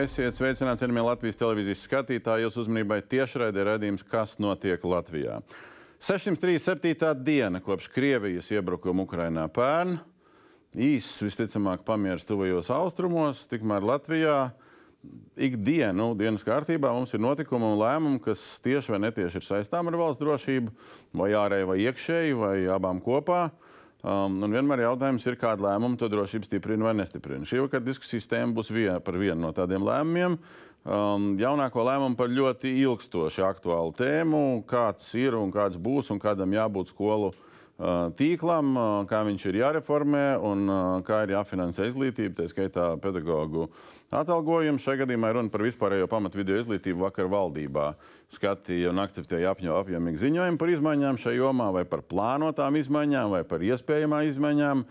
[0.00, 2.46] Esiet sveicināti, cienījamie Latvijas televīzijas skatītāji.
[2.46, 5.40] Jūsu uzmanībai tiešraidē redzējums, kas notiek Latvijā.
[6.00, 7.10] 637.
[7.20, 9.98] diena kopš Krievijas iebrukuma Ukrainā pērn.
[10.72, 14.38] Īss visticamāk pamieris tuvajos austrumos, tikmēr Latvijā
[15.36, 19.98] ikdienu dienas kārtībā mums ir notikumi un lēmumi, kas tieši vai netieši ir saistām ar
[20.00, 20.72] valsts drošību,
[21.20, 23.50] vai ārēji, vai iekšēji, vai abām kopā.
[24.00, 27.44] Um, un vienmēr jautājums ir, kāda lēmuma to drošību stiprina vai nestiprina.
[27.44, 30.38] Šī vakar diskusijas tēma būs vien, par vienu no tādiem lēmumiem.
[30.80, 36.56] Um, jaunāko lēmumu par ļoti ilgstoši aktuālu tēmu, kāds ir un kāds būs un kādam
[36.56, 37.49] jābūt skolu uh,
[37.80, 43.70] tīklam, uh, kā viņš ir jāreformē un uh, kā ir jāfinansē izglītība, tā skaitā pedagoģu
[44.12, 44.82] atalgojumu.
[44.82, 47.94] Šajā gadījumā runa par vispārējo pamatu video izglītību vakar valdībā.
[48.30, 53.64] Skatīja un akceptēja apjomīgu ziņojumu par izmaiņām šajā jomā, vai par plānotām izmaiņām, vai par
[53.64, 54.84] iespējamām izmaiņām,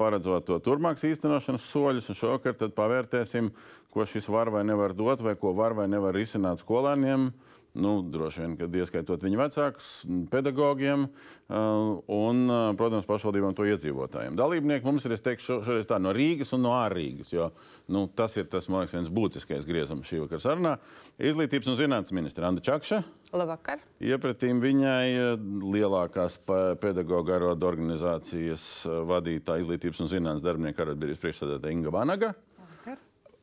[0.00, 2.10] paredzot to turpmākas īstenošanas soļus.
[2.18, 3.52] Šovakar pavērtēsim,
[3.94, 7.30] ko šis var vai nevar dot, vai ko var vai nevar risināt skolēniem
[7.74, 9.88] nu, droši vien, kad ieskaitot viņu vecākus,
[10.30, 11.08] pedagogiem
[11.50, 12.42] un,
[12.78, 14.36] protams, pašvaldībām to iedzīvotājiem.
[14.38, 17.50] Dalībnieki mums ir, es teikšu, šoreiz tā no Rīgas un no ārrīgas, jo
[17.90, 20.76] nu, tas ir tas, man liekas, viens būtiskais griezums šī vakara sarunā.
[21.18, 23.02] Izglītības un zinātnes ministra Anda Čakša.
[23.34, 23.82] Labvakar.
[23.98, 25.36] Iepratīm viņai
[25.74, 26.38] lielākās
[26.80, 28.68] pedagoģa arodu organizācijas
[29.10, 32.34] vadītāja izglītības un zinātnes darbinieku arotbiedrības priekšsēdētāja Inga Vanaga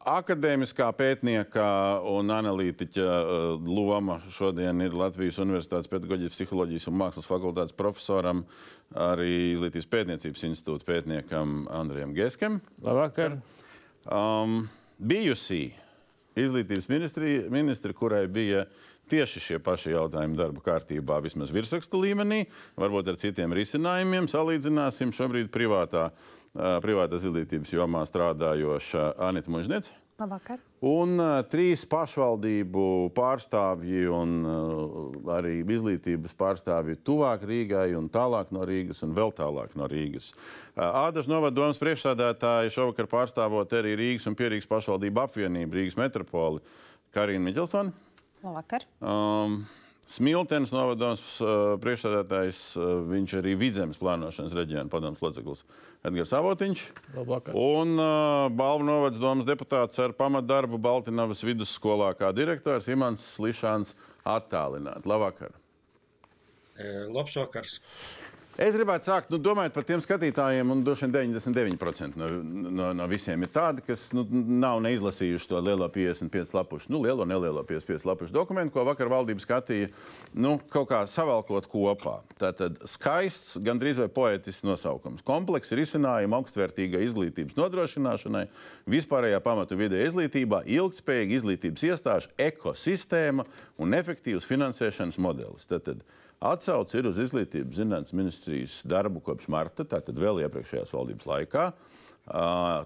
[0.07, 1.66] akadēmiskā pētnieka
[2.09, 8.44] un analītiķa uh, loma šodien ir Latvijas Universitātes pedagoģijas, psiholoģijas un mākslas fakultātes profesoram,
[8.95, 12.59] arī Izglītības pētniecības institūta pētniekam Andrijam Geskem.
[12.85, 13.39] Labvakar!
[14.09, 14.66] Um,
[14.97, 15.67] bijusī
[16.39, 16.88] izglītības
[17.51, 18.66] ministri, kurai bija
[19.12, 22.45] tieši šie paši jautājumi darba kārtībā, vismaz virsrakstu līmenī,
[22.79, 26.09] varbūt ar citiem risinājumiem, salīdzināsim šobrīd privātā
[26.53, 29.95] privātās izglītības jomā strādājoša Anita Mužniece.
[30.22, 30.59] Labvakar.
[30.85, 32.84] Un uh, trīs pašvaldību
[33.17, 39.73] pārstāvji un uh, arī izglītības pārstāvji tuvāk Rīgai un tālāk no Rīgas un vēl tālāk
[39.79, 40.31] no Rīgas.
[40.75, 46.62] Uh, Ādažs novadomas priekšsādātāji šovakar pārstāvot arī Rīgas un Pierīgas pašvaldību apvienību, Rīgas metropoli
[47.16, 47.94] Karina Miķelsona.
[48.45, 48.85] Labvakar.
[49.01, 49.63] Um,
[50.11, 55.63] Smiltenes novadoms uh, priekšstādātājs, uh, viņš arī vidzemes plānošanas reģiona padomus loceklis
[56.03, 56.83] Edgars Avotiņš.
[57.16, 57.55] Labvakar.
[57.55, 63.95] Un uh, Balvu novads domas deputāts ar pamatdarbu Baltinavas vidusskolā kā direktors Imants Slišāns
[64.27, 65.07] attālināt.
[65.07, 65.55] Labvakar!
[66.75, 67.79] E, labs vakars!
[68.61, 72.27] Es gribētu sākt, nu, domājot par tiem skatītājiem, un droši vien 99% no,
[72.69, 77.25] no, no visiem ir tādi, kas nu, nav neizlasījuši to lielo 55 lapušu, nu, lielo,
[77.25, 79.89] nelielo 55 lapušu dokumentu, ko vakar valdība skatīja,
[80.38, 82.19] nu, kaut kā savalkot kopā.
[82.38, 85.25] Tātad skaists, gandrīz vai poetisks nosaukums.
[85.25, 88.45] Komplekss risinājumi augstvērtīgai izglītības nodrošināšanai,
[88.94, 93.50] vispārējā pamatu vidē izglītībā, ilgspējīga izglītības iestāžu ekosistēma
[93.81, 95.66] un efektīvs finansēšanas modelis.
[95.71, 96.05] Tātad,
[96.41, 101.68] Atsauce ir uz izglītības zinātnes ministrijas darbu kopš marta, tātad vēl iepriekšējās valdības laikā.
[101.69, 102.00] Uh,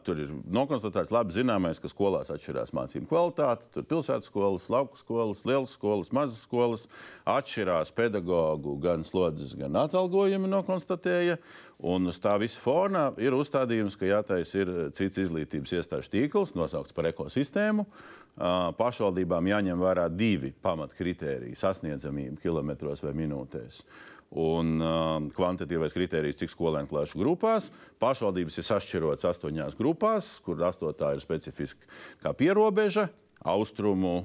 [0.07, 3.68] tur ir nokonstatēts labi zināmais, ka skolās atšķirās mācību kvalitāte.
[3.73, 6.88] Tur pilsētas skolas, lauku skolas, lielas skolas, mazas skolas.
[7.28, 11.38] Atšķirās pedagoģu gan slodzes, gan atalgojumi nokonstatēja.
[11.85, 16.96] Un uz tā visa fona ir uzstādījums, ka jātais ir cits izglītības iestāžu tīkls, nosaukts
[16.96, 17.84] par ekosistēmu.
[18.35, 23.84] Uh, pašvaldībām jāņem vērā divi pamatkritēriji- sasniedzamība kilometros vai minūtēs
[24.31, 27.69] un uh, kvantitīvais kriterijs, cik skolēnu klāšu grupās.
[28.02, 31.88] Pašvaldības ir sašķirotas astoņās grupās, kur astotā ir specifiska
[32.24, 33.09] kā pierobeža,
[33.46, 34.24] austrumu,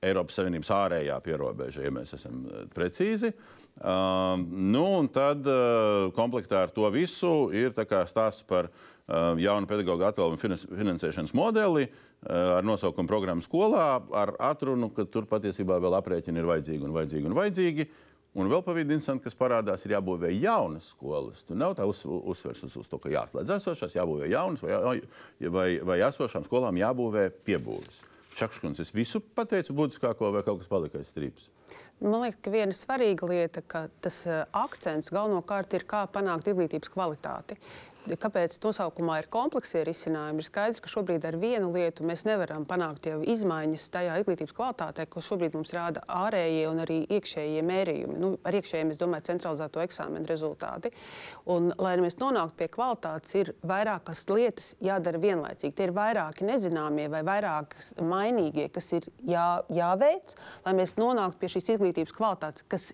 [0.00, 3.34] Eiropas Savienības ārējā pierobeža, ja mēs esam uh, precīzi.
[3.80, 10.06] Uh, nu, un tad uh, komplektā ar to visu ir stāsts par uh, jaunu pedagoģu
[10.08, 16.42] atvēlējumu finansēšanas modeli uh, ar nosaukumu programmu skolā, ar atrunu, ka tur patiesībā vēl aprēķini
[16.42, 17.88] ir vajadzīgi un vajadzīgi un vajadzīgi.
[18.38, 21.42] Un vēl pavisam interesanti, kas parādās, ir jābūvē jaunas skolas.
[21.46, 25.00] Tur nav tā uz, uzsvers uz, uz to, ka jāslēdz esošās, jābūvē jaunas, vai,
[25.50, 28.04] vai, vai esošām skolām jābūvē piebūves.
[28.38, 31.50] Čakškuns, es visu pateicu būtiskāko, vai kaut kas palika aiz strīpas?
[32.00, 36.94] Man liekas, ka viena svarīga lieta, ka tas uh, akcents galvenokārt ir kā panākt izglītības
[36.94, 37.58] kvalitāti
[38.08, 43.06] kāpēc nosaukumā ir kompleksie risinājumi, ir skaidrs, ka šobrīd ar vienu lietu mēs nevaram panākt
[43.10, 48.18] jau izmaiņas tajā izglītības kvalitātē, ko šobrīd mums rāda ārējie un arī iekšējie mērījumi.
[48.22, 50.92] Nu, ar iekšējiem es domāju centralizēto eksāmenu rezultāti.
[51.52, 55.76] Un, lai mēs nonāktu pie kvalitātes, ir vairākas lietas jādara vienlaicīgi.
[55.76, 60.36] Tie ir vairāki nezināmie vai vairākas mainīgie, kas ir jā, jāveic,
[60.66, 62.92] lai mēs nonāktu pie šīs izglītības kvalitātes, kas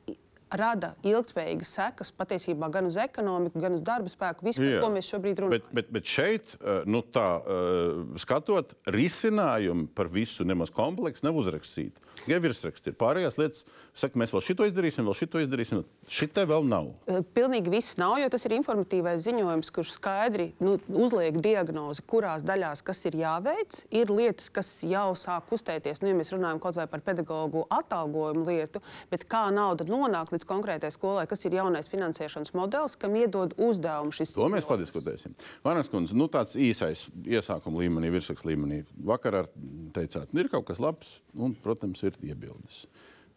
[0.55, 5.11] rada ilgspējīgas sekas patiesībā gan uz ekonomiku, gan uz darba spēku, visu, par ko mēs
[5.11, 5.65] šobrīd runājam.
[5.67, 11.41] Bet, bet, bet šeit, eh, nu, tā, eh, skatot, risinājumi par visu nemaz kompleksu nav
[11.43, 12.03] uzrakstīti.
[12.31, 13.65] Ja virsraksts ir pārējās lietas,
[13.95, 15.85] saka, mēs vēl šito izdarīsim, vēl šito izdarīsim.
[16.07, 16.93] Šitai vēl nav.
[17.09, 22.47] Eh, Pilnīgi viss nav, jo tas ir informatīvais ziņojums, kurš skaidri nu, uzliek diagnozi, kurās
[22.47, 23.83] daļās kas ir jāveic.
[23.91, 26.03] Ir lietas, kas jau sāk kustēties.
[26.03, 30.47] Nu, ja mēs runājam kaut vai par pedagoģu atalgojumu lietu, bet kā nauda nonāk līdz
[30.49, 35.35] konkrētai skolai, kas ir jaunais finansēšanas modelis, kam iedod uzdevumu šis To mēs padiskutēsim.
[35.65, 38.83] Vanas kundze, nu, tāds īsais iesākuma līmenī, virsraksts līmenī.
[39.11, 39.53] Vakar ar-
[39.97, 42.85] teicāt, nu, ir kaut kas labs, un, protams, ir iebildes.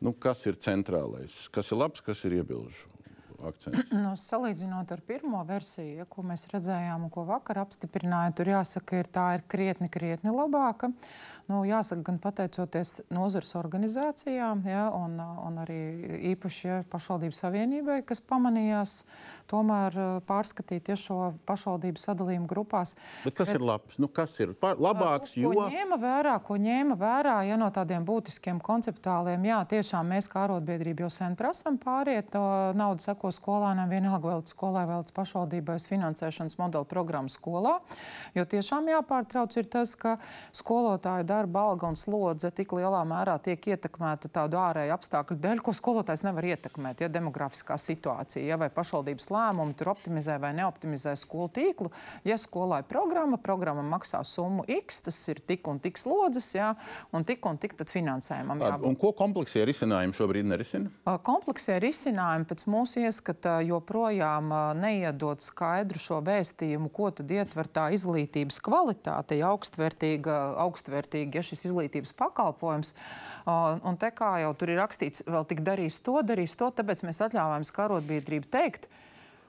[0.04, 1.48] Nu, kas ir centrālais?
[1.51, 2.99] Kas ir labs, kas ir iebilžu
[3.50, 3.89] akcents?
[4.00, 9.01] Nu, salīdzinot ar pirmo versiju, ja, ko mēs redzējām un ko vakar apstiprināja, tur jāsaka,
[9.01, 10.91] ir tā ir krietni, krietni labāka.
[11.50, 15.80] Nu, jāsaka, gan pateicoties nozares organizācijām, ja, un, un arī
[16.33, 19.00] īpaši ja, pašvaldību savienībai, kas pamanījās
[19.50, 21.19] tomēr eh, pārskatīt ja, šo
[21.50, 22.95] pašvaldību sadalījumu grupās.
[23.25, 23.97] Bet kas ir labs?
[24.01, 25.33] Nu, kas ir pār, labāks?
[25.36, 30.30] Ko Jo ņēma vērā, ko ņēma vērā ja, no tādiem būtiskiem konceptuāliem, jā, tiešām mēs
[30.31, 32.44] kā arotbiedrība jau sen prasām pāriet to
[32.77, 37.80] naudu seko skolēniem, vienalga vēl līdz skolai, vēl līdz pašvaldībai finansēšanas modeli programmu skolā.
[38.34, 40.18] Jo tiešām jāpārtrauc ir tas, ka
[40.56, 45.74] skolotāju darba alga un slodze tik lielā mērā tiek ietekmēta tādu ārēju apstākļu dēļ, ko
[45.74, 47.04] skolotājs nevar ietekmēt.
[47.04, 51.94] Ja demografiskā situācija, ja, vai pašvaldības lēmumi tur optimizē vai neoptimizē skolu tīklu.
[52.28, 56.74] Ja skolai programma, programma maksā summu X, tas ir tik un tik slodzes, ja,
[57.14, 58.66] un tik un tik finansējumam.
[58.86, 60.92] Un ko kompleksie risinājumi šobrīd nerisina?
[61.25, 64.48] Kompleksie risinājumi pēc mūsu ieskata joprojām
[64.80, 71.68] neiedod skaidru šo vēstījumu, ko tad ietver tā izglītības kvalitāte, ja augstvērtīga, augstvērtīga ja šis
[71.69, 72.94] izglītības pakalpojums.
[73.45, 77.19] Un te kā jau tur ir rakstīts, vēl tik darīs to, darīs to, tāpēc mēs
[77.27, 78.88] atļāvām skarotbiedrību teikt,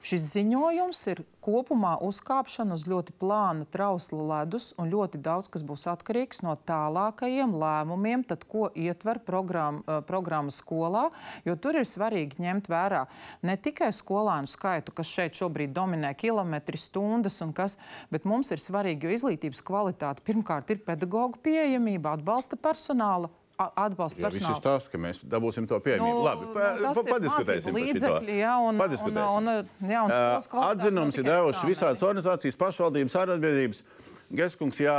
[0.01, 5.85] Šis ziņojums ir kopumā uzkāpšana uz ļoti plāna trausla ledus un ļoti daudz kas būs
[5.91, 11.03] atkarīgs no tālākajiem lēmumiem, tad, ko ietver programma, eh, programma skolā.
[11.45, 13.05] Jo tur ir svarīgi ņemt vērā
[13.43, 17.77] ne tikai skolēnu skaitu, kas šeit šobrīd dominē kilometri stundas, un kas,
[18.09, 23.29] bet mums ir svarīgi, jo izglītības kvalitāte pirmkārt ir pedagoģa pieejamība, atbalsta personāla.
[23.75, 26.23] Atbalsta Jā, viss ir personāla stāsts, ka mēs dabūsim to pieejamību.
[26.25, 29.37] Labi, pa, nu, tas pa, padiskutēsim par līdzekļi, jā, un- Padiskutēsim.
[29.37, 33.83] un- un- jā, un kvalitāte Atzinums ir devuši visādas organizācijas, pašvaldības, arotbiedrības.
[34.31, 34.93] Geskungs, ja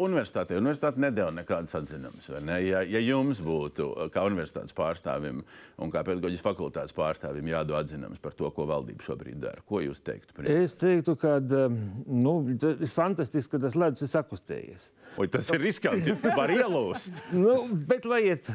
[0.00, 2.54] universitātē, universitāte nedēļa nekādas atzinumus, ne?
[2.64, 5.42] Ja, ja jums būtu kā universitātes pārstāvim
[5.76, 10.00] un kā pedagoģijas fakultātes pārstāvim jādod atzinums par to, ko valdība šobrīd dara, ko jūs
[10.06, 10.32] teiktu?
[10.38, 10.48] Pri?
[10.64, 14.88] Es teiktu, ka nu, tas ir fantastiski, ka tas ledus ir sakustējies.
[15.20, 17.20] Oi, tas ir riskanti, var ielūst.
[17.36, 17.58] Nu,
[17.90, 18.48] bet lai iet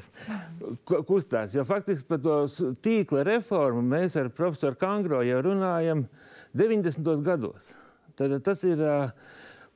[0.89, 2.42] ku- kustās, jo faktiski par to
[2.81, 6.07] tīkla reformu mēs ar profesoru Kangro jau runājam
[6.57, 7.13] 90.
[7.21, 7.75] gados.
[8.16, 9.10] Tad tas ir uh,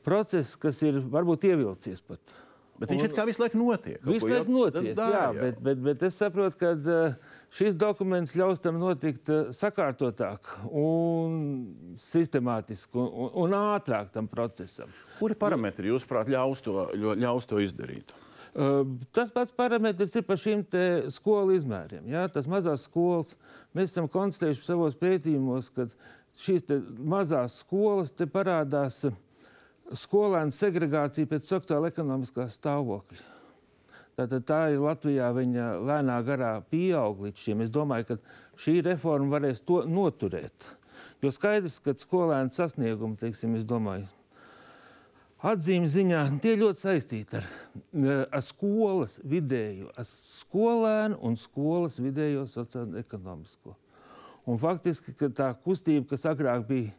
[0.05, 2.37] process, kas ir varbūt ievilcies pat.
[2.79, 3.99] Bet viņš it kā visu laiku notiek.
[4.07, 5.43] Visu laiku notiek, dara jā, jau.
[5.43, 11.35] bet, bet, bet es saprotu, ka uh, šis dokuments ļaus tam notikt uh, sakārtotāk un
[11.99, 14.91] sistemātiski un, un, un ātrāk tam procesam.
[15.19, 18.15] Kuri parametri, jūsuprāt, ļaus to, ļaus to izdarīt?
[18.15, 18.85] Uh,
[19.15, 22.07] Tas pats parametrs ir par šīm te skolu izmēriem.
[22.09, 23.35] Jā, tas mazās skolas
[23.75, 25.91] mēs esam konstatējuši savos pētījumos, ka
[26.39, 26.63] šīs
[27.03, 29.19] mazās skolas te parādās uh,
[29.97, 33.25] skolēnu segregācija pēc sociāla ekonomiskā stāvokļa.
[34.19, 37.63] Tātad tā ir Latvijā viņa lēnā garā pieaug līdz šim.
[37.63, 38.17] Es domāju, ka
[38.59, 40.67] šī reforma varēs to noturēt.
[41.23, 44.07] Jo skaidrs, ka skolēnu sasniegumi, teiksim, es domāju,
[45.39, 47.47] atzīme ziņā tie ļoti saistīti ar,
[48.27, 53.75] ar skolas vidējo, ar skolēnu un skolas vidējo sociālo-ekonomisko.
[54.59, 56.91] Faktiski tā kustība, kas agrāk bija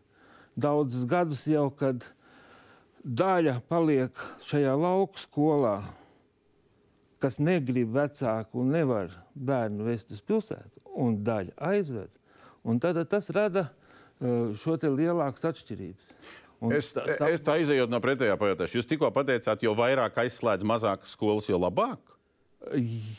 [0.57, 2.05] daudzus gadus jau, kad
[3.05, 5.79] daļa paliek šajā lauku skolā,
[7.21, 12.13] kas negrib vecāku un nevar bērnu vest uz pilsētu, un daļa aizved.
[12.65, 16.15] Un tad tas rada uh, šo te lielākas atšķirības.
[16.61, 17.31] Un Es, tā, tā...
[17.33, 18.81] es tā izējot no pretējā pajautāšu.
[18.81, 22.03] Jūs tikko pateicāt, jo vairāk aizslēdz mazākas skolas, jo labāk.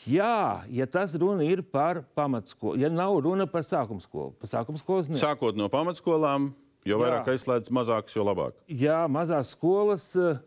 [0.06, 4.78] Jā, ja tas runa ir par pamatskolu, ja nav runa par sākuma skolu, par sākuma
[4.78, 5.18] skolas ne.
[5.18, 6.52] Sākot no pamatskolām,
[6.88, 7.02] jo Jā.
[7.04, 8.56] vairāk aizslēdz mazākas, jo labāk.
[8.68, 10.40] Jā, mazās skolas eh,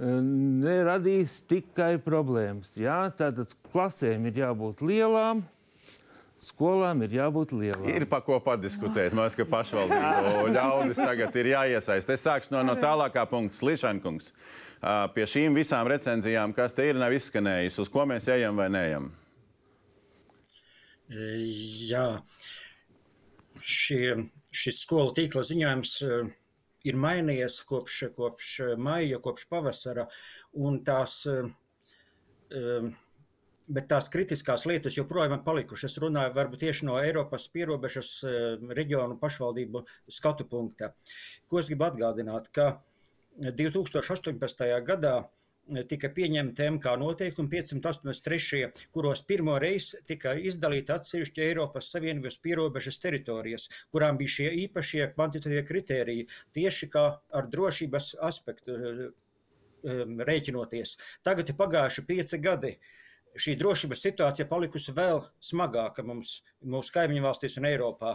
[0.00, 2.76] neradīs tikai problēmas.
[2.80, 5.44] Jā, tātad klasēm ir jābūt lielām,
[6.44, 7.88] skolām ir jābūt lielām.
[7.88, 9.16] Ir par ko padiskutēt.
[9.16, 12.12] Mēs kā pašvaldību ļaudis tagad ir jāiesaist.
[12.12, 13.60] Es sākšu no, no tālākā punkta.
[13.62, 14.32] Slišankungs.
[15.14, 19.06] Pie šīm visām recenzijām, kas te ir, nav izskanējis, uz ko mēs ejam vai neejam.
[21.88, 22.04] Jā,
[23.64, 24.16] šie,
[24.54, 26.30] šis skolu tīkla ziņojums eh,
[26.88, 30.06] ir mainījies kopš, kopš maija, kopš pavasara,
[30.66, 31.50] un tās, eh,
[32.54, 32.88] eh,
[33.68, 35.92] bet tās kritiskās lietas joprojām ir palikušas.
[35.92, 38.10] Es runāju varbūt tieši no Eiropas pierobežas
[38.76, 40.92] reģionu pašvaldību skatu punkta.
[41.48, 42.82] Ko es gribu atgādināt, ka
[43.40, 44.68] 2018.
[44.84, 45.14] gadā
[45.88, 53.68] tika pieņemta MK noteikumi 583, kuros pirmo reizi tika izdalīta atsevišķa Eiropas Savienības pierobežas teritorijas,
[53.92, 60.98] kurām bija šie īpašie kvantitatīvie kritēriji, tieši kā ar drošības aspektu um, rēķinoties.
[61.24, 62.76] Tagad ir pagājuši pieci gadi.
[63.34, 68.12] Šī drošības situācija palikusi vēl smagāka mums, mūsu kaimiņu valstīs un Eiropā.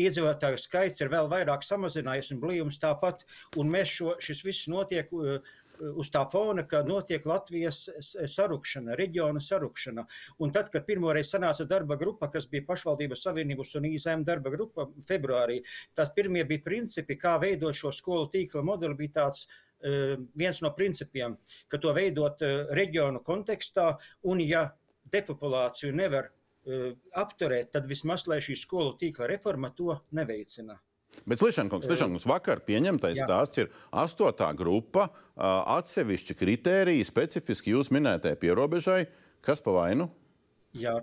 [0.00, 3.26] Iedzīvotāju skaits ir vēl vairāk samazinājies un blīvums tāpat,
[3.60, 5.52] un mēs šo, šis viss notiek uh,
[5.98, 7.84] uz tā fona, ka notiek Latvijas
[8.30, 10.04] sarukšana, reģiona sarukšana.
[10.42, 14.88] Un tad, kad pirmoreiz sanāca darba grupa, kas bija pašvaldības savienības un IZM darba grupa
[15.06, 15.60] februārī,
[15.96, 20.72] tās pirmie bija principi, kā veidot šo skolu tīkla modeli, bija tāds uh, viens no
[20.76, 21.36] principiem,
[21.68, 23.92] ka to veidot uh, reģionu kontekstā,
[24.30, 24.68] un ja
[25.12, 30.78] depopulāciju nevar uh, apturēt, tad vismaz, lai šī skolu tīkla reforma to neveicina.
[31.26, 33.28] Bet Slišankungs, Slišankungs vakar pieņemtais Jā.
[33.28, 39.00] stāsts ir astotā grupa, atsevišķi kritēriji, specifiski jūs minētajai pierobežai.
[39.44, 40.08] Kas pa vainu?
[40.78, 40.96] Jā,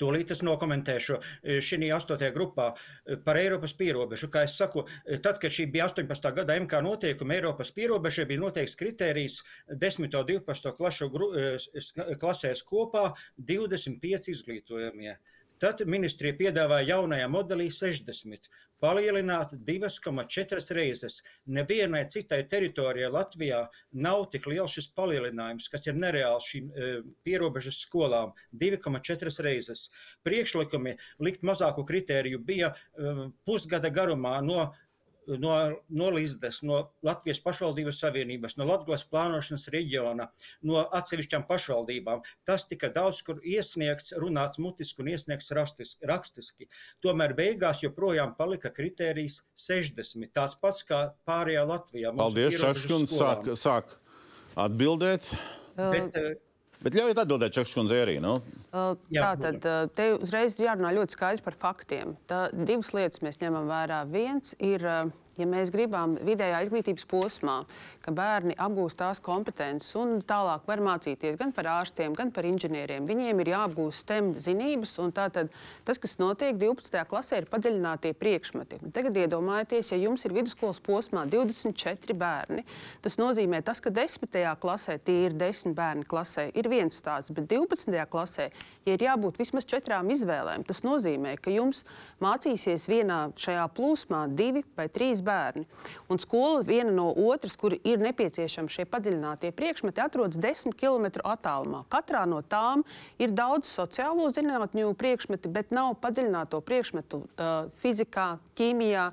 [0.00, 1.18] Tūlīt es nokomentēšu
[1.60, 2.70] šī astotajā grupā
[3.24, 4.30] par Eiropas pierobežu.
[4.32, 4.84] Kā jau saku,
[5.20, 6.30] tad, kad šī bija 18.
[6.38, 10.06] gada MK noteikuma, Eiropas pierobežai bija noteikts kriterijs 10.
[10.08, 10.72] un 12.
[10.78, 11.10] klašu
[12.22, 15.18] klasēs kopā 25 izglītojamie.
[15.60, 18.46] Tad ministrija piedāvāja jaunajā modelī 60,
[18.80, 21.18] palielināt 2,4 reizes.
[21.52, 26.90] Nevienai citai teritorijai Latvijā nav tik liels šis palielinājums, kas ir nereāls šīm e,
[27.26, 29.90] pierobežas skolām- 2,4 reizes.
[30.24, 34.70] Priekšlikumi likt mazāku kritēriju bija e, pusgada garumā no
[35.40, 35.54] no
[35.88, 40.28] Nolizdes, no Latvijas pašvaldības savienības, no Latvijas plānošanas reģiona,
[40.66, 42.24] no atsevišķām pašvaldībām.
[42.48, 46.06] Tas tika daudz kur iesniegts, runāts mutiski un iesniegts rastiski.
[46.06, 46.68] rakstiski.
[47.04, 52.14] Tomēr beigās joprojām palika kritērijs 60, tāds pats kā pārējā Latvijā.
[52.16, 53.96] Paldies, Čakškuns, sāk, sāk
[54.58, 55.32] atbildēt.
[55.76, 56.49] Bet, uh,
[56.80, 58.16] Bet ļaujiet atbildēt Čakškundzei arī.
[58.24, 58.38] Nu?
[58.70, 59.66] Uh, tā tad
[59.98, 62.14] te uzreiz jārunā ļoti skaidri par faktiem.
[62.30, 64.04] Tā, divas lietas mēs ņemam vērā.
[64.08, 65.10] Viens ir uh,
[65.40, 67.56] ja mēs gribam vidējā izglītības posmā,
[68.04, 73.08] ka bērni apgūst tās kompetences un tālāk var mācīties gan par ārstiem, gan par inženieriem,
[73.08, 74.96] viņiem ir jāapgūst STEM zinības.
[75.16, 75.50] Tātad
[75.88, 77.02] tas, kas notiek 12.
[77.10, 78.80] klasē, ir padziļinātie priekšmeti.
[78.94, 82.64] Tagad iedomājieties, ja jums ir vidusskolas posmā 24 bērni,
[83.04, 84.30] tas nozīmē, tas, ka 10.
[84.60, 87.96] klasē tie ir 10 bērni klasē, ir viens stāsts, bet 12.
[88.10, 88.50] klasē,
[88.86, 91.82] ja ir jābūt vismaz četrām izvēlēm, tas nozīmē, ka jums
[92.22, 95.66] mācīsies vienā šajā plūsmā divi vai trīs bērni.
[96.10, 101.84] Un skola viena no otras, kur ir nepieciešami šie padziļinātie priekšmeti, atrodas desmit km attālumā.
[101.92, 102.84] Katrā no tām
[103.20, 109.10] ir daudz sociālo zinātņu priekšmeti, bet nav padziļināto priekšmetu uh, fizikā, ķīmijā.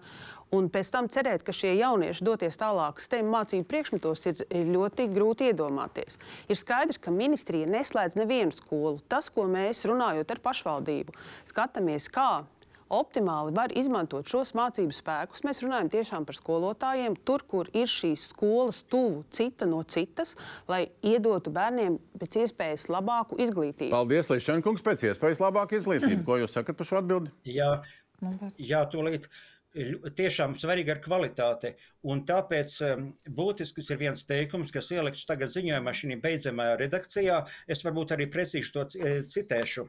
[0.55, 5.49] Un pēc tam cerēt, ka šie jaunieši doties tālāk STEM mācību priekšmetos, ir ļoti grūti
[5.51, 6.15] iedomāties.
[6.47, 9.01] Ir skaidrs, ka ministrija neslēdz nevienu skolu.
[9.11, 11.15] Tas, ko mēs runājot ar pašvaldību,
[11.51, 12.45] skatāmies, kā
[12.87, 15.43] optimāli var izmantot šos mācību spēkus.
[15.43, 20.35] Mēs runājam tiešām par skolotājiem, tur, kur ir šīs skolas tuvu cita no citas,
[20.71, 23.91] lai iedotu bērniem pēc iespējas labāku izglītību.
[23.91, 26.23] Paldies, Līšankungs, pēc iespējas labāku izglītību.
[26.27, 27.35] Ko jūs sakat par šo atbildi?
[27.51, 27.73] Jā,
[28.55, 29.27] jā tūlīt
[30.17, 31.75] tiešām svarīga ir kvalitāte.
[32.07, 37.43] Un tāpēc um, būtisks ir viens teikums, kas ielikts tagad ziņojumā, šī beidzamajā redakcijā.
[37.67, 38.87] Es varbūt arī precīzi to
[39.35, 39.87] citēšu.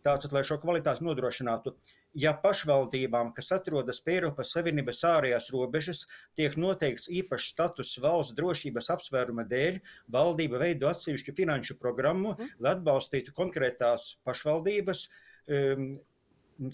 [0.00, 1.74] Tātad, lai šo kvalitāti nodrošinātu,
[2.16, 6.06] ja pašvaldībām, kas atrodas pie Eiropas Savienības ārējās robežas,
[6.38, 9.76] tiek noteikts īpašs status valsts drošības apsvēruma dēļ,
[10.16, 15.04] valdība veido atsevišķu finanšu programmu, lai atbalstītu konkrētās pašvaldības,
[15.52, 15.90] um,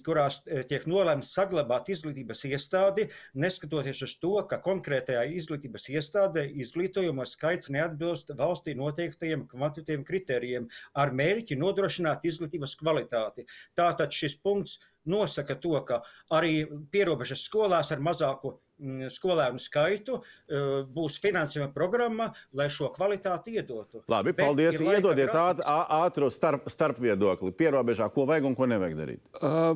[0.07, 7.27] kurās eh, tiek nolēmts saglabāt izglītības iestādi, neskatoties uz to, ka konkrētajā izglītības iestādē izglītojamo
[7.29, 13.47] skaits neatbilst valstī noteiktajiem kvantitīviem kritērijiem ar mērķi nodrošināt izglītības kvalitāti.
[13.79, 16.01] Tātad šis punkts nosaka to, ka
[16.35, 23.57] arī pierobežas skolās ar mazāku mm, skolēnu skaitu uh, būs finansējuma programma, lai šo kvalitāti
[23.61, 24.03] iedotu.
[24.11, 24.81] Labi, Bet paldies.
[24.81, 27.55] Iedodiet ātru starp, starp viedokli.
[27.57, 29.25] Pierobežā, ko vajag un ko nevajag darīt?
[29.41, 29.73] Uh,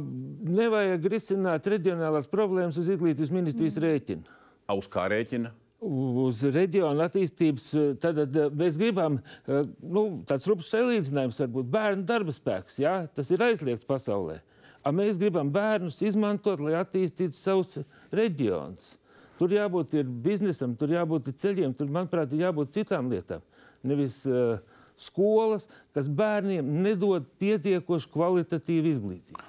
[0.51, 3.89] nevajag risināt reģionālās problēmas uz izglītības ministrijas mm.
[3.89, 4.39] rēķina.
[4.71, 5.51] Uz kā rēķina?
[5.81, 7.71] uz reģionu attīstības.
[8.03, 9.19] Tad, tad mēs gribam
[9.49, 12.81] nu, tāds rupjš salīdzinājums, varbūt bērnu darba spēks.
[12.85, 13.01] Ja?
[13.15, 14.41] Tas ir aizliegts pasaulē.
[14.81, 17.83] A mēs gribam bērnus izmantot, lai attīstītu savus
[18.15, 18.95] reģionus.
[19.41, 23.45] Tur jābūt ir biznesam, tur jābūt ir ceļiem, tur, manuprāt, ir jābūt citām lietām.
[23.85, 24.59] Nevis uh,
[25.01, 29.47] skolas, kas bērniem nedod pietiekoši kvalitatīvu izglītību.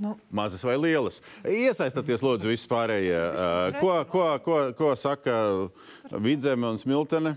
[0.00, 0.14] Nu.
[0.32, 1.20] Mazas vai lielas.
[1.44, 3.20] Iesaistieties, lūdzu, vispārējie.
[3.20, 5.34] Uh, ko, ko, ko, ko saka
[6.24, 7.34] Vidzeme un Smiltene?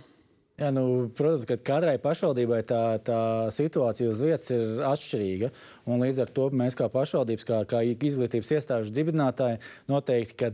[0.61, 3.19] Jā, nu, protams, ka katrai pašvaldībai tā, tā
[3.55, 5.49] situācija uz vietas ir atšķirīga.
[5.89, 9.57] Līdz ar to mēs, kā pašvaldības, kā, kā izglītības iestāžu dibinātāji,
[9.89, 10.51] noteikti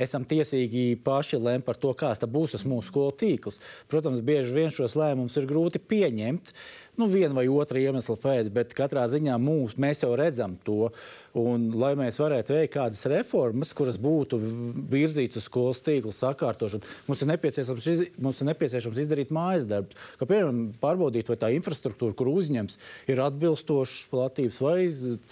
[0.00, 3.60] esam tiesīgi paši lemt par to, kāds būs tas mūsu skolu tīkls.
[3.92, 6.54] Protams, bieži vien šos lēmumus ir grūti pieņemt.
[6.96, 10.92] Nu, viena vai otra iemesla pēc, bet katrā ziņā mūs, mēs jau redzam to.
[11.34, 17.24] Un, lai mēs varētu veikt kādas reformas, kuras būtu virzītas uz skolas tīkla sakārtošanu, mums
[17.24, 19.98] ir nepieciešams, iz, mums ir nepieciešams izdarīt mājas darbus.
[20.20, 22.78] Kā piemēram, pārbaudīt, vai tā infrastruktūra, kur uzņems,
[23.10, 24.76] ir atbilstošas platības, vai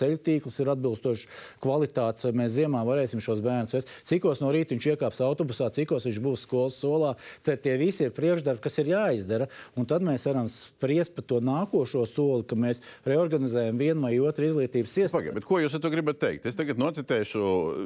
[0.00, 1.28] ceļu tīkls ir atbilstošs
[1.62, 3.94] kvalitātes, vai mēs ziemā varēsim šos bērnus vest.
[4.10, 7.14] Cikos no rīta viņš iekāps autobusā, cikos viņš būs skolas solā.
[7.46, 9.46] Tad tie visi ir priekšdarbi, kas ir jāizdara.
[9.78, 14.48] Un tad mēs varam spriest par to nākošo soli, ka mēs reorganizējam vienu vai otru
[14.48, 15.44] izglītības iestādi.
[15.46, 16.48] Ko jūs to gribat teikt?
[16.48, 17.42] Es tagad nocitēšu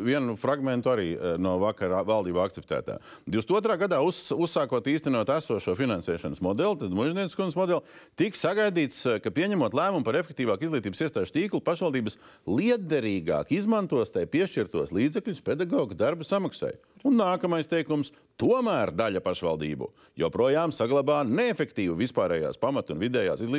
[0.06, 2.99] vienu fragment arī eh, no vakara valdību akceptētā.
[3.28, 3.78] 22.
[3.85, 7.82] gadā uz, uzsākot īstenot esošo finansēšanas modeli, tad mužnieces kundzes modeli,
[8.18, 12.18] tika sagaidīts, eh, ka pieņemot lēmumu par efektīvāku izglītības iestāžu tīklu, pašvaldības
[12.49, 16.76] liederīgāk izmantos tai piešķirtos līdzekļus pedagoģa darba samaksai.
[17.06, 18.11] Un nākamais teikums-
[18.42, 23.55] tomēr daļa pašvaldību joprojām saglabā neefektīvu vispārējās pamatu un vidējās izglītības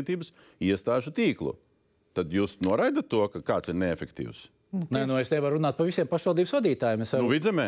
[0.60, 1.56] iestāžu tīklu
[2.18, 4.48] tad jūs noraidat to, ka kāds ir neefektīvs?
[4.76, 7.04] Nu, Nē, nu es nevaru runāt par visiem pašvaldības vadītājiem.
[7.06, 7.28] Es varu...
[7.28, 7.68] nu, vidzemē?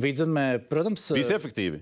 [0.00, 1.80] Vidzemē, protams, visi efektīvi.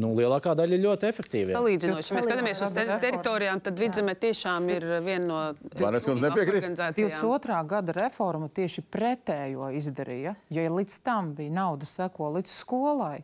[0.00, 1.52] Nu, lielākā daļa ir ļoti efektīva.
[1.58, 7.10] Salīdzinoši, ja mēs skatāmies uz ter teritorijām, tad vidzemē tiešām ir viena no organizācijām.
[7.12, 7.58] 22.
[7.74, 10.32] gada reforma tieši pretējo izdarīja.
[10.56, 13.18] Ja līdz tam bija nauda seko līdz skolai,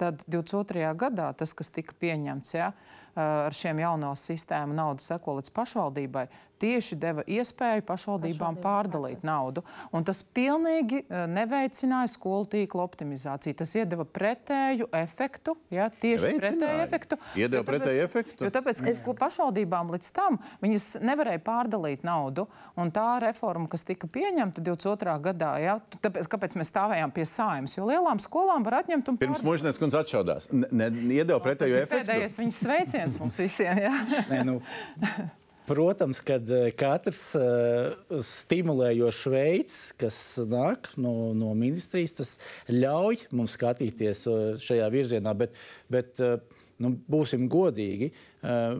[0.00, 0.88] tad 22.
[1.04, 2.72] gadā tas, kas tika pieņemts ja,
[3.16, 6.26] ar šiem jauno sistēmu, nauda seko līdz pašvaldībai,
[6.64, 9.64] tieši deva iespēju pašvaldībām pārdalīt naudu.
[9.94, 13.56] Un tas pilnīgi eh, neveicināja skolu tīkla optimizāciju.
[13.60, 15.56] Tas iedeva pretēju efektu.
[15.74, 17.18] Ja, tieši pretēju efektu.
[17.40, 18.46] Iedeva pretēju efektu.
[18.46, 19.02] Jo tāpēc, ka es...
[19.20, 22.46] pašvaldībām līdz tam viņas nevarēja pārdalīt naudu.
[22.80, 25.18] Un tā reforma, kas tika pieņemta 22.
[25.28, 27.76] gadā, ja, tāpēc, kāpēc mēs stāvējām pie sājumas?
[27.76, 30.50] Jo lielām skolām var atņemt un Pirms mūžnieces kundze atšaudās.
[30.52, 32.00] Ne, iedeva pretēju efektu.
[32.00, 33.86] Pēdējais viņas sveiciens mums visiem.
[33.86, 33.94] Ja?
[34.32, 34.60] Nē, nu.
[35.64, 40.18] Protams, ka eh, katrs uh, stimulējošs veids, kas
[40.50, 42.32] nāk no, no ministrijas, tas
[42.68, 45.32] ļauj mums skatīties uh, šajā virzienā.
[45.40, 45.56] Bet,
[45.88, 46.36] bet uh,
[46.84, 48.10] nu, būsim godīgi.
[48.44, 48.76] Uh,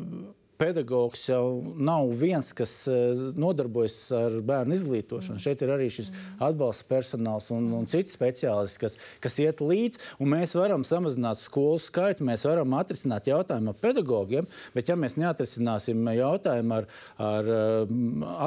[0.58, 5.42] pedagogs jau nav viens, kas eh, nodarbojas ar bērnu izglītošanu.
[5.42, 6.10] Šeit ir arī šis
[6.42, 10.02] atbalsta personāls un, un cits speciālists, kas, kas iet līdzi.
[10.34, 16.02] Mēs varam samazināt skolu skaitu, mēs varam atrisināt jautājumu ar pedagogiem, bet ja mēs neatrisināsim
[16.18, 16.90] jautājumu ar,
[17.30, 17.96] ar eh,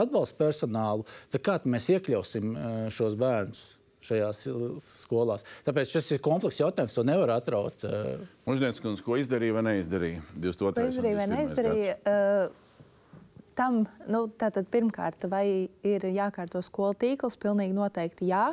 [0.03, 3.76] atbalsta personālu, tad kā mēs iekļausim eh, šos bērnus?
[4.07, 4.43] Šajās
[4.83, 5.45] skolās.
[5.67, 7.83] Tāpēc šis ir komplekss jautājums, to nevar atraut.
[7.87, 8.23] Eh.
[8.47, 10.23] Mūžnieces kundze, ko izdarīja vai neizdarīja?
[10.37, 10.75] 22.
[10.77, 11.97] Ko izdarīja vai neizdarīja?
[12.07, 15.45] Uh, tam, nu, tātad pirmkārt, vai
[15.87, 17.39] ir jākārto skolu tīkls?
[17.41, 18.51] Pilnīgi noteikti jā.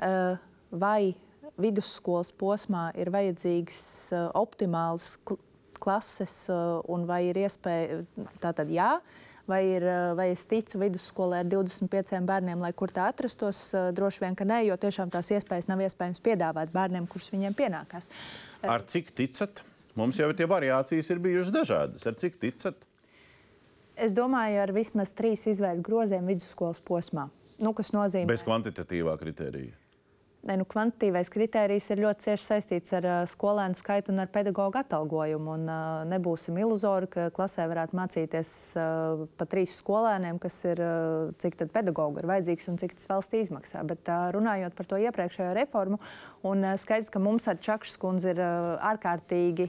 [0.00, 0.38] Uh,
[0.70, 1.12] vai
[1.60, 3.80] vidusskolas posmā ir vajadzīgs
[4.14, 5.16] uh, optimāls
[5.80, 8.02] klases uh, un vai ir iespēja,
[8.42, 8.94] tātad jā.
[9.50, 13.62] Vai, ir, eh, vai es ticu vidusskolē ar 25 bērniem, lai kur tā atrastos.
[13.74, 17.56] Eh, droši vien, ka nē, jo tiešām tās iespējas nav iespējams piedāvāt bērniem, kurus viņiem
[17.58, 18.06] pienākās.
[18.62, 19.64] Ar cik ticat?
[19.98, 22.06] Mums jau tie variācijas ir bijušas dažādas.
[22.06, 22.86] Ar cik ticat?
[23.96, 27.26] Es domāju, ar vismaz trīs izvēļu groziem vidusskolas posmā.
[27.60, 28.30] Nu, kas nozīmē?
[28.30, 29.74] Bez kvantitatīvā kritērija.
[30.40, 35.56] Ne, nu, kvantitīvais kriterijs ir ļoti cieši saistīts ar skolēnu skaitu un ar pedagoģu atalgojumu.
[35.58, 35.66] Un,
[36.08, 38.52] nebūsim iluzori, ka klasē varētu mācīties
[39.36, 40.80] pa trīs skolēniem, kas ir
[41.44, 43.84] cik tad pedagoģi ir vajadzīgs un cik tas valstī izmaksā.
[43.84, 46.00] Bet runājot par to iepriekšējo reformu,
[46.48, 49.68] un skaidrs, ka mums ar Čakšas kundzi ir ārkārtīgi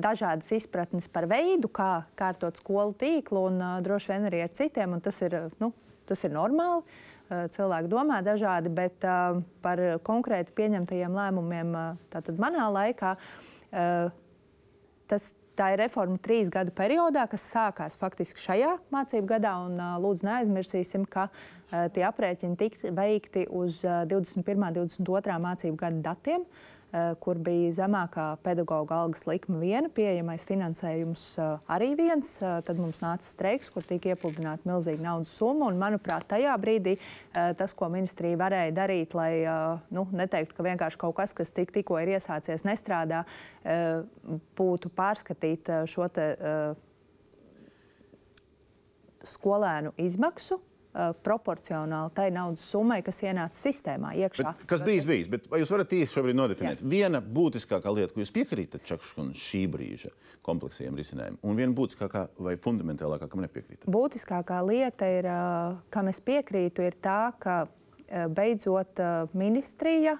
[0.00, 4.96] dažādas izpratnes par veidu, kā kārtot skolu tīklu, un uh, droši vien arī ar citiem,
[5.04, 5.72] tas ir, nu,
[6.08, 6.84] tas ir normāli.
[7.30, 11.76] Eh, cilvēki domā dažādi, bet uh, par konkrēti pieņemtajiem lēmumiem
[12.10, 13.14] tātad manā laikā
[15.10, 19.52] tas, tā ir reforma trīs gadu periodā, kas sākās faktiski šajā mācību gadā.
[19.62, 21.28] Un, lūdzu, neaizmirsīsim, ka
[21.94, 24.58] tie aprēķini tika veikti uz 21.
[24.58, 25.38] un 22.
[25.46, 26.42] mācību gada datiem.
[26.42, 26.79] uh,
[27.22, 32.32] kur bija zemākā pedagoģa algas likme viena, pieejamais finansējums uh, arī viens.
[32.42, 35.68] Uh, tad mums nāca streiks, kur tika iepludināta milzīga naudas summa.
[35.70, 36.96] Un, manuprāt, tajā brīdī
[37.30, 39.30] tas, ko ministrija varēja darīt, lai
[39.94, 43.22] nu, neteiktu, ka vienkārši kaut kas, kas tik, tikko ir iesācies, nestrādā,
[44.58, 46.26] būtu pārskatīt šo te,
[49.26, 50.60] skolēnu izmaksu
[50.94, 54.54] uh, proporcionāli tai naudas summai, kas ienāca sistēmā iekšā.
[54.60, 55.30] Bet, kas bijis bijis?
[55.32, 56.84] Bet vai jūs varat īsi šobrīd nodefinēt?
[56.84, 56.90] Jā.
[56.94, 60.12] Viena būtiskākā lieta, ko jūs piekrītat Čakškunam šī brīža
[60.46, 63.90] kompleksiem risinājumiem, un viena būtiskākā vai fundamentālākā, kam nepiekrītat?
[63.90, 67.70] Būtiskākā lieta, ir, uh, kam es piekrītu, ir tā, ka uh,
[68.10, 69.00] beidzot
[69.38, 70.18] ministrija,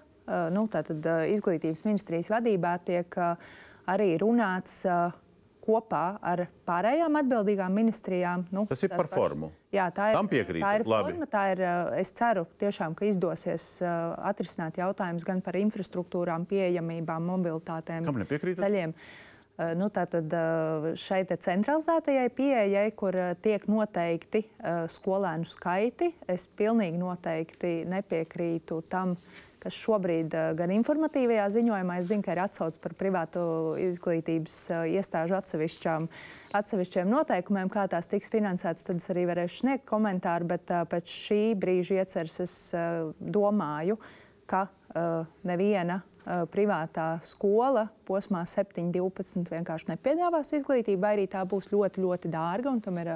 [0.55, 3.17] nu, tātad izglītības ministrijas vadībā tiek
[3.91, 4.85] arī runāts
[5.65, 8.45] kopā ar pārējām atbildīgām ministrijām.
[8.55, 9.51] Nu, tas ir par pašas, formu.
[9.75, 10.19] Jā, tā ir.
[10.19, 10.63] Tam piekrīt.
[10.65, 11.15] Tā ir Labi.
[11.15, 11.31] forma.
[11.31, 17.29] Tā ir, eh, es ceru, tiešām, ka izdosies uh, atrisināt jautājumus gan par infrastruktūrām, pieejamībām,
[17.33, 18.09] mobilitātēm,
[18.61, 18.95] ceļiem.
[19.61, 24.47] Uh, nu, Tātad uh, šai centralizētajai pieejai, kur tiek noteikti
[24.97, 29.15] skolēnu skaiti, es pilnīgi noteikti nepiekrītu tam,
[29.61, 33.43] kas šobrīd eh, gan informatīvajā ziņojumā, zinu, ka ir atsauce par privātu
[33.81, 40.49] izglītības eh, iestāžu atsevišķiem noteikumiem, kā tās tiks finansētas, tad es arī varēšu sniegt komentāru,
[40.55, 42.55] bet eh, pēc šī brīža ieceres es
[43.21, 44.01] domāju,
[44.51, 44.67] ka
[45.47, 46.01] neviena
[46.51, 52.73] privātā skola posmā 7, 12 vienkārši nepiedāvās izglītību, vai arī tā būs ļoti, ļoti dārga,
[52.73, 53.13] un tam ir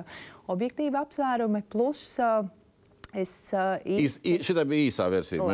[0.55, 1.65] objektīvi apsvērumi.
[1.75, 2.05] Plus,
[3.14, 4.33] Es, uh, īsti...
[4.35, 5.44] Īs, šitā bija īsā versija.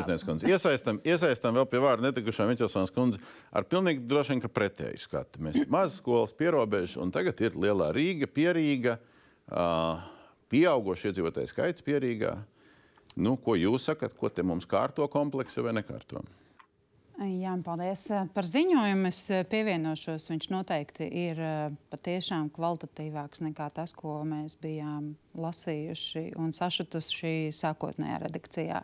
[0.48, 3.20] Iesaistam, iesaistam vēl pie vārda netikušā Miķelsons kundze
[3.52, 5.42] ar pilnīgi droši vien pretēju skatu.
[5.44, 8.96] Mēs mazas skolas pierobežu un tagad ir lielā Rīga, Pierīga,
[9.52, 10.00] uh,
[10.52, 12.38] pieaugoši iedzīvotāju skaits Pierīgā.
[13.20, 16.22] Nu, ko jūs sakat, ko te mums kārto kompleksu vai nekārto?
[17.20, 19.10] Jā, paldies par ziņojumu.
[19.10, 20.30] Es pievienošos.
[20.32, 21.40] Viņš noteikti ir
[21.92, 28.80] patiešām kvalitatīvāks nekā tas, ko mēs bijām lasījuši un sašutuši sākotnējā redakcijā.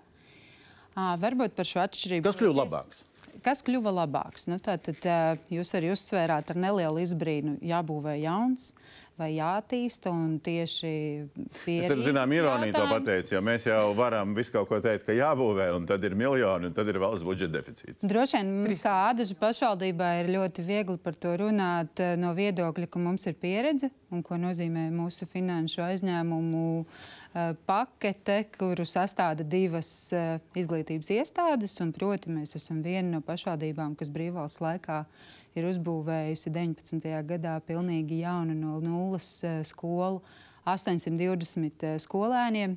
[0.96, 2.28] Varbūt par šo atšķirību.
[2.28, 3.02] Kas kļuva labāks?
[3.44, 4.46] Kas kļuva labāks?
[4.52, 8.74] Nu, tad, tad, jūs arī uzsvērāt ar nelielu izbrīnu, jābūvē jauns
[9.16, 10.12] vai jātīsta.
[10.44, 10.90] Tieši
[11.72, 15.16] es ar zinām ironiju to pateicu, jo mēs jau varam visu kaut ko teikt, ka
[15.16, 18.04] jābūvē, un tad ir miljoni, un tad ir valsts budžeta deficīts.
[18.06, 22.90] Droši vien mums kā Ādažu pašvaldībā ir ļoti viegli par to runāt eh, no viedokļa,
[22.92, 29.90] ka mums ir pieredze un ko nozīmē mūsu finanšu aizņēmumu uh, pakete, kuru sastāda divas
[30.14, 31.74] uh, izglītības iestādes.
[31.96, 35.02] Proti, mēs esam viena no pašvaldībām, kas brīvvalsts laikā
[35.56, 37.12] ir uzbūvējusi 19.
[37.28, 40.20] gadā pilnīgi jaunu no nulles eh, skolu
[40.66, 42.76] 820 eh, skolēniem.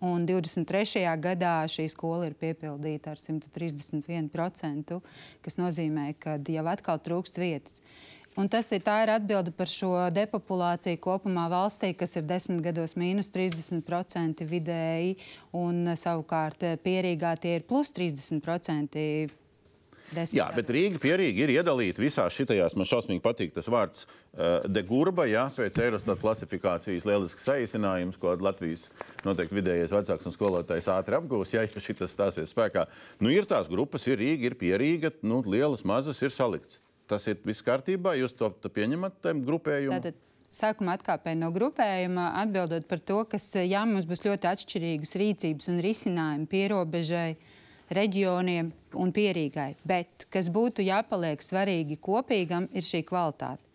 [0.00, 1.02] Un 23.
[1.20, 4.96] gadā šī skola ir piepildīta ar 131%,
[5.44, 7.82] kas nozīmē, ka jau atkal trūkst vietas.
[8.38, 13.28] Un tas ir, ir atbilde par šo depopulāciju kopumā valstī, kas ir desmit gados mīnus
[13.34, 15.18] 30% vidēji,
[15.52, 18.96] un savukārt eh, pierīgā tie ir plus 30%
[20.10, 22.74] Jā, bet Rīga pierīgi ir iedalīta visās šitajās.
[22.78, 28.88] Man šausmīgi patīk tas vārds uh, degurba, jā, pēc Eurostat klasifikācijas lielisks saīsinājums, ko Latvijas
[29.26, 32.88] noteikti vidējais vecāks un skolotājs ātri apgūs, ja šis stāsies spēkā.
[33.22, 36.82] Nu, ir tās grupas, ir Rīga, ir pierīga, nu, lielas, mazas ir salikts.
[37.10, 40.02] Tas ir viss kārtībā, jūs to, to pieņemat tam grupējumam?
[40.02, 40.18] Tātad
[40.54, 45.82] sākumā atkāpēju no grupējuma, atbildot par to, ka jā, mums būs ļoti atšķirīgas rīcības un
[45.86, 47.30] risinājumi pierobežai.
[47.34, 47.56] Uh,
[47.94, 49.74] reģioniem un pierīgai.
[49.86, 53.66] Bet kas būtu jāpaliek svarīgi kopīgam, ir šī kvalitāte.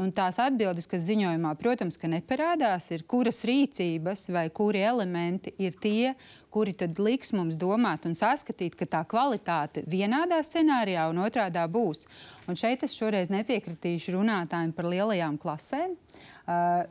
[0.00, 6.14] Un tās atbildes, kas ziņojumā, protams, neparādās, ir, kuras rīcības vai kuri elementi ir tie,
[6.48, 12.06] kuri liks mums domāt un saskatīt, ka tā kvalitāte vienādā scenārijā un otrādā būs.
[12.48, 15.92] Un šeit es šoreiz nepiekritīšu runātājiem par lielajām klasēm,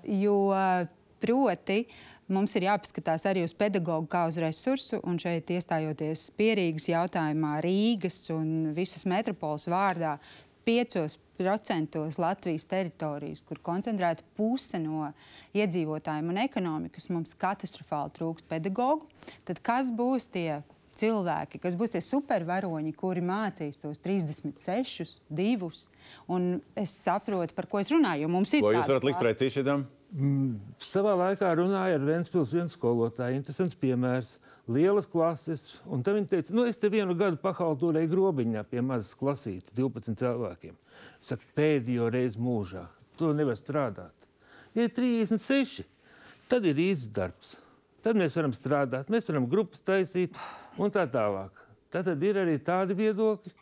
[0.05, 0.37] jo
[1.19, 1.81] proti
[2.33, 5.01] mums ir jāpaskatās arī uz pedagoģu kā uz resursu.
[5.07, 10.17] Un šeit iestājoties pierīgas jautājumā Rīgas un visas metropoles vārdā,
[10.69, 15.07] 5% Latvijas teritorijas, kur koncentrēta puse no
[15.57, 19.07] iedzīvotājiem un ekonomikas, mums katastrofāli trūkst pedagoģu.
[19.49, 20.61] Tad kas būs tie
[20.99, 25.69] cilvēki, kas būs tie supervaroņi, kuri mācīs tos 36, 2.
[26.35, 28.29] Un es saprotu, par ko es runāju.
[28.31, 28.65] Mums ir.
[28.65, 29.87] Ko jūs varat likt pretī šitam?
[30.09, 33.37] Mm, savā laikā runāja ar Vēnspils vienu skolotāju.
[33.37, 34.37] Interesants piemērs.
[34.69, 35.67] Lielas klases.
[35.85, 40.17] Un tad viņi teica, nu es te vienu gadu pahaltūrēju grobiņā pie mazas klasītes, 12
[40.17, 40.73] cilvēkiem.
[41.21, 42.87] Es saku, pēdējo reizi mūžā.
[43.21, 44.29] To nevar strādāt.
[44.77, 45.85] Ja ir 36,
[46.49, 47.57] tad ir īsts darbs.
[48.05, 50.37] Tad mēs varam strādāt, mēs varam grupas taisīt
[50.79, 51.53] un tā tālāk.
[51.93, 53.53] Tad ir arī tādi viedokļi.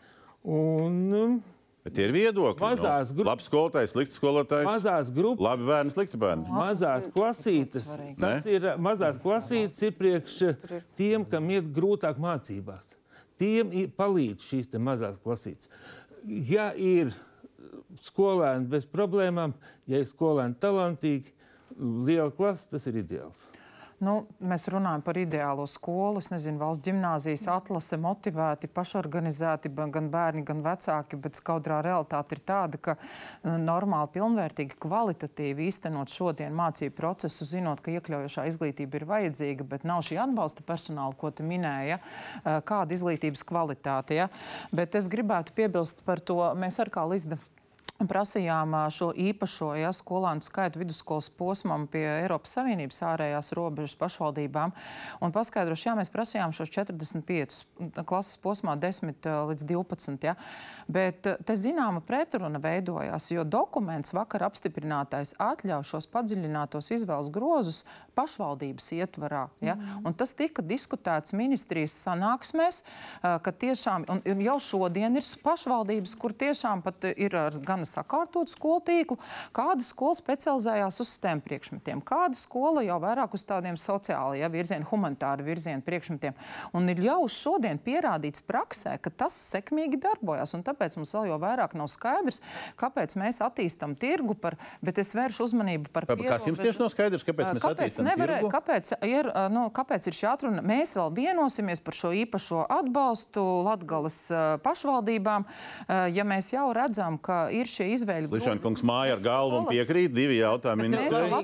[0.47, 1.37] Un, um,
[1.87, 2.59] Bet tie ir viedokļi.
[2.59, 4.65] Mazās nu, gru- Labs skolotājs, slikts skolotājs.
[4.67, 5.45] mazās grupas.
[5.45, 6.49] Labi bērni, slikti bērni.
[6.51, 10.35] Mazās klasītes, tas ir mazās klasītes, ir priekš
[10.99, 12.97] tiem, kam iet grūtāk mācībās.
[13.39, 15.69] Tiem palīdz šīs te mazās klasītes.
[16.27, 17.13] Ja ir
[18.03, 19.53] skolēni bez problēmām,
[19.87, 21.31] ja ir skolēni talantīgi,
[21.79, 23.45] liela klase, tas ir ideāls.
[23.97, 26.21] Nu, mēs runājam par ideālo skolu.
[26.21, 31.17] Es nezinu, valsts gimnāzijas atlase, motivēti, pašorganizēti gan bērni, gan vecāki.
[31.23, 37.81] Bet skaudrā realitāte ir tāda, ka eh, normāli, pilnvērtīgi, kvalitatīvi īstenot šodien mācību procesu, zinot,
[37.81, 41.95] ka iekļaujošā izglītība ir vajadzīga, bet nav šī atbalsta personāla, ko tu minēji.
[41.95, 42.01] Ja?
[42.43, 44.21] Eh, Kāda izglītības kvalitāte?
[44.21, 44.29] Ja?
[44.69, 47.41] Bet es gribētu piebilst par to, mēs ar kā Lizda
[48.05, 54.73] prasījām šo īpašo ja, skolānu skaitu vidusskolas posmam pie Eiropas Savienības ārējās robežas pašvaldībām.
[55.25, 60.27] Un paskaidrošu, jā, mēs prasījām šos 45 klases posmā 10 ā, līdz 12.
[60.27, 60.35] Ja.
[60.85, 67.81] Bet te zināma pretruna veidojās, jo dokuments vakar apstiprinātais atļauj šos padziļinātos izvēles grozus
[68.17, 69.47] pašvaldības ietvarā.
[69.65, 69.77] Ja.
[70.05, 72.83] Un tas tika diskutēts ministrijas sanāksmēs,
[73.23, 77.33] ka tiešām, un, jau šodien ir pašvaldības, kur tiešām pat ir
[77.65, 79.19] gan sakārtotu skolu tīklu,
[79.55, 84.87] kāda skola specializējās uz STEM priekšmetiem, kāda skola jau vairāk uz tādiem sociālajiem ja, virzienu,
[84.91, 86.35] humanitāru virzienu priekšmetiem.
[86.77, 90.53] Un ir jau šodien pierādīts praksē, ka tas sekmīgi darbojas.
[90.57, 92.41] Un tāpēc mums vēl jau vairāk nav skaidrs,
[92.79, 97.25] kāpēc mēs attīstam tirgu, par, bet es vēršu uzmanību par Kas jums tieši nav skaidrs,
[97.27, 98.51] kāpēc mēs Kāpēc, attīstām nevarē, tirgu?
[98.53, 100.63] kāpēc, ir, nu, kāpēc ir šī atruna?
[100.65, 104.19] Mēs vēl vienosimies par šo īpašo atbalstu Latgales
[104.63, 105.47] pašvaldībām,
[106.15, 110.13] ja mēs jau redzam, ka ir šie izvēļu Lišana kungs māja ar galvu un piekrīt
[110.15, 110.89] divi jautājumi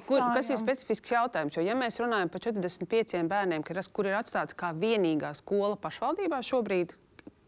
[0.07, 1.57] Kur, kas ir specifisks jautājums?
[1.57, 6.41] Jo, ja mēs runājam par 45 bērniem, kur, kur ir atstāta kā vienīgā skola pašvaldībā
[6.45, 6.95] šobrīd,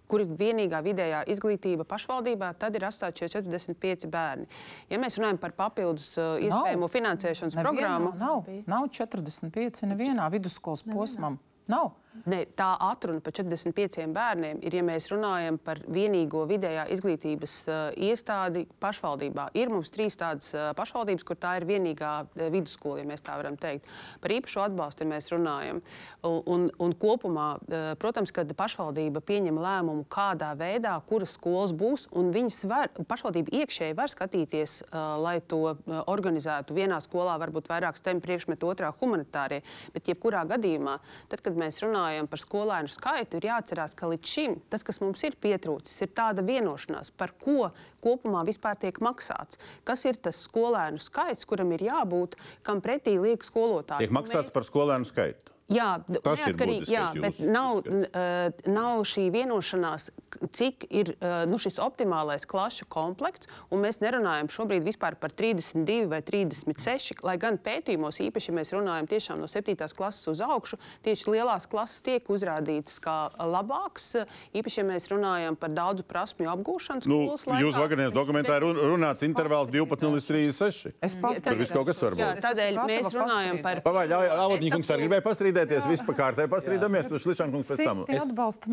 [0.10, 4.48] kur ir vienīgā vidējā izglītība pašvaldībā, tad ir atstāti šie 45 bērni.
[4.92, 10.86] Ja mēs runājam par papildus uh, iespējamo finansēšanas Nevienā programmu, Nav, nav 45 nevienā vidusskolas
[10.86, 11.40] posmam.
[11.72, 11.96] Nav.
[12.26, 17.76] Ne, tā atruna par 45 bērniem ir, ja mēs runājam par vienīgo vidējā izglītības uh,
[18.08, 19.50] iestādi pašvaldībā.
[19.60, 23.36] Ir mums trīs tādas uh, pašvaldības, kur tā ir vienīgā uh, vidusskola, ja mēs tā
[23.38, 23.90] varam teikt.
[24.24, 25.82] Par īpašu atbalstu ja mēs runājam.
[26.26, 32.32] Un, un, kopumā, uh, protams, kad pašvaldība pieņem lēmumu, kādā veidā, kuras skolas būs, un
[32.34, 36.80] viņas var, pašvaldība iekšēji var skatīties, uh, lai to uh, organizētu.
[36.80, 39.62] Vienā skolā varbūt vairāk STEM priekšmetu, otrā humanitārie,
[39.94, 40.98] bet jebkurā gadījumā,
[41.30, 45.24] tad, kad mēs runājam par skolēnu skaitu, ir jāatcerās, ka līdz šim tas, kas mums
[45.28, 47.72] ir pietrūcis, ir tāda vienošanās, par ko
[48.06, 49.58] kopumā vispār tiek maksāts.
[49.88, 54.06] Kas ir tas skolēnu skaits, kuram ir jābūt, kam pretī liek skolotāji.
[54.06, 55.55] Tiek maksāts mēs- par skolēnu skaitu.
[55.66, 58.10] Jā, Tas ir neatkarīgi, jā, bet nav, uzskats.
[58.14, 60.12] uh, nav šī vienošanās,
[60.54, 61.16] cik ir
[61.50, 63.48] nu, šis optimālais klašu komplekts.
[63.74, 68.72] un Mēs nerunājam šobrīd vispār par 32 vai 36, lai gan pētījumos, īpaši, ja mēs
[68.76, 69.74] runājam tiešām no 7.
[69.98, 74.12] klases uz augšu, tieši lielās klases tiek uzrādītas kā labāks.
[74.54, 77.64] Īpaši, ja mēs runājam par daudzu prasmju apgūšanu Nu, skolas laikā.
[77.66, 80.94] Jūsu vakardienas dokumentā ir run- runāts intervāls 12 līdz 36.
[81.02, 82.46] Es Tur viss kaut kas var Jā, būt.
[82.46, 84.14] tādēļ mēs runājam par Pavaļ,
[84.46, 85.26] Avodņikungs arī gribēja
[85.56, 88.02] pastrīdēties, vispār pastrīdamies, uz Lišankungs pēc tam.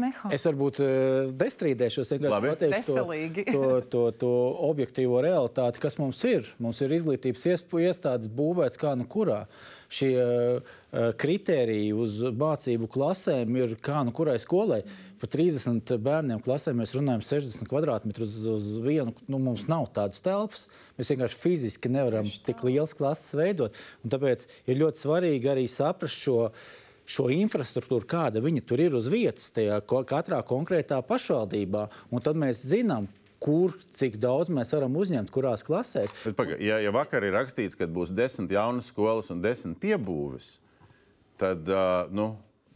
[0.03, 0.35] Mehānismi.
[0.35, 0.81] Es varbūt
[1.39, 2.25] nestrīdēšos, Labi.
[2.27, 4.33] vienkārši pateikšu to, to, to, to
[4.71, 6.49] objektīvo realitāti, kas mums ir.
[6.63, 7.47] Mums ir izglītības
[7.87, 9.45] iestādes būvēts kā nu kurā.
[9.93, 10.77] Šie uh,
[11.21, 14.81] kriteriji uz mācību klasēm ir kā nu kurai skolai.
[15.21, 19.13] Par 30 bērniem klasē mēs runājam 60 kvadrātmetrus uz, uz vienu.
[19.29, 20.65] Nu, mums nav tādas telpas.
[20.97, 23.77] Mēs vienkārši fiziski nevaram tik lielas klases veidot.
[24.03, 26.47] Un tāpēc ir ļoti svarīgi arī saprast šo
[27.13, 31.89] šo infrastruktūru, kāda viņa tur ir uz vietas, tajā katrā konkrētā pašvaldībā.
[32.15, 33.09] Un tad mēs zinām,
[33.43, 36.15] kur, cik daudz mēs varam uzņemt, kurās klasēs.
[36.23, 40.55] Bet, paga, ja, ja vakar ir rakstīts, ka būs desmit jaunas skolas un desmit piebūves,
[41.43, 42.33] tad uh, nu,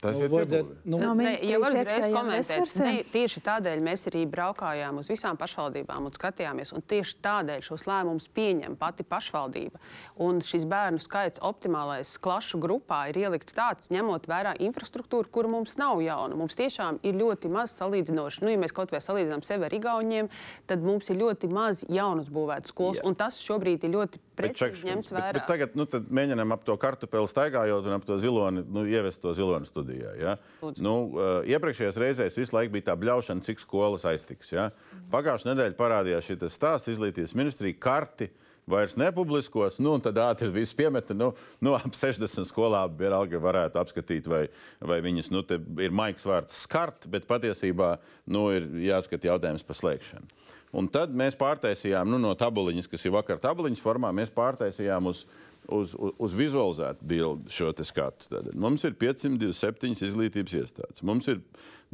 [0.07, 0.91] tas Nu, ir vajadzētu- piebūve.
[0.93, 5.37] No Ne, ja ministrijas varu uzreiz komentēt, ne, tieši tādēļ mēs arī braukājām uz visām
[5.41, 6.73] pašvaldībām un skatījāmies.
[6.77, 9.79] Un tieši tādēļ šos lēmumus pieņem pati pašvaldība.
[10.19, 15.77] Un šis bērnu skaits optimālais klašu grupā ir ielikts tāds, ņemot vērā infrastruktūru, kura mums
[15.77, 16.37] nav jauna.
[16.37, 18.43] Mums tiešām ir ļoti maz salīdzinoši.
[18.43, 20.29] Nu, ja mēs kaut vai salīdzinām sevi ar Igauniem,
[20.67, 22.99] tad mums ir ļoti maz jaunas būvētas skolas.
[23.01, 23.05] Jā.
[23.07, 25.35] Un tas šobrīd ir ļoti precīzi ņemts bet, vērā.
[25.37, 25.87] bet tagad nu,
[26.21, 30.15] mēģinām ap to kartupeli staigājot un ap to ziloni, nu, ievest to ziloni studijā.
[30.21, 30.37] Ja?
[30.63, 30.85] Lūdzu.
[30.85, 34.53] Nu, uh, iepriekšējās reizēs visu laiku bija tā bļaušana, cik skolas aiztiks.
[34.55, 34.71] Ja?
[35.13, 38.31] Pagājušā nedēļa parādījās šis stāsts izglītības ministrija karti
[38.67, 39.79] vairs nepubliskos.
[39.83, 41.15] Nu, un tad ātri viss piemeta.
[41.17, 44.47] Nu, nu, ap 60 skolām vienalga varētu apskatīt, vai,
[44.83, 45.45] vai viņas nu,
[45.83, 47.95] ir maigs vārds skart, bet patiesībā
[48.33, 50.36] nu, ir jāskata jautājums par slēgšanu.
[50.77, 55.23] Un tad mēs pārtaisījām nu, no tabuliņas, kas ir vakar tabuliņas formā, mēs pārtaisījām uz,
[55.69, 58.27] uz, uz, uz vizualizētu bildi šo skatu.
[58.33, 61.05] Tātad mums ir 527 izglītības iestādes.
[61.07, 61.41] Mums ir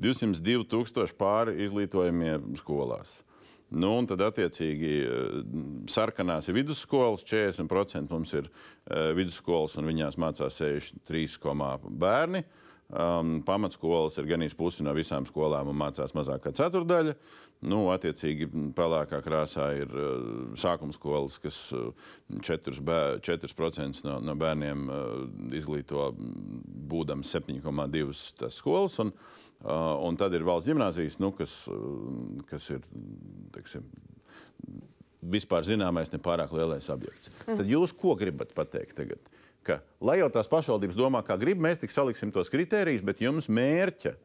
[0.00, 3.20] 202 tūkstoši pāri izglītojamie skolās.
[3.72, 5.37] Nu, tad, attiecīgi, eh,
[5.88, 12.44] sarkanās ir vidusskolas, 40% mums ir uh, vidusskolas, un viņās mācās 63 bērni.
[12.92, 17.14] Um, pamatskolas ir gan īsti pusi no visām skolām un mācās mazāk kā ceturdaļa.
[17.62, 21.92] Nu, attiecīgi, pelēkā krāsā ir uh, sākuma skolas, kas uh,
[22.42, 25.12] 4%, bēr, 4 no, no bērniem uh,
[25.55, 28.98] izglīto būdams 7,2 skolas.
[29.05, 29.14] Un,
[29.62, 31.53] Uh, un tad ir valsts gimnāzijas, nu, kas,
[32.51, 32.81] kas ir
[33.55, 33.85] teiksim,
[35.22, 37.31] vispār zināmais, ne pārāk lielais objekts.
[37.46, 37.61] Mm.
[37.61, 39.31] Tad jūs ko gribat pateikt tagad?
[39.62, 43.46] Ka, lai jau tās pašvaldības domā, kā grib, mēs tik saliksim tos kritērijus, bet jums
[43.46, 44.16] mērķa,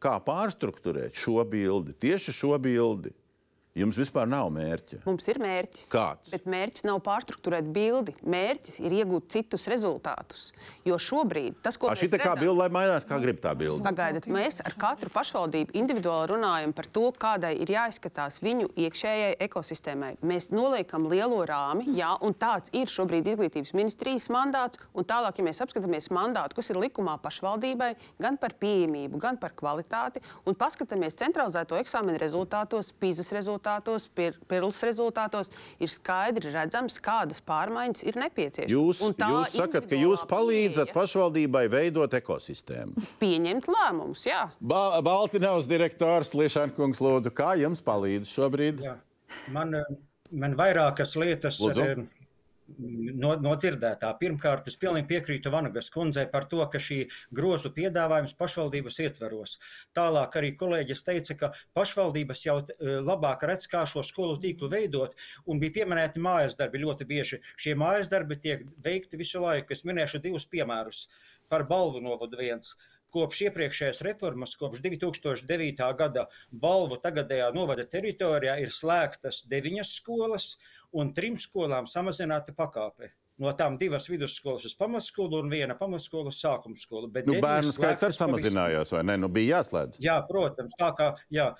[0.00, 3.12] kā pārstruktūrēt šo bildi, tieši šo bildi,
[3.78, 4.96] Jums vispār nav mērķa.
[5.06, 5.84] Mums ir mērķis.
[5.92, 6.32] Kāds?
[6.34, 8.16] Bet mērķis nav pārstruktūrēt bildi.
[8.26, 10.48] Mērķis ir iegūt citus rezultātus.
[10.82, 13.52] Jo šobrīd tas, ko A, mēs šita kā redzam, bilde, lai mainās, kā grib tā
[13.54, 13.78] bilde.
[13.84, 20.16] Pagaidiet, mēs ar katru pašvaldību individuāli runājam par to, kādai ir jāizskatās viņu iekšējai ekosistēmai.
[20.26, 24.82] Mēs noliekam lielo rāmi, jā, un tāds ir šobrīd izglītības ministrijas mandāts.
[24.98, 29.54] Un tālāk, ja mēs apskatāmies mandātu, kas ir likumā pašvaldībai, gan par pieejamību, gan par
[29.54, 33.59] kvalitāti, un paskatāmies centralizēto eksāmenu rezultātos, pīzes rezultātos,
[34.48, 38.72] pirls rezultātos, ir skaidri redzams, kādas pārmaiņas ir nepieciešamas.
[38.72, 42.94] Jūs, Un tā jūs sakat, ka jūs palīdzat pieeja pašvaldībai veidot ekosistēmu.
[43.20, 44.26] pieņemt lēmumus.
[44.26, 44.50] Jā.
[44.60, 48.80] Ba Baltiņas direktors Lišankungs, lūdzu, kā jums palīdz šobrīd?
[48.84, 48.96] Jā.
[49.48, 49.84] Man, eh,
[50.30, 51.84] man vairākas lietas Lūdzu.
[51.84, 52.19] eh,
[52.78, 54.10] no, no dzirdētā.
[54.20, 57.00] Pirmkārt, es pilnīgi piekrītu Vanagas kundzei par to, ka šī
[57.36, 59.56] grozu piedāvājums pašvaldības ietveros.
[59.96, 65.16] Tālāk arī kolēģis teica, ka pašvaldības jau eh, labāk redz, kā šo skolu tīklu veidot,
[65.46, 67.42] un bija pieminēti mājas darbi ļoti bieži.
[67.60, 69.74] Šie mājas darbi tiek veikti visu laiku.
[69.74, 71.06] Es minēšu divus piemērus
[71.50, 72.76] par balvu novadu viens.
[73.10, 75.80] Kopš iepriekšējās reformas, kopš 2009.
[75.98, 76.28] gada
[76.64, 80.52] balvu tagadējā novada teritorijā ir slēgtas deviņas skolas
[80.96, 83.12] un trim skolām samazināta pakāpe.
[83.40, 87.08] No tām divas vidusskolas uz pamatskolu un viena pamatskola uz sākuma skolu.
[87.12, 89.16] Bet Nu, bērnu skaits arī samazinājās, vai ne?
[89.22, 90.00] Nu, bija jāslēdz.
[90.04, 91.54] Jā, protams, tā kā jā.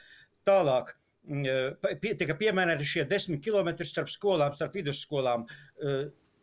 [0.44, 0.92] tālāk.
[1.24, 5.46] mm, eh, Pie, tika pieminēti šie desmit kilometri starp skolām, starp vidusskolām.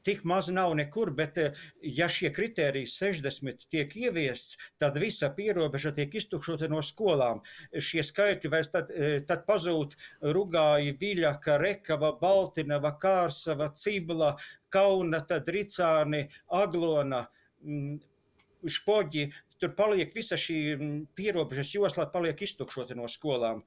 [0.08, 5.30] Eh, Tik maz nav nekur, bet, eh, ja šie kriteriji 60 tiek ieviests, tad visa
[5.30, 7.42] pierobeža tiek iztukšota no skolām.
[7.74, 14.38] Šie skaitļi vairs tad, eh, tad pazūd Rugāja, Viļaka, Rekava, Baltinava, Kārsava, Cibla,
[14.70, 17.28] Kauna, tad Ricāni, Aglona.
[17.66, 18.00] mm,
[18.66, 23.64] Špoģi, tur paliek visa šī mm, pierobežas josla, paliek iztukšota no skolām.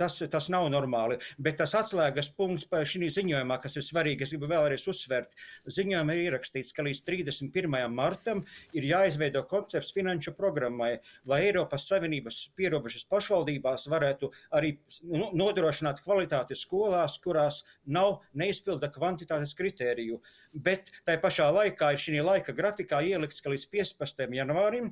[0.00, 1.18] Tas, tas nav normāli.
[1.36, 5.34] Bet tas atslēgas punkts šī ziņojumā, kas ir svarīgi, es gribu vēlreiz uzsvērt.
[5.68, 7.76] Ziņojumā ir ierakstīts, ka līdz 31.
[7.92, 8.40] martam
[8.72, 10.94] ir jāizveido koncepts finanšu programmai,
[11.28, 14.72] lai Eiropas Savienības pierobežas pašvaldībās varētu arī
[15.04, 20.22] nu, nodrošināt kvalitāti skolās, kurās nav neizpilda kvantitātes kritēriju.
[20.50, 24.24] Bet tai pašā laikā ir šī laika grafikā ielikts, ka līdz 15.
[24.34, 24.88] janvārim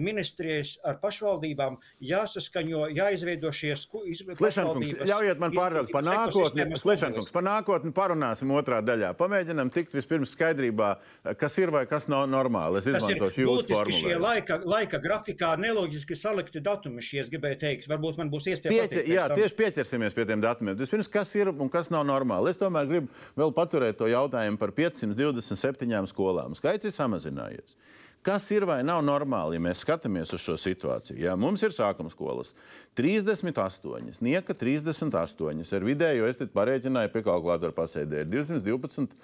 [0.00, 6.64] ministrijas ar pašvaldībām jāsaskaņo, jāizveido šie izglītības ļaujiet man pārtraukt par nākotni.
[6.80, 9.12] Slišankungs, par nākotni parunāsim otrā daļā.
[9.18, 10.94] Pamēģinam tikt vispirms skaidrībā,
[11.40, 12.80] kas ir vai kas nav normāli.
[12.80, 17.04] Es izmantošu jūsu būtiski šie laika, laika grafikā neloģiski salikti datumi.
[17.04, 19.12] Šie, es gribēju teikt, varbūt man būs iespēja Pieķer, pateikt.
[19.12, 19.40] jā, tam.
[19.42, 20.78] tieši pieķersimies pie tiem datumiem.
[20.80, 22.52] Vispirms, kas ir un kas nav normāli?
[22.52, 26.56] Es tomēr gribu vēl paturēt to jautājumu par 527 skolām.
[26.58, 27.76] Skaits ir samazinājies.
[28.22, 31.16] Kas ir vai nav normāli, ja mēs skatāmies uz šo situāciju?
[31.24, 32.52] Jā, mums ir sākuma skolas
[32.94, 35.72] 38, nieka 38.
[35.74, 39.16] Ar vidējo es te parēķināju, pie kalkulātora pasēdē ir 212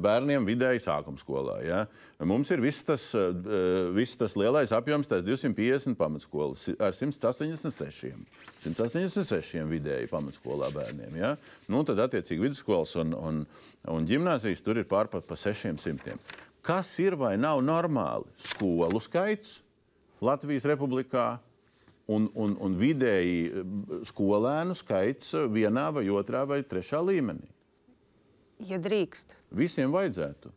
[0.00, 1.58] bērniem vidēji sākuma skolā.
[1.66, 1.82] Jā.
[2.24, 8.16] Mums ir viss tas, eh, viss tas lielais apjoms, tās 250 pamatskolas ar 186.
[8.64, 11.20] 186 vidēji pamatskolā bērniem.
[11.20, 11.36] Ja?
[11.68, 13.44] Nu, tad, attiecīgi, vidusskolas un, un,
[13.92, 16.16] un gimnāzijas tur ir pārpat pa 600.
[16.66, 18.26] Kas ir vai nav normāli?
[18.42, 19.60] Skolu skaits
[20.24, 21.36] Latvijas Republikā
[22.10, 23.62] un, un, un vidēji
[24.08, 27.46] skolēnu skaits vienā vai otrā vai trešā līmenī.
[28.66, 29.36] Ja drīkst.
[29.54, 30.50] Visiem vajadzētu.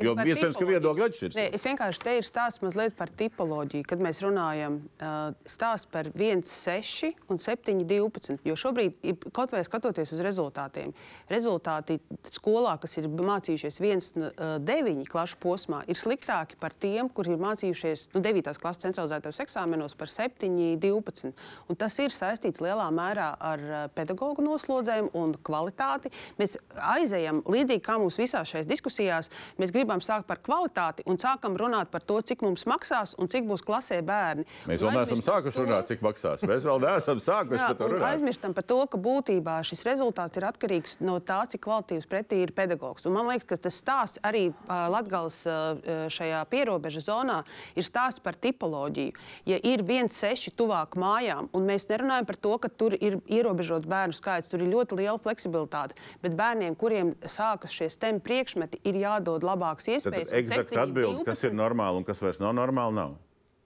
[0.00, 1.36] Jo iespējams, ka viedokļi atšķiras.
[1.36, 6.08] Nē, es vienkārši te ir stāsts mazliet par tipoloģiju, kad mēs runājam uh, stāsts par
[6.12, 8.40] 1, 6 un 7, 12.
[8.48, 8.96] Jo šobrīd,
[9.34, 10.94] kaut vai skatoties uz rezultātiem,
[11.30, 11.98] rezultāti
[12.32, 17.42] skolā, kas ir mācījušies 1, uh, 9 klašu posmā, ir sliktāki par tiem, kuri ir
[17.42, 18.52] mācījušies nu, 9.
[18.62, 20.48] klases centralizētos eksāmenos par 7,
[20.82, 21.32] 12.
[21.68, 26.12] Un tas ir saistīts lielā mērā ar uh, pedagoģu noslodzējumu un kvalitāti.
[26.40, 26.56] Mēs
[26.94, 29.30] aizejam līdzīgi kā mums visās šajās diskusijās.
[29.60, 33.44] Mēs gribam sākt par kvalitāti un sākam runāt par to, cik mums maksās un cik
[33.48, 34.44] būs klasē bērni.
[34.66, 36.42] Mēs vēl neesam sākuši to- runāt, cik maksās.
[36.42, 38.12] Mēs vēl neesam sākuši Jā, par to un runāt.
[38.14, 42.52] aizmirstam par to, ka būtībā šis rezultāts ir atkarīgs no tā, cik kvalitīvs pretī ir
[42.52, 43.06] pedagogs.
[43.06, 47.42] Un man liekas, ka tas stāsts arī uh, šajā pierobežas zonā
[47.78, 49.12] ir stāsts par tipoloģiju.
[49.48, 53.88] Ja ir viens seši tuvāk mājām, un mēs nerunājam par to, ka tur ir ierobežots
[53.88, 58.98] bērnu skaits, tur ir ļoti liela fleksibilitāte, bet bērniem, kuriem sākas šie STEM priekšmeti, ir
[59.02, 59.42] jādod
[59.72, 60.32] labākas iespējas.
[60.32, 62.94] eksakti 7, atbild, kas ir 12 normāli un kas vairs nav normāli.
[62.94, 63.14] Nav.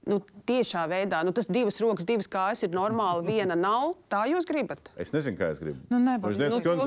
[0.06, 3.96] Nu, tiešā veidā, nu, tas divas rokas, divas kājas ir normāli, viena nav.
[4.08, 4.78] Tā jūs gribat?
[4.96, 5.80] Es nezinu, kā es gribu.
[5.90, 5.98] Nu.
[6.22, 6.86] Prezidents Nu,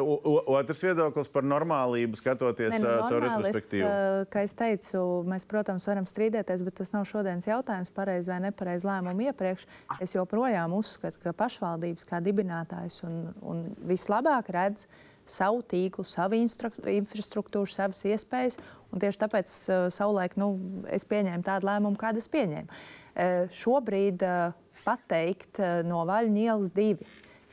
[0.00, 3.84] o- o- Otrs viedoklis par normālību, skatoties Nē, nu, caur es, retrospektīvu.
[3.84, 8.40] eh, Kā es teicu, mēs, protams, varam strīdēties, bet tas nav šodienas jautājums, pareizi vai
[8.48, 9.66] nepareizi lēmumu iepriekš.
[10.00, 14.86] Es joprojām uzskatu, ka pašvaldības kā dibinātājs un, un vislabāk redz
[15.26, 18.58] savu tīklu, savu infrastruktūru, savas iespējas.
[18.92, 20.54] un Tieši tāpēc uh, savulaik nu,
[20.92, 22.68] es pieņēmu tādu lēmumu, kādu es pieņēmu.
[22.70, 27.08] Uh, šobrīd uh, pateikt uh, no Vaļņu ielas divi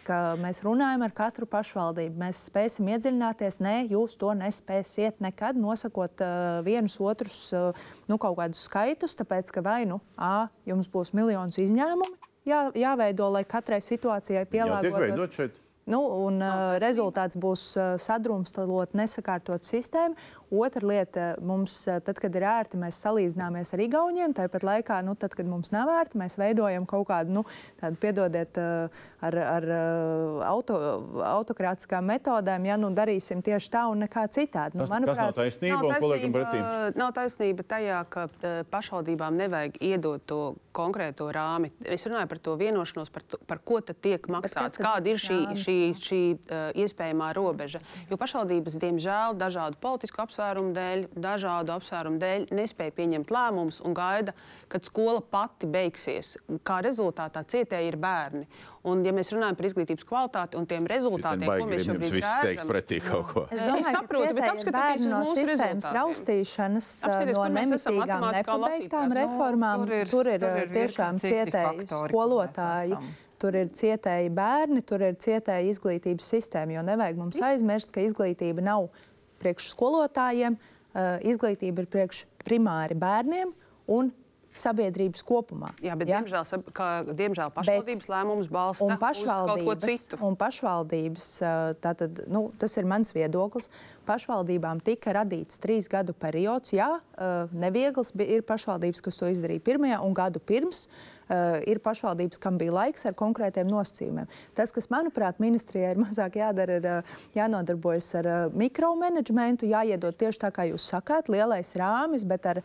[0.05, 2.19] ka mēs runājam ar katru pašvaldību.
[2.21, 3.59] Mēs spēsim iedziļināties.
[3.63, 7.77] Nē, jūs to nespēsiet nekad nosakot uh, vienus otrus uh,
[8.09, 13.29] nu, kaut kādus skaitus, tāpēc ka vai nu A, jums būs miljonus izņēmumu, jā, jāveido,
[13.33, 15.37] lai katrai situācijai pielāgotos.
[15.37, 15.61] šeit.
[15.89, 20.17] Nu, un, uh, rezultāts būs uh, sadrumstalot, nesakārtot sistēmu.
[20.51, 24.33] Otra lieta, mums, uh, tad, kad ir ērti, mēs salīdzināmies ar Igauniem.
[24.35, 27.43] Tāpat laikā, nu, tad, kad mums nav ērti, mēs veidojam kaut kādu, nu,
[27.79, 30.75] tādu, piedodiet, uh, ar, ar uh, auto,
[31.23, 32.67] autokrātiskām metodēm.
[32.67, 34.75] Ja nu darīsim tieši tā un nekā citādi.
[34.75, 36.59] Nu, Tas, kas nav taisnība un ko liekam pretī?
[36.99, 38.27] Nav taisnība tajā, ka
[38.75, 40.41] pašvaldībām nevajag iedot to
[40.75, 41.71] konkrēto rāmi.
[41.87, 45.19] Es runāju par to vienošanos, par, to, par ko tad tiek maksāts, tad kāda ir
[45.19, 45.63] tas šī, rāmis?
[45.63, 47.79] šī, šī uh, iespējamā robeža.
[48.11, 50.40] Jo pašvaldības, diemžēl, dažādu politisku apsvērumu
[50.75, 54.33] dēļ, dažādu apsvērumu dēļ nespēja pieņemt lēmumus un gaida,
[54.71, 56.33] kad skola pati beigsies.
[56.67, 58.47] Kā rezultātā cietēji ir bērni.
[58.83, 62.47] Un, ja mēs runājam par izglītības kvalitāti un tiem rezultātiem, ko mēs šobrīd viss teikt
[62.63, 63.43] redzam, pretī kaut ko.
[63.51, 68.25] Es Es domāju, ka saprotu, bet ir apskatieties no mūsu sistēmas raustīšanas, Apskatieties, no nemitīgām,
[68.39, 69.17] nepabeigtām lasītājs.
[69.21, 69.77] reformām.
[69.77, 72.97] Nu, tur ir- tur ir, tur ir tiešām cietēji skolotāji.
[73.41, 76.75] Tur ir cietēji bērni, tur ir cietēji izglītības sistēma.
[76.75, 78.89] Jo nevajag mums aizmirst, ka izglītība nav
[79.41, 83.51] priekš skolotājiem, uh, izglītība ir priekš primāri bērniem
[83.91, 84.13] un
[84.51, 85.69] sabiedrības kopumā.
[85.79, 86.19] Jā, bet Ja?
[86.19, 86.43] diemžēl,
[86.75, 90.17] kā, diemžēl pašvaldības lēmums balsta Un uz kaut ko pašvaldības, citu.
[90.27, 93.69] un pašvaldības ā, tātad, nu, tas ir mans viedoklis.
[94.05, 96.73] Pašvaldībām tika radīts trīs gadu periods.
[96.75, 100.89] Jā, ā, neviegls ir pašvaldības, kas to izdarīja pirmajā un gadu pirms.
[100.89, 101.20] ā,
[101.69, 104.27] Ir pašvaldības, kam bija laiks ar konkrētiem nosacījumiem.
[104.57, 106.95] Tas, kas, manuprāt, ministrijai ir mazāk jādara, ir ā,
[107.37, 112.63] jānodarbojas ar ā, mikromanagementu, jāiedod tieši tā, kā jūs sakāt, lielais rāmis, bet ar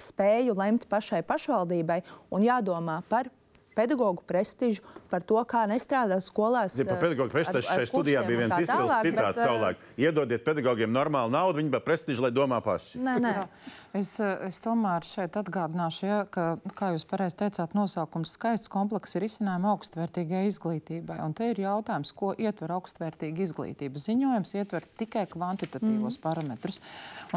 [0.00, 2.00] spēju lemt pašai pašvaldībai
[2.34, 3.30] un jādomā par
[3.76, 6.78] pedagoģu prestižu, par to, kā nestrādāt skolās.
[6.80, 9.86] Ja par pedagoģu prestižu šajā studijā bija viens izcils citāts ā, savulaik.
[10.00, 13.02] Iedodiet pedagogiem normālu naudu, viņi par prestižu, lai domā paši.
[13.04, 13.34] Nē, nē.
[13.94, 19.14] Es, eh, es tomēr šeit atgādināšu, ja, ka, kā jūs pareizi teicāt, nosaukums skaists komplekss
[19.14, 21.20] ir izcinājuma augstvērtīgai izglītībai.
[21.22, 24.02] Un te ir jautājums, ko ietver augstvērtīga izglītība.
[24.02, 26.22] Ziņojums ietver tikai kvantitatīvos mm.
[26.26, 26.80] parametrus.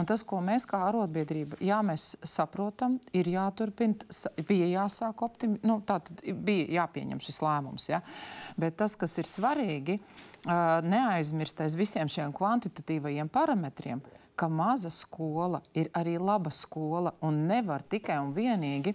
[0.01, 4.09] Un tas, ko mēs kā arotbiedrība, jā, mēs saprotam, ir jāturpina,
[4.49, 7.88] bija jāsāk optimi, nu, tātad bija jāpieņem šis lēmums.
[7.91, 8.01] Ja?
[8.59, 9.99] Bet tas, kas ir svarīgi,
[10.88, 14.01] neaizmirst aiz visiem šiem kvantitatīvajiem parametriem,
[14.38, 18.93] ka maza skola ir arī laba skola un nevar tikai un vienīgi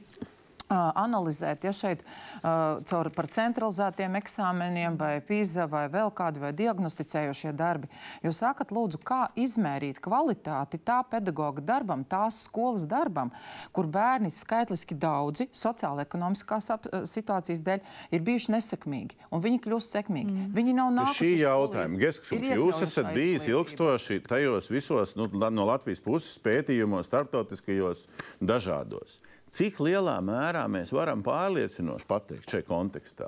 [0.73, 7.53] analizēt, ja šeit uh, caur par centralizētiem eksāmeniem vai pīza vai vēl kādi vai diagnosticējošie
[7.57, 7.91] darbi.
[8.25, 13.33] Jūs sakat, lūdzu, kā izmērīt kvalitāti tā pedagoga darbam, tās skolas darbam,
[13.73, 16.71] kur bērni skaitliski daudzi sociāla-ekonomiskās
[17.11, 17.83] situācijas dēļ
[18.15, 20.33] ir bijuši nesekmīgi, un viņi kļūst sekmīgi.
[20.33, 20.53] Mm.
[20.57, 22.01] Viņi nav nākuši šī jautājuma,
[22.33, 28.07] Ir jūs esat bijis ilgstoši tajos visos nu, no Latvijas puses pētījumos, starptautiskajos,
[28.41, 29.21] dažādos.
[29.53, 33.27] Cik lielā mērā mēs varam pārliecinoši pateikt šajā kontekstā,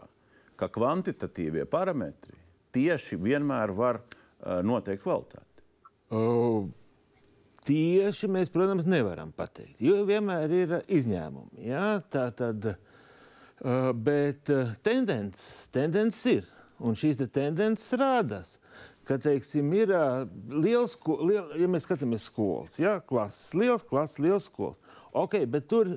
[0.57, 2.39] ka kvantitatīvie parametri
[2.73, 5.65] tieši vienmēr var uh, noteikt kvalitāti?
[6.15, 6.71] Uh,
[7.69, 11.67] tieši mēs, protams, nevaram pateikt, jo vienmēr ir izņēmumi.
[11.69, 16.51] Jā, tā tad, uh, bet uh, tendences, tendences ir,
[16.81, 18.57] un šīs te tendences rādās.
[19.05, 24.49] Ka, teiksim, ir uh, liels, liel, ja mēs skatāmies skolas, jā, klases, liels klases, liels
[24.49, 24.81] skolas.
[25.15, 25.93] Ok, bet tur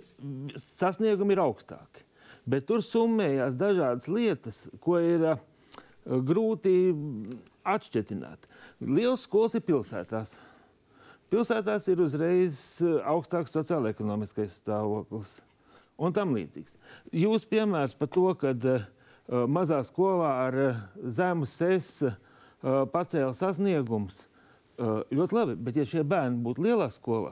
[0.62, 2.06] sasniegumi ir augstāki.
[2.48, 5.40] Bet tur summējās dažādas lietas, ko ir uh,
[6.06, 6.94] grūti
[7.68, 8.46] atšķirt.
[8.86, 10.38] Lielas skolas ir pilsētās.
[11.28, 15.42] Pilsētās ir uzreiz eh, augstāks sociālais-ekonomiskais stāvoklis
[16.00, 16.78] un tam līdzīgs.
[17.12, 18.86] Jūs piemērs par to, ka uh,
[19.52, 24.28] mazā skolā ar uh, zemu sesu uh, pacēla sasniegums,
[24.78, 27.32] ļoti labi, bet ja šie bērni būtu lielā skolā,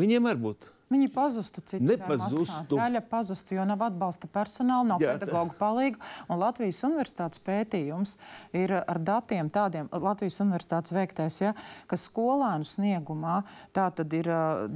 [0.00, 0.74] viņiem arī būtu.
[0.88, 1.84] Viņi pazustu citur.
[1.84, 2.78] Nepazustu.
[2.78, 6.00] Daļa pazustu, jo nav atbalsta personāla, nav Jā, pedagoģa palīga.
[6.32, 8.14] Un Latvijas universitātes pētījums
[8.56, 11.52] ir ar datiem tādiem, Latvijas universitātes veiktais, ja,
[11.90, 13.42] ka skolēnu sniegumā
[13.76, 14.30] tā tad ir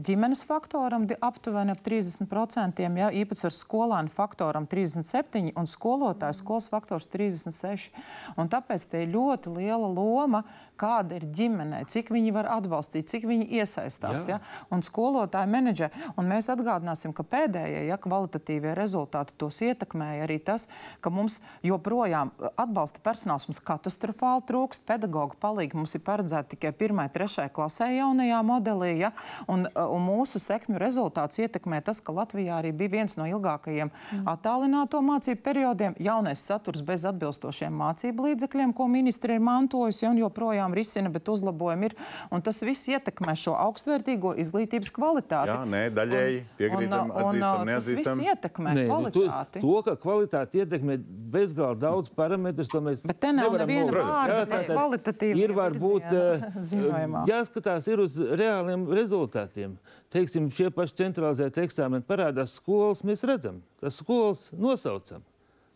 [0.05, 8.05] ģimenes faktoram aptuveni ap 30%, ja, īpatsvars skolēnu faktoram 37% un skolotāju skolas faktors 36%.
[8.37, 10.45] Un tāpēc te ir ļoti liela loma,
[10.83, 14.27] kāda ir ģimenē, cik viņi var atbalstīt, cik viņi iesaistās.
[14.27, 14.37] Jā.
[14.37, 14.43] Ja?
[14.73, 15.89] un skolotāji menedžē.
[16.19, 20.69] Un mēs atgādināsim, ka pēdējie ja, kvalitatīvie rezultāti tos ietekmēja arī tas,
[21.05, 24.87] ka mums joprojām atbalsta personāls mums katastrofāli trūkst.
[24.89, 26.97] Pedagoģa palīga mums ir paredzēta tikai 1.
[26.97, 27.49] un 3.
[27.55, 28.93] klasē jaunajā modelī.
[29.03, 29.13] Ja,
[29.51, 34.25] un, un mūsu sekmju rezultāts ietekmē tas, ka Latvijā arī bija viens no ilgākajiem mm.
[34.33, 35.97] attālināto mācību periodiem.
[36.03, 41.91] Jaunais saturs bez atbilstošiem mācību līdzekļiem, ko ministri ir mantojusi un joprojām risina, bet uzlabojumi
[41.91, 41.95] ir.
[42.33, 45.53] Un tas viss ietekmē šo augstvērtīgo izglītības kvalitāti.
[45.53, 48.19] Jā, nē, daļēji piekrītam, atzīstam, tas neatzīstam.
[48.23, 49.63] viss ietekmē Nē, nu, to, kvalitāti.
[49.65, 50.99] to, ka kvalitāte ietekmē
[51.33, 55.43] bezgalīgi daudz parametru, to mēs Bet te nav nevaram neviena vārda Jā, par tātad kvalitatīviem
[55.43, 57.25] Ir varbūt virziena eh, ziņojumā.
[57.31, 59.77] jāskatās ir uz reāliem rezultātiem.
[60.13, 65.25] Teiksim, šie paši centralizēti eksāmeni parādās skolas, mēs redzam, tas skolas nosaucam.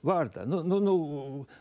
[0.06, 0.44] Vārdā.
[0.46, 0.94] Nu, nu, nu,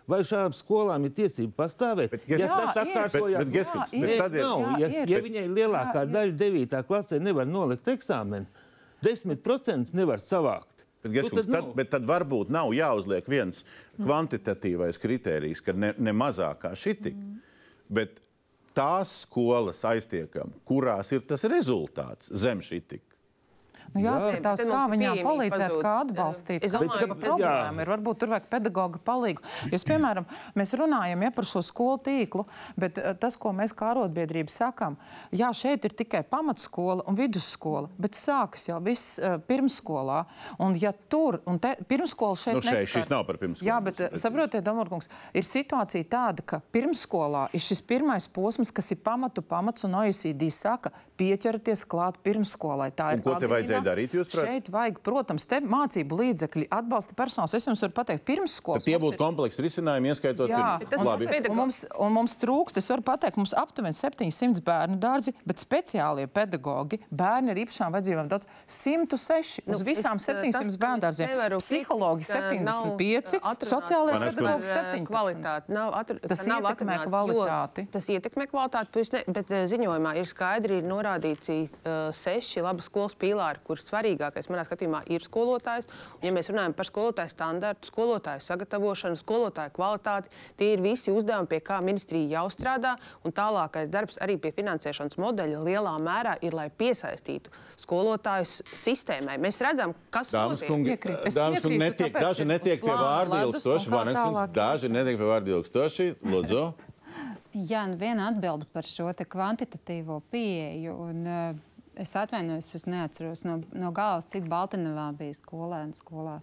[0.07, 2.11] vai šādām skolām ir tiesība pastāvēt?
[2.13, 4.17] Bet, ja Jā, tas atkārtojas, Bet- bet, bet ir.
[4.21, 5.09] tad ir- nav, Jā, ja, ir.
[5.15, 6.83] ja viņai lielākā Jā, daļa 9.
[6.85, 8.45] klasē nevar nolikt eksāmenu,
[9.03, 10.85] 10% nevar savākt.
[11.05, 13.63] Bet, Nu, Geskins, tad tad, bet tad varbūt nav jāuzliek viens
[14.01, 17.13] kvantitatīvais kritērijs, ka ne, ne mazāk kā šitik.
[17.89, 18.21] Bet
[18.75, 23.03] tās skolas aiztiekam, kurās ir tas rezultāts zem šitik.
[23.93, 25.81] Nu, jāskatās, Te kā viņām palīdzēt, pazūd.
[25.83, 26.63] kā atbalstīt.
[26.65, 27.87] Es domāju, tā ka- problēma ir?
[27.93, 29.41] Varbūt tur vajag pedagoģa palīgu.
[29.71, 30.25] Jūs, piemēram,
[30.55, 32.45] mēs runājam ja, par šo skolu tīklu,
[32.77, 34.97] bet eh, tas, ko mēs kā arotbiedrība sakām,
[35.31, 40.25] jā, šeit ir tikai pamatskola un vidusskola, bet sākas jau viss uh, pirmsskolā.
[40.59, 43.01] Un ja tur, un te, pirmsskola šeit Nu, šeit neskar.
[43.03, 43.67] šis nav par pirmsskolu.
[43.69, 48.91] Jā, bet eh, saprotiet, Domārkungs, ir situācija tāda, ka pirmsskolā ir šis pirmais posms, kas
[48.91, 52.91] ir pamatu pamats, un OECD saka, pieķerties klāt pirmsskolai.
[52.91, 53.74] Tā Un ir ko te agrīnā.
[53.75, 54.47] Vajadzēja darīt, jūsuprāt?
[54.49, 57.53] Šeit vajag, protams, te mācību līdzekļi, atbalsta personāls.
[57.57, 58.83] Es jums varu pateikt, pirmsskolas.
[58.83, 61.29] Tad tie būtu kompleksi risinājumi, ieskaitot Jā, pirms- un, Labi.
[61.49, 66.27] un, mums, un mums trūkst, es varu pateikt, mums aptuveni 700 bērnu dārzi, bet speciālie
[66.27, 71.01] pedagoģi, bērni ar īpašām vajadzībām daudz 106 uz Nu, visām es, eh, 700 tas, bērnu
[71.05, 71.33] dārziem.
[71.59, 75.05] Psihologi piekrist, ka nav, 75, uh, atrunāts sociālajie eh, 17.
[75.09, 75.69] Kvalitāti.
[75.75, 77.85] Nav atru, Tas nav ietekmē kvalitāti.
[77.85, 82.63] jo Tas ietekmē kvalitāti, bet, ne, bet eh, ziņojumā ir skaidri ir norādīti uh, seši
[82.65, 85.89] labas skolas pīlāri, kur svarīgākais manā skatījumā ir skolotājs.
[86.23, 91.61] Ja mēs runājam par skolotāju standartu, skolotāju sagatavošanu, skolotāju kvalitāti, tie ir visi uzdevumi, pie
[91.65, 92.95] kā ministrija jau strādā.
[93.25, 99.37] Un tālākais darbs arī pie finansēšanas modeļa lielā mērā ir, lai piesaistītu skolotājus sistēmai.
[99.41, 101.27] Mēs redzam, kas Dāmas kungi, Piekrīt.
[101.35, 105.57] Dāmas kungi netiek, tāpēc daži ir netiek pie ledus ilgstoši, tālāk daži netiek pie vārda
[105.57, 106.11] ilgstoši.
[106.31, 106.65] Lūdzu.
[107.55, 110.95] Jā, nu viena atbilde par šo te kvantitatīvo pieeju.
[111.05, 116.39] Un, uh, es atvainojos, es neatceros no, no galvas, cik Baltiņā bija skolēni skolā.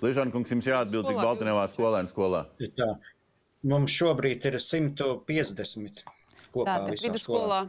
[0.00, 2.44] Slīžāna kungs, jums jāatbild, cik Skolā Baltinevā skolēnu skolā.
[2.76, 2.90] Tā.
[3.64, 6.04] Mums šobrīd ir 150
[6.52, 7.60] kopā Tātad visā Vidusskolā.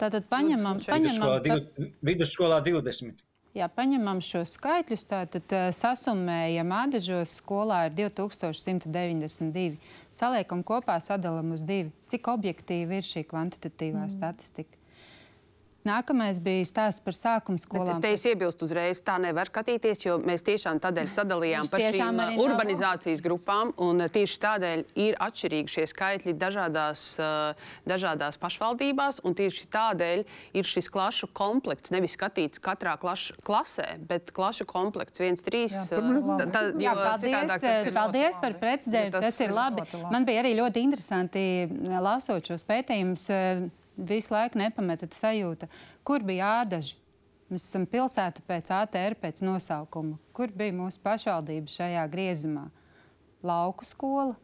[0.00, 3.22] Tātad paņemam, Vidusskolā, paņemam, div, vidusskolā 20.
[3.56, 9.76] jā, paņemam šos skaitļus, tātad uh, sasummējam ādažos skolā ir 2192.
[10.14, 11.92] Saliekam kopā, sadalām uz divi.
[12.12, 14.16] Cik objektīva ir šī kvantitatīvā mm.
[14.16, 14.85] statistika?
[15.86, 18.00] Nākamais bija stāsts par sākuma skolām.
[18.00, 22.18] Bet te es iebilstu uzreiz, tā nevar skatīties, jo mēs tiešām tādēļ sadalījām par šīm
[22.24, 23.70] uh, urbanizācijas grupām.
[23.78, 29.20] un, uh, Tieši tādēļ ir atšķirīgi šie skaitļi dažādās, uh, dažādās pašvaldībās.
[29.24, 30.24] un Tieši tādēļ
[30.58, 31.94] ir šis klašu komplekts.
[31.94, 35.70] Nevis skatīts katrā klašu, klasē, bet klašu komplekts viens, trīs.
[35.72, 35.86] Jā,
[36.50, 39.12] ta- Jā, paldies, paldies par precizējumu.
[39.12, 39.82] Tas Tas, ir labi.
[40.10, 41.46] Man bija arī ļoti interesanti
[42.02, 43.30] lasot šos pētījumus.
[43.96, 45.68] Visu laiku nepametat sajūta,
[46.06, 46.96] kur bija ādaži.
[47.46, 50.16] Mēs esam pilsēta pēc ATR, pēc nosaukuma.
[50.34, 52.64] Kur bija mūsu pašvaldība šajā griezumā?
[53.46, 54.34] Lauku skola,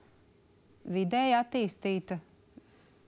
[0.86, 2.20] vidēji attīstīta.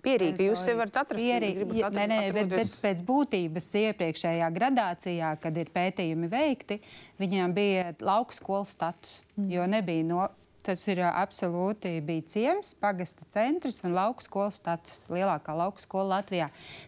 [0.04, 1.24] Pierīgi, jūs sev varat atrast.
[1.24, 6.80] Gribat ja, nē, nē, bet, bet pēc būtības iepriekšējā gradācijā, kad ir pētījumi veikti,
[7.22, 10.26] viņiem bija lauku skolas status, jo nebija no.
[10.64, 15.02] Tas ir absolūti bija ciems, pagasta centrs un lauku skolas status.
[15.12, 16.46] Lielākā lauku skola Latvijā.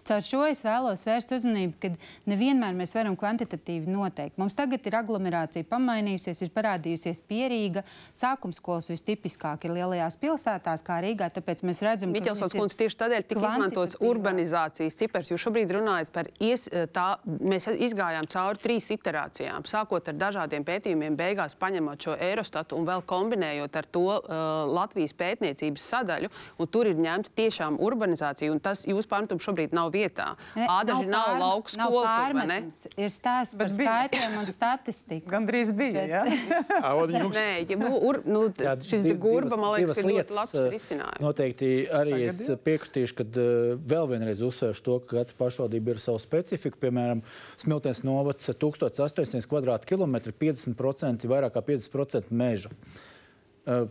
[0.09, 1.91] Caur šo es vēlos vērst uzmanību, ka
[2.31, 4.39] nevienmēr mēs varam kvantitatīvi noteikt.
[4.41, 7.83] Mums tagad ir aglomerācija pamainījusies, ir parādījusies pierīga.
[8.17, 11.29] Sākums skolas vistipiskāk ir lielajās pilsētās, kā Rīgā.
[11.37, 15.35] Tāpēc mēs redzam, ka viss ir kundze tieši tādēļ tika izmantots urbanizācijas cipars.
[15.35, 16.65] Jūs šobrīd runājat par ies,
[16.97, 22.89] tā, mēs izgājām cauri trīs iterācijām, sākot ar dažādiem pētījumiem, beigās paņemot šo Eurostatu un
[22.89, 24.21] vēl kombinējot ar to uh,
[24.71, 26.29] Latvijas pētniecības sadaļu.
[26.59, 30.37] un Tur ir ņemta tiešām urbanizācija, un tas jūsu pārmetums šobrīd nav vietā.
[30.55, 32.61] Ādaži nav, nav lauku skola.
[32.97, 35.29] Ir stāsts par skaitļiem un statistiku.
[35.31, 35.93] Gan drīz bija.
[35.93, 36.23] Bet- Ja?
[36.93, 39.99] Āodiņa kungs, Nē, ja, nu, ur, nu, Jā, šis div- gurba, divas- man liekas, divas
[39.99, 41.21] ir ļoti labs risinājums.
[41.25, 46.03] Noteikti arī Tagad es piekritīšu, ka uh, vēl vienreiz uzsvēršu to, ka katra pašvaldība ir
[46.03, 46.79] sava specifika.
[46.87, 47.23] Piemēram,
[47.57, 52.71] Smiltens novads 1800 km2, 50% vairāk kā 50% meža.
[53.67, 53.89] Uh,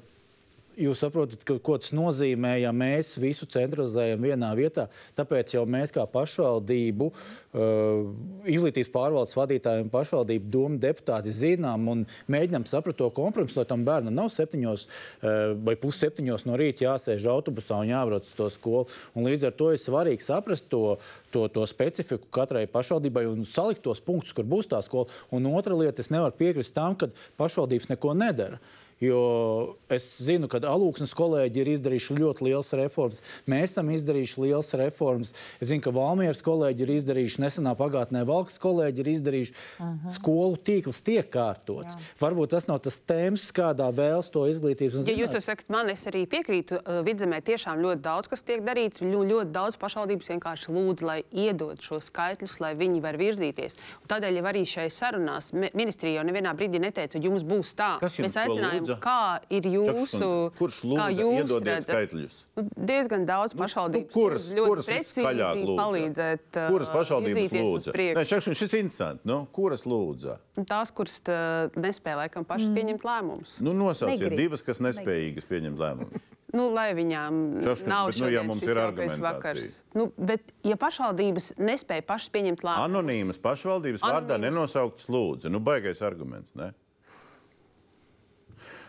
[0.76, 4.90] Jūs saprotat, ka, ko tas nozīmē, ja mēs visu centralizējam vienā vietā.
[5.16, 8.10] Tāpēc jau mēs, kā pašvaldību, uh,
[8.52, 13.88] izglītības pārvaldes vadītāji un pašvaldību domu deputāti, zinām un mēģinām saprast to kompromisu, lai tam
[13.88, 18.90] bērnam nav septiņos uh, vai pusseptiņos no rīta jāsēž autobusā un jābrauc uz to skolu.
[19.16, 20.98] Un līdz ar to ir svarīgi saprast to,
[21.32, 25.08] to, to specifiku katrai pašvaldībai un salikt tos punktus, kur būs tā skola.
[25.32, 28.60] Un otra lieta, es nevaru piekrist tam, ka pašvaldības neko nedara.
[29.04, 33.20] Jo es zinu, ka Alūksnes kolēģi ir izdarījuši ļoti liels reformas.
[33.52, 35.34] Mēs esam izdarījuši liels reformas.
[35.60, 39.52] Es zinu, ka Valmieras kolēģi ir izdarījuši, nesenā pagātnē Valkas kolēģi ir izdarījuši.
[39.52, 40.14] Uh -huh.
[40.16, 41.98] Skolu tīkls tiek kārtots.
[41.98, 42.02] Jā.
[42.22, 46.26] Varbūt tas nav tas tēmas, kādā vēlas to izglītības Ja jūs sakat, man es arī
[46.26, 46.80] piekrītu.
[46.80, 49.02] uh, Vidzemē tiešām ļoti daudz kas tiek darīts.
[49.02, 53.76] Ļo, ļoti daudz pašvaldības vienkārši lūdz, lai iedod šos skaitļus, lai viņi var virzīties.
[54.02, 57.76] Un tādēļ jau arī šai sarunās mi- ministrija jau nevienā brīdī neteica, ka jums būs
[57.76, 58.00] tā.
[58.00, 58.98] Kas jums Mēs aicinājām, lūdza?
[59.04, 60.30] kā ir jūsu.
[60.60, 61.90] Kurš kā lūdza jūs iedodiet redzat?
[61.90, 62.38] skaitļus?
[62.56, 64.14] Nu, diezgan daudz pašvaldības.
[64.14, 65.78] kuras, lūdz ļoti kuras precīzi viskaļāk lūdza?
[65.82, 66.46] palīdzēt.
[66.56, 67.96] uh, Kuras pašvaldības lūdza?
[67.96, 69.26] Nē, Čakškundze, šis ir interesants.
[69.26, 70.38] Nu, kuras lūdza?
[70.56, 71.42] Un Tās, kuras tā,
[71.76, 72.80] nespēja laikam pašas mm.
[72.80, 73.58] pieņemt lēmumus.
[73.66, 74.40] Nu, nosauciet Negrib.
[74.46, 76.26] divas, kas nespējīgas pieņemt lēmumus.
[76.56, 79.74] Nu, lai viņām Čaška, nav bet, nu, ja mums šis ir vakars.
[79.98, 84.46] Nu, bet, ja pašvaldības nespēja pašas pieņemt lēmumus, Anonīmas pašvaldības vārdā Anonīmas.
[84.46, 85.52] nenosauktas lūdzu.
[85.52, 86.54] Nu, baigais arguments.
[86.56, 86.72] Ne?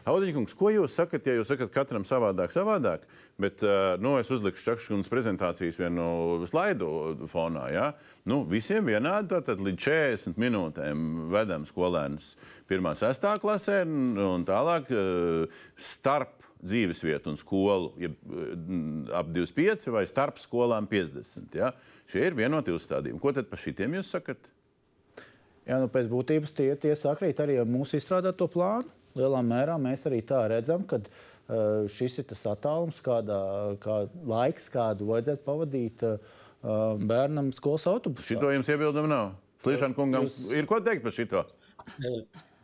[0.06, 3.02] Audiņkungs, ko jūs sakat, ja jūs sakat katram savādāk, savādāk,
[3.42, 7.64] bet uh, nu, es uzliku Čakškunas prezentācijas vienu slaidu fonā.
[7.74, 7.88] Ja?
[8.28, 11.00] Nu, visiem vienādi, tātad līdz 40 minūtēm
[11.32, 12.36] vedam skolēnus
[12.70, 12.90] 1.
[13.02, 13.26] 6.
[13.42, 16.36] klasē un, tālāk uh, starp
[16.66, 18.10] dzīvesvietu un skolu ja,
[19.18, 21.50] ap 25 vai starp skolām 50.
[21.58, 21.72] Ja?
[22.10, 23.18] Šie ir vienoti uzstādījumi.
[23.22, 24.52] Ko tad par šitiem jūs sakat?
[25.66, 28.94] Jā, nu, pēc būtības tie, tie sakrīt arī ar mūsu izstrādāto plānu.
[29.16, 33.40] Lielā mērā mēs arī tā redzam, ka uh, šis ir tas attālums, kādā
[33.82, 36.18] kā laiks, kādu vajadzētu pavadīt uh,
[37.00, 38.34] bērnam skolas autobusā.
[38.34, 39.32] Šito jums iebildumu nav.
[39.64, 41.46] Slīšana kungam Jūs- ir ko teikt par šito?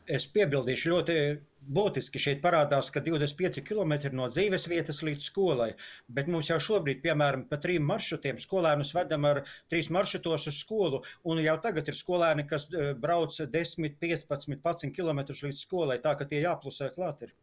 [0.07, 1.17] Es piebildīšu, ļoti
[1.63, 5.71] būtiski šeit parādās, ka 25 km no dzīves vietas līdz skolai,
[6.09, 11.03] bet mums jau šobrīd, piemēram, pa trim maršrutiem skolēnus vedam ar trīs maršrutos uz skolu,
[11.25, 16.17] un jau tagad ir skolēni, kas eh, brauc 10, 15, 11 km līdz skolai, tā
[16.19, 17.35] ka tie jāplusē klāt ir.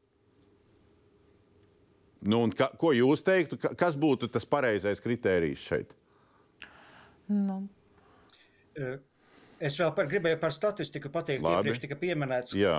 [2.20, 5.96] Nu, un ka, ko jūs teiktu, ka, kas būtu tas pareizais kritērijs šeit?
[7.32, 7.62] Nu,
[9.60, 11.60] Es vēl par, gribēju par statistiku pateikt, Labi.
[11.60, 12.56] iepriekš tika pieminēts.
[12.56, 12.76] Jā.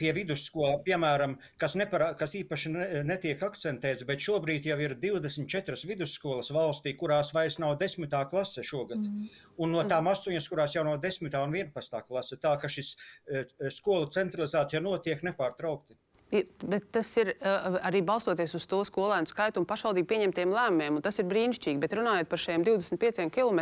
[0.00, 5.88] Pie vidusskolām, piemēram, kas, neparā, kas īpaši ne, netiek akcentēts, bet šobrīd jau ir 24
[5.90, 8.08] vidusskolas valstī, kurās vairs nav 10.
[8.30, 9.02] klase šogad.
[9.04, 9.28] Mm.
[9.62, 11.28] Un no tām astoņas, kurās jau nav 10.
[11.28, 12.00] un 11.
[12.08, 12.40] klase.
[12.40, 12.94] Tā ka šis
[13.28, 15.98] eh, skolu centralizācija notiek nepārtraukti.
[16.32, 20.96] Bet tas ir uh, arī balstoties uz to skolēnu skaitu un pašvaldību pieņemtiem lēmumiem.
[20.96, 21.80] un Tas ir brīnišķīgi.
[21.82, 23.60] Bet runājot par šiem 25 km,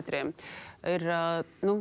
[0.86, 1.06] ir
[1.66, 1.80] nu,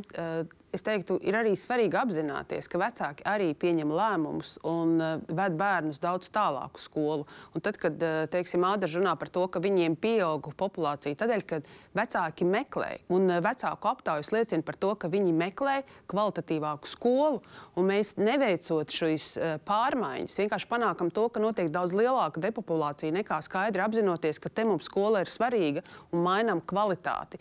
[0.74, 6.00] es teiktu, ir arī svarīgi apzināties, ka vecāki arī pieņem lēmumus un uh, ved bērnus
[6.02, 7.26] daudz tālāku skolu.
[7.54, 11.60] Un tad, kad uh, teiksim, Ādams runā par to, ka viņiem pieaug populācija, tādēļ, ka
[11.98, 17.42] vecāki meklē, un uh, vecāku aptaujas liecina par to, ka viņi meklē kvalitatīvāku skolu,
[17.78, 19.32] un mēs neveicot šīs
[19.66, 24.86] pārmaiņas, vienkārši panākam to, ka notiek daudz lielāka depopulācija nekā skaidri apzinoties, ka te mums
[24.88, 25.82] skola ir svarīga
[26.14, 27.40] un mainām kvalitāti.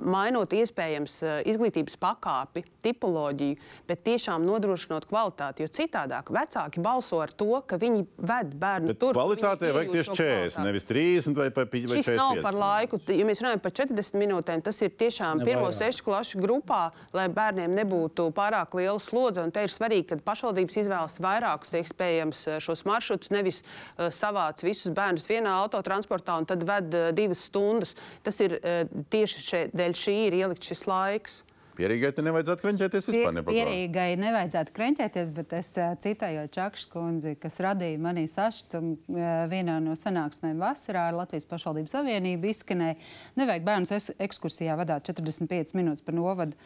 [0.00, 1.16] Mainot iespējams
[1.50, 3.56] izglītības pakāpi, tipoloģiju,
[3.88, 5.64] bet tiešām nodrošinot kvalitāti.
[5.64, 9.14] Jo citādāk vecāki balso ar to, ka viņi ved bērnu Bet tur.
[9.16, 10.64] kvalitātē vajag tieši šo 40, kvalitāti.
[10.66, 12.16] nevis 30 vai, vai, vai Šis 45.
[12.20, 13.00] nav par laiku.
[13.10, 16.82] Ja mēs runājam par 40 minūtēm, tas ir tiešām pirmo sešu klašu grupā,
[17.16, 19.42] lai bērniem nebūtu pārāk liela slodze.
[19.44, 24.92] Un te ir svarīgi, ka pašvaldības izvēlas vairākus iespējams šos maršrutus, nevis uh, savāc visus
[24.96, 27.94] bērnus vienā autotransportā un tad ved uh, divas stundas.
[28.26, 28.82] Tas ir uh,
[29.12, 31.40] tieši še, dēļ šī ir ielikt šis laiks.
[31.80, 33.34] Pierīgai te nevajadzētu krenķēties vispār.
[33.34, 33.56] ne par ko.
[33.56, 39.78] Pierīgai nevajadzētu krenķēties, bet es eh, citēju Čakšu kundzi, kas radīja manī sašutumu eh, vienā
[39.84, 42.98] no sanāksmēm vasarā ar Latvijas pašvaldības savienību izskanēja.
[43.40, 46.58] Nevajag bērnus ekskursijā vadīt 45 minūtes par novadu.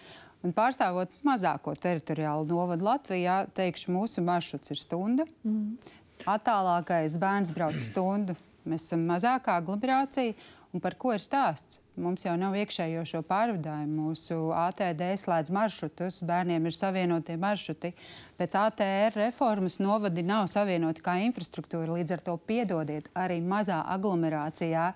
[0.44, 5.24] Un pārstāvot mazāko teritoriālu novadu Latvijā, teikšu, mūsu maršruts ir stunda.
[5.46, 5.78] Mm.
[6.28, 8.36] Attālākais bērns brauc stundu.
[8.68, 10.36] Mēs esam mazākā aglomerācija.
[10.74, 11.78] Un par ko ir stāsts?
[12.02, 14.08] Mums jau nav iekšējo šo pārvadājumu.
[14.08, 17.92] Mūsu ATD slēdz maršrutus, bērniem ir savienotie maršruti.
[18.34, 21.94] Pēc ATR reformas novadi nav savienoti kā infrastruktūra.
[21.94, 24.88] Līdz ar to piedodiet arī mazā aglomerācijā.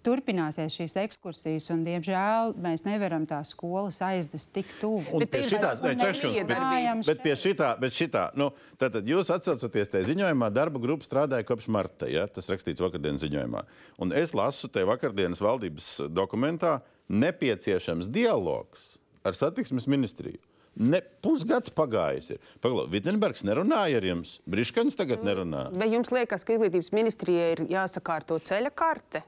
[0.00, 5.20] Turpināsies šīs ekskursijas, un, diemžēl, mēs nevaram tās skolas aizvest tik tuvu.
[5.20, 8.48] Bet pie šitā, ne, un čekškums, bet, bet pie šitā, bet šitā, nu,
[8.80, 13.64] tātad jūs atsaucaties tajā ziņojumā, darba grupa strādāja kopš marta, ja, tas rakstīts vakardienas ziņojumā.
[14.00, 16.78] Un es lasu te vakardienas valdības dokumentā
[17.12, 18.94] nepieciešams dialogs
[19.26, 20.40] ar satiksmes ministriju.
[20.80, 22.30] Ne, pusgads pagājis.
[22.36, 22.54] ir.
[22.62, 25.66] Paglau, Vitsenbergs nerunāja ar jums, Briškans tagad nerunā.
[25.76, 29.24] Vai jums liekas, ka izglītības ministrijai ir jāsakārto ceļa karte?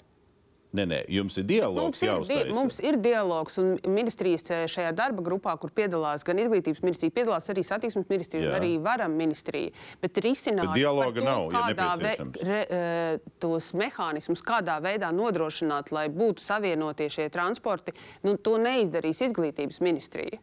[0.73, 2.55] Nē, nē, jums ir dialogs Mums ir, di jāuztaisa.
[2.57, 7.51] mums ir dialogs, un ministrijas eh, šajā darba grupā, kur piedalās gan izglītības ministrija, piedalās
[7.53, 8.53] arī satiksmes ministrija, Jā.
[8.55, 9.75] un arī varam ministrija.
[10.01, 12.47] Bet risinājums dialoga to, nav, ja kādā nepieciešams.
[12.49, 17.93] re, eh, tos mehānismus, kādā veidā nodrošināt, lai būtu savienotie šie transporti,
[18.25, 20.41] nu, to neizdarīs izglītības ministrija.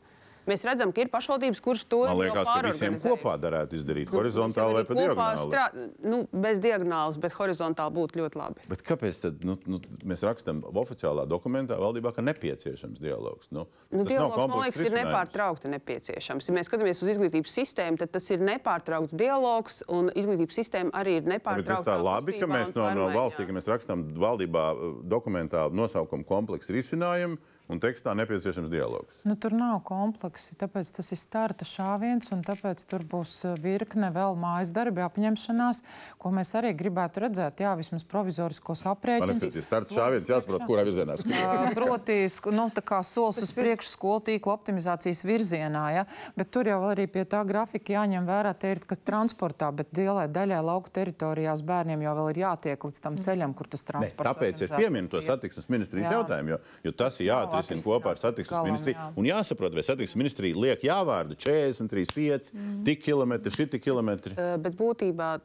[0.48, 4.80] Mēs redzam, ka ir pašvaldības, kuras to Man liekas, ka visiem kopā darētu izdarīt horizontāli
[4.80, 5.50] vai pa diagonāli.
[5.52, 5.66] Strā...
[6.06, 8.66] Nu, bez diagonālas, bet horizontāli būtu ļoti labi.
[8.72, 13.52] Bet kāpēc tad, nu, nu, mēs rakstām oficiālā dokumentā valdībā, ka nepieciešams dialogs?
[13.56, 15.10] Nu, Nu, dialogs, man liekas, ir risinājums.
[15.10, 16.48] nepārtraukti nepieciešams.
[16.50, 21.18] Ja mēs skatāmies uz izglītības sistēmu, tad tas ir nepārtraukts dialogs, un izglītības sistēma arī
[21.20, 21.86] ir Bet tas nepārtraukta.
[21.90, 26.76] tā labi, ka mēs no, no valstī, ka mēs rakstām valdībā uh, dokumentā nosaukumu kompleksu
[26.78, 29.20] risinājumu un tekstā nepieciešams dialogs.
[29.30, 34.09] Nu, tur nav kompleksi, tāpēc tas ir starta šāviens, un tāpēc tur būs uh, virkne
[34.15, 35.84] vēl mājas darbi, apņemšanās,
[36.22, 37.61] ko mēs arī gribētu redzēt.
[37.63, 39.43] Jā, vismaz provizoriskos Man aprēķinus.
[39.45, 41.38] liekas, ka starts šāviens jāsaprot, kurā virzienā skrien.
[41.39, 42.17] Ā, Proti,
[42.55, 46.05] nu, tā kā solis uz priekšu skolu tīkla optimizācijas virzienā, ja?
[46.39, 50.26] bet tur jau arī pie tā grafika jāņem vērā, te ir, ka transportā, bet lielai
[50.34, 54.30] daļai lauku teritorijās bērniem jau vēl ir jātiek līdz tam ceļam, kur tas Ne, transports.
[54.30, 55.28] tāpēc es pieminu to ir.
[55.30, 56.59] satiksmes ministrijas jautājumu, jo,
[56.89, 58.95] jo tas ir nav jāatrisina kopā ar satiksmes galam, ministriju.
[58.95, 59.14] jā.
[59.16, 62.84] Un jāsaprot, vai satiksmes ministrija liek jāvārdu 40, 35, Mm.
[62.86, 64.34] tik kilometri, šiti kilometri.
[64.38, 65.39] Eh, Bet būtībā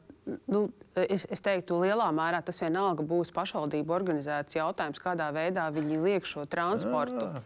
[0.47, 5.99] nu, es, es teiktu, lielā mērā tas vienalga būs pašvaldību organizēts jautājums, kādā veidā viņi
[6.01, 7.19] liek šo transportu.
[7.21, 7.41] Ah,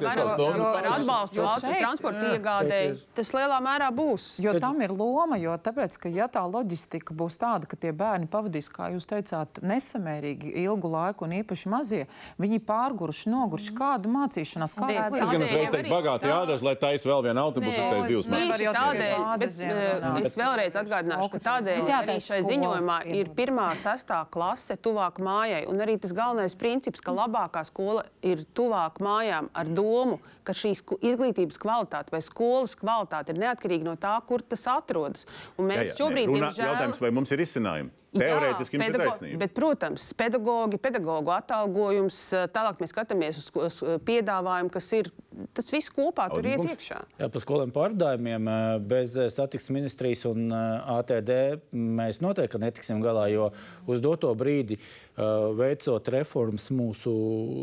[0.00, 0.64] savs varam- domu.
[0.64, 1.42] Par atbalstu
[1.80, 2.96] transporta iegādēji.
[3.14, 4.28] Tas lielā mērā būs.
[4.44, 8.28] Jo tam ir loma, jo tāpēc, ka ja tā loģistika būs tāda, ka tie bērni
[8.28, 12.02] pavadīs, kā jūs teicāt, nesamērīgi ilgu laiku, un īpaši mazie,
[12.40, 16.74] viņi pārguruši, noguruši kādu mācīšanās, kādu Tieši Es gan uzreiz teiktu, bagāti tā- jādaž, lai
[16.76, 21.88] taisa vēl vienu autobusu, es jau tikai tādēļ, bet, eh, es vēlreiz atgādināšu, ka tādēļ
[21.98, 25.64] arī šai ziņojumā ir pirmā, sestā klase tuvāk mājai.
[25.70, 30.82] Un arī tas galvenais princips, ka labākā skola ir tuvāk mājām ar domu, ka šīs
[31.00, 35.26] izglītības kvalitāte vai skolas kvalitāte ir neatkarīga no tā, kur tas atrodas.
[35.58, 37.90] Un Jā, mēs jā, šobrīd, nē, runā- diemžēl, Jautājums, vai mums ir izcinājumi?
[38.14, 39.40] Teorētiski jums ir taisnība.
[39.44, 42.20] Bet, protams, pedagogi, pedagoģu atalgojums,
[42.54, 45.10] tālāk mēs skatāmies uz, uz piedāvājumu, kas ir.
[45.54, 47.00] Tas viss kopā tur iet iekšā.
[47.18, 48.50] Jā, par skolēm pārdājumiem
[48.86, 51.32] bez satiksmes ministrijas un ATD
[51.74, 53.48] mēs noteikti netiksim galā, jo
[53.90, 57.12] uz doto brīdi, eh, veicot reformas mūsu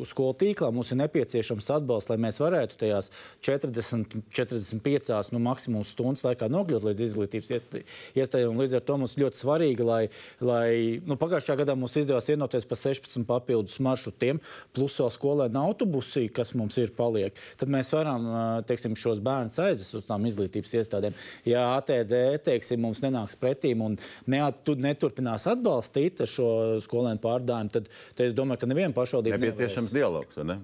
[0.07, 3.09] skolu tīklā, mums ir nepieciešams atbalsts, lai mēs varētu tajās
[3.43, 7.83] 40, 45, nu, maksimums stundas laikā nokļūt līdz izglītības iestā-
[8.15, 8.59] iestādēm.
[8.61, 10.01] Līdz ar to mums ļoti svarīgi, lai,
[10.39, 14.39] lai nu, pagājušajā gadā mums izdevās vienoties par 16 papildus maršrutiem,
[14.73, 17.35] plus vēl skolēnu autobusi, kas mums ir paliek.
[17.59, 21.17] Tad mēs varam ā, teiksim, šos bērnus aizvest uz tām izglītības iestādēm.
[21.45, 23.97] Ja ATD teiksim, mums nenāks pretīm un
[24.31, 29.93] neat, tu- neturpinās atbalstīt šo skolēnu pārdājumu, tad, tad es domāju, ka neviena pašvaldība Nepieciešams
[29.93, 30.57] dialogs, vai ne?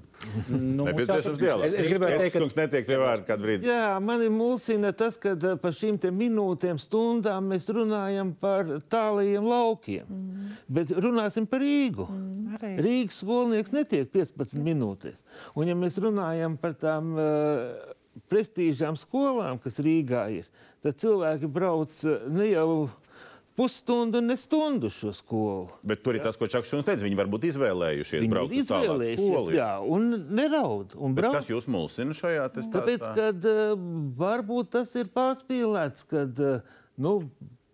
[0.49, 1.67] Nu, Nepieciešams dialogs.
[1.67, 3.69] Es, es gribēju teikt, ka kungs netiek pie vārda kādu brīdi.
[3.69, 9.47] Jā, mani mulsina tas, ka eh, par šīm te minūtēm, stundām mēs runājam par tālajiem
[9.47, 10.05] laukiem.
[10.07, 10.55] Mm.
[10.77, 12.07] Bet runāsim par Rīgu.
[12.11, 12.79] Mm.
[12.81, 15.23] Rīgas skolnieks netiek 15 minūtēs.
[15.57, 17.93] Un ja mēs runājam par tām uh,
[18.31, 20.47] prestīžām skolām, kas Rīgā ir,
[20.85, 22.69] tad cilvēki brauc eh, ne jau
[23.57, 25.67] pusstundu, ne stundu šo skolu.
[25.87, 27.01] Bet tur ir tas, ko Čakšs jums teica.
[27.05, 29.55] Viņi varbūt izvēlējušies Viņi braukt uz tālāku skolu.
[29.57, 30.93] jā, un neraud.
[31.01, 31.39] Un brauc.
[31.39, 32.77] kas jūs mulsina šajā testā?
[32.77, 33.31] Tāpēc, ka
[34.21, 37.17] varbūt tas ir pārspīlēts, kad uh, nu,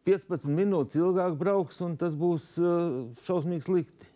[0.07, 4.12] 15 minūtes ilgāk brauks, un tas būs uh, šausmīgi slikti.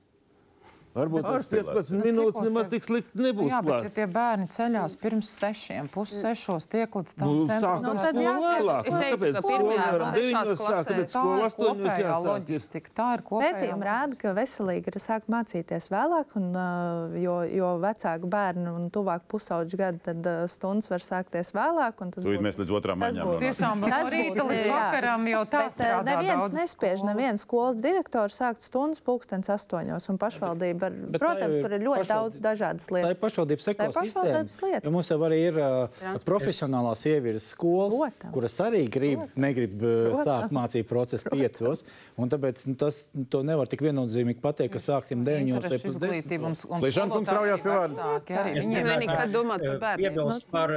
[0.97, 1.67] Varbūt tas Pārspīlēts.
[1.77, 3.49] 15 Bet minūtes nemaz tik slikti Nu nebūs.
[3.51, 3.93] Jā, bet ja klāt.
[3.97, 7.81] tie bērni ceļās pirms sešiem, pussešos tiek līdz tam Nu, centram.
[7.85, 8.87] Nu, tad skolu vēlāk.
[8.87, 9.87] es Nu, teicu, ka pirmajā
[10.17, 12.91] deviņos sākt, bet ir astoņos jāsāk?
[12.97, 17.69] Tā ir kopējā Pētījumi rāda, ka veselīgi ir sākt mācīties vēlāk, un, uh, jo, jo
[17.83, 21.93] vecāki bērni un tuvāk pusauģi gadi, tad uh, stundas var sākties vēlāk.
[22.01, 23.39] un tas būtu- mēs līdz otrām nonāksim.
[23.41, 27.07] Tiešām no Tas rīta būtu, līdz vakaram jau tā uh, strādā neviens daudz nespiež, skolas.
[27.15, 32.01] neviens skolas direktors sākt stundas pulkstens astoņos, un pašvaldība, ar, Bet protams, tur ir ļoti
[32.01, 32.13] pašvaldība.
[32.13, 33.07] daudz dažādas lietas.
[33.07, 34.43] Tā ir pašvaldības ekosistēma.
[34.67, 34.83] lieta.
[34.88, 38.33] Jo mums jau arī ir uh, profesionālās sievietes skolas, Protams.
[38.33, 40.25] kuras arī grib, negrib uh, Protams.
[40.27, 41.83] sākt mācību procesu piecos.
[42.17, 46.17] un Tāpēc nu, tas, to nevar tik viennozīmīgi pateikt, ka sāksim deviņos vai Interešu pusdesmit.
[46.17, 48.53] izglītība un, un Slišankungs skolotāji traujās pie vārda.
[48.57, 50.03] viņiem nekad domāt par eh, bērniem.
[50.13, 50.73] Piebilst Nu, par,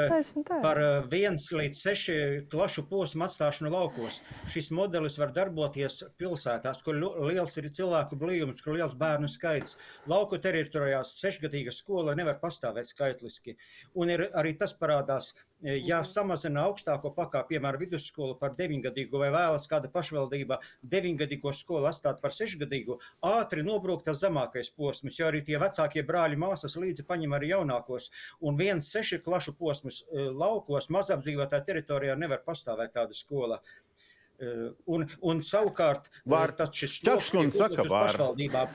[0.48, 0.60] tā.
[0.62, 2.16] par eh, viens līdz seši
[2.50, 4.20] klašu posmu atstāšanu laukos.
[4.50, 9.76] Šis modelis var darboties pilsētās, kur liels ir cilvēku blīvums, kur liels bērnu skaits.
[10.08, 13.56] Lauku teritorijās sešgadīga skola nevar pastāvēt skaitliski.
[14.00, 19.28] Un ir arī tas parādās, eh, ja samazina augstāko pakāpi, piemēram, vidusskolu par deviņgadīgu vai
[19.28, 25.44] vēlas kāda pašvaldība deviņgadīgo skolu atstāt par sešgadīgu, ātri nobrūk tas zemākais posms, jo arī
[25.44, 28.10] tie vecākie brāļi māsas līdzi paņem arī jaunākos.
[28.40, 33.60] Un viens seši klašu posmus eh, laukos mazapdzīvotā teritorijā nevar pastāvēt tāda skola.
[34.40, 36.48] Eh, Un, un savukārt, Var.
[36.48, 38.08] eh, tas šis kundze saka, var.
[38.08, 38.68] pašvaldībām.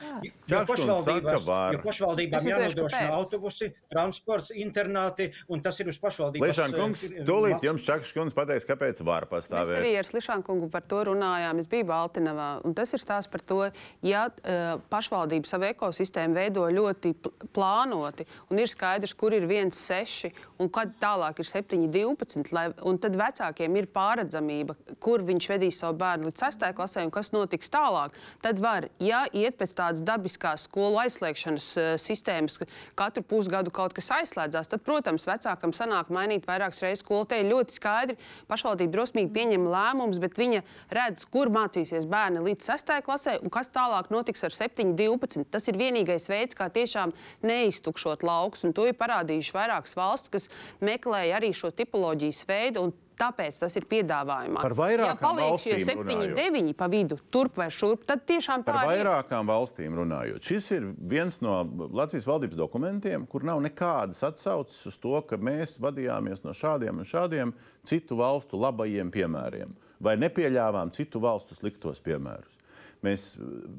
[0.46, 1.72] Jo pašvaldībās- var.
[1.74, 6.46] jo pašvaldībām jānodrošina autobusi, transports, internāti, un tas ir uz pašvaldības.
[6.46, 9.80] Liešana eh, kungs, tūlīt jums Čakšs kundze pateiks, kāpēc var Mēs pastāvēt.
[9.82, 11.58] arī ar Slišanku kungu par to runājām.
[11.58, 12.74] Es biju Baltiņā.
[12.74, 13.70] Tas ir stāsts par to,
[14.02, 19.74] ja uh, pašvaldība savu ekosistēmu veido ļoti pl plānoti, un ir skaidrs, kur ir viens
[19.74, 22.52] seši un kad tālāk ir 7, 12.
[22.52, 26.66] Lai, un tad vecākiem ir pārredzamība, kur viņš vedīs savu bērnu līdz 6.
[26.76, 28.14] klasē un kas notiks tālāk.
[28.44, 33.96] Tad var, ja iet pēc tādas dabiskās skolu aizslēgšanas uh, sistēmas, ka katru pusgadu kaut
[33.96, 38.16] kas aizslēdzās, tad, protams, vecākam sanāk mainīt vairākas reizes ir ļoti skaidri.
[38.50, 40.62] Pašvaldība drosmīgi pieņem lēmumus, bet viņa
[40.94, 42.94] redz, kur mācīsies bērni līdz 6.
[43.06, 45.46] klasē un kas tālāk notiks ar 7, 12.
[45.50, 47.14] Tas ir vienīgais veids, kā tiešām
[47.46, 48.66] neiztukšot laukus.
[48.66, 50.50] Un to ir parādījuši vairākas valsts, kas
[50.84, 52.90] meklēja arī šo tipoloģijas veidu.
[53.16, 54.60] Tāpēc tas ir piedāvājumā.
[54.60, 56.34] Par vairākām ja paliek šie valstīm 7, runājot.
[56.36, 58.90] 9 pa vidu, turp vai šurp, tad tiešām tā Par ir.
[58.90, 60.44] vairākām valstīm runājot.
[60.44, 61.54] Šis ir viens no
[61.96, 67.08] Latvijas valdības dokumentiem, kur nav nekādas atsauces uz to, ka mēs vadījāmies no šādiem un
[67.08, 67.54] šādiem
[67.88, 69.72] citu valstu labajiem piemēriem
[70.04, 72.60] vai nepieļāvām citu valstu sliktos piemērus.
[73.06, 73.30] Mēs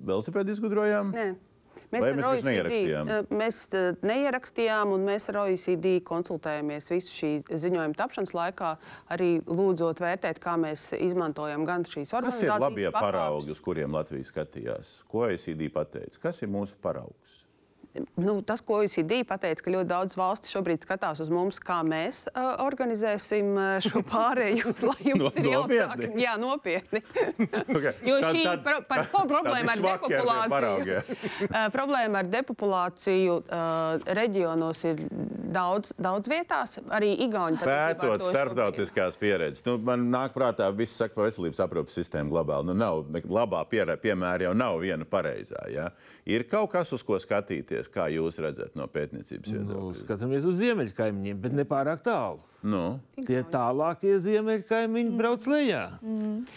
[0.08, 1.14] velosipēdu izgudrojām.
[1.14, 1.28] Nē.
[1.94, 3.12] Mēs Vai mēs OECD, neierakstījām?
[3.14, 7.32] eh, Mēs eh, neierakstījām, un mēs ar OECD konsultējāmies visu šī
[7.66, 8.74] ziņojuma tapšanas laikā,
[9.16, 13.98] arī lūdzot vērtēt, kā mēs izmantojam gan šīs Kas ir organizācijas labie paraugi, uz kuriem
[13.98, 14.94] Latvija skatījās?
[15.10, 16.22] Ko OECD pateica?
[16.28, 17.47] Kas ir mūsu paraugs?
[18.18, 22.24] Nu, tas, ko OECD pateica, ka ļoti daudz valstu šobrīd skatās uz mums, kā mēs
[22.30, 26.10] uh, organizēsim uh, šo pārēju, lai jums No- ir nopietni?
[26.22, 27.02] Jā, nopietni.
[27.78, 27.94] Okay.
[28.06, 30.52] Jo Tad- šī tad- pro, par po, problēma ar depopulāciju.
[30.52, 31.10] paraugiem.
[31.48, 35.02] Uh, problēma ar depopulāciju uh, reģionos ir
[35.54, 36.78] daudz, daudz vietās.
[36.94, 41.26] Arī Igauni patiesībā ar Pētot to starptautiskās pieredzes, nu, man nāk prātā, viss saka, ka
[41.28, 42.70] veselības aprūpes sistēma globāli.
[42.72, 45.66] Nu, nav, labā piera- piemēra jau nav viena pareizā.
[45.74, 45.90] Ja?
[46.28, 50.02] Ir kaut kas, uz ko skatīties, kā jūs redzat no pētniecības Nu, viedokļa.
[50.04, 52.40] skatāmies uz ziemeļkaimiņiem, bet ne pārāk tālu.
[52.68, 55.84] Nu, Tie tālākie ziemeļkaimiņi brauc lejā.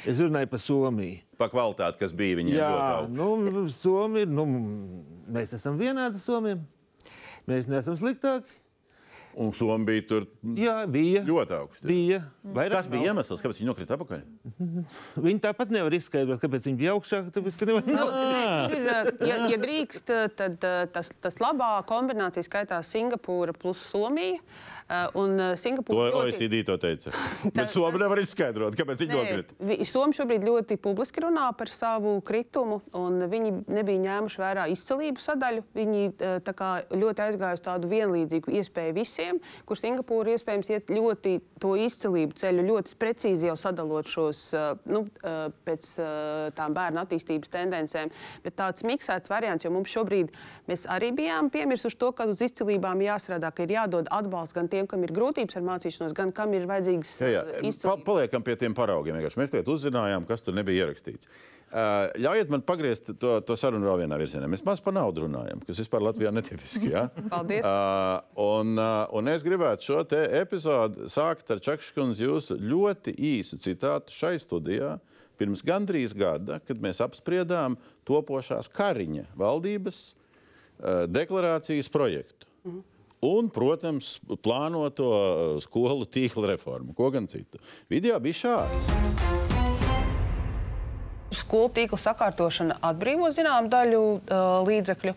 [0.09, 1.19] Es runāju par Somiju.
[1.39, 4.47] pa kvalitāti, kas bija viņiem Jā, nu, Somija, nu,
[5.29, 6.65] mēs esam vienādi Somijam.
[7.49, 8.49] Mēs neesam sliktāki.
[9.39, 10.25] Un Somija bija tur
[10.59, 11.23] Jā, bija.
[11.27, 11.87] ļoti augsta.
[11.87, 12.19] Bija.
[12.43, 14.25] Vairāk Kas bija iemesls, kāpēc viņi nokrita atpakaļ?
[15.27, 17.23] Viņi tāpat nevar izskaidrot, kāpēc viņi bija augšā.
[17.35, 17.87] Tāpēc, ka nevar...
[17.87, 18.09] Nu,
[18.75, 18.91] ir,
[19.29, 20.11] ja, ja drīkst,
[20.41, 20.59] tad
[20.95, 24.41] tas, tas labā kombinācija skaitās Singapūra plus Somija.
[24.41, 24.80] Uh,
[25.15, 27.13] Un uh, To Singapūra ļoti- OECD to teica.
[27.57, 29.55] Bet Somija nevar izskaidrot, kāpēc viņi nokrita.
[29.71, 35.23] Vi- Somi šobrīd ļoti publiski runā par savu kritumu, un viņi nebija ņēmuši vērā izcilību
[35.23, 35.65] sadaļu.
[35.79, 39.39] Viņi eh, kā ļoti aizgāja uz tādu vienlīdzīgu iespēju visiem,
[39.69, 45.05] kur Singapūra iespējams iet ļoti to izcilību ceļu, ļoti precīzi jau sadalot šos eh, nu,
[45.23, 48.11] eh, pēc eh, tām bērnu attīstības tendencēm.
[48.45, 50.35] Bet tāds miksēts variants, jo mums šobrīd
[50.71, 54.80] mēs arī bijām piemirsuši to, ka uz izcilībām jāstrādā, ka ir jādod atbalsts gan tiem,
[54.89, 57.45] kam ir grūtības ar mācīšanos, gan kam ir vajadzīgs jā.
[57.61, 59.19] eh, Pa, paliekam pie tiem paraugiem.
[59.21, 61.29] Mēs tagad uzzinājām, kas tur nebija ierakstīts.
[61.71, 64.49] Uh, ļaujiet man pagriezt to, to sarunu vēl vienā virzienā.
[64.51, 66.89] Mēs maz par naudu runājam, kas vispār Latvijā netipiski.
[66.91, 67.05] Ja?
[67.31, 67.63] Paldies.
[67.63, 73.61] Uh, un, uh, un es gribētu šo te epizodi sākt ar Čakškunas jūsu ļoti īsu
[73.63, 74.97] citātu šai studijā.
[75.39, 77.79] Pirms gandrīz gada, kad mēs apspriedām
[78.09, 82.51] topošās Kariņa valdības uh, deklarācijas projektu.
[83.21, 87.59] Un, protams, plānoto uh, skolu tīkla reformu, ko gan citu.
[87.91, 88.93] Video bija šāds.
[91.37, 95.13] Skolu tīkla sakārtošana atbrīvo zināmu daļu uh, līdzekļu,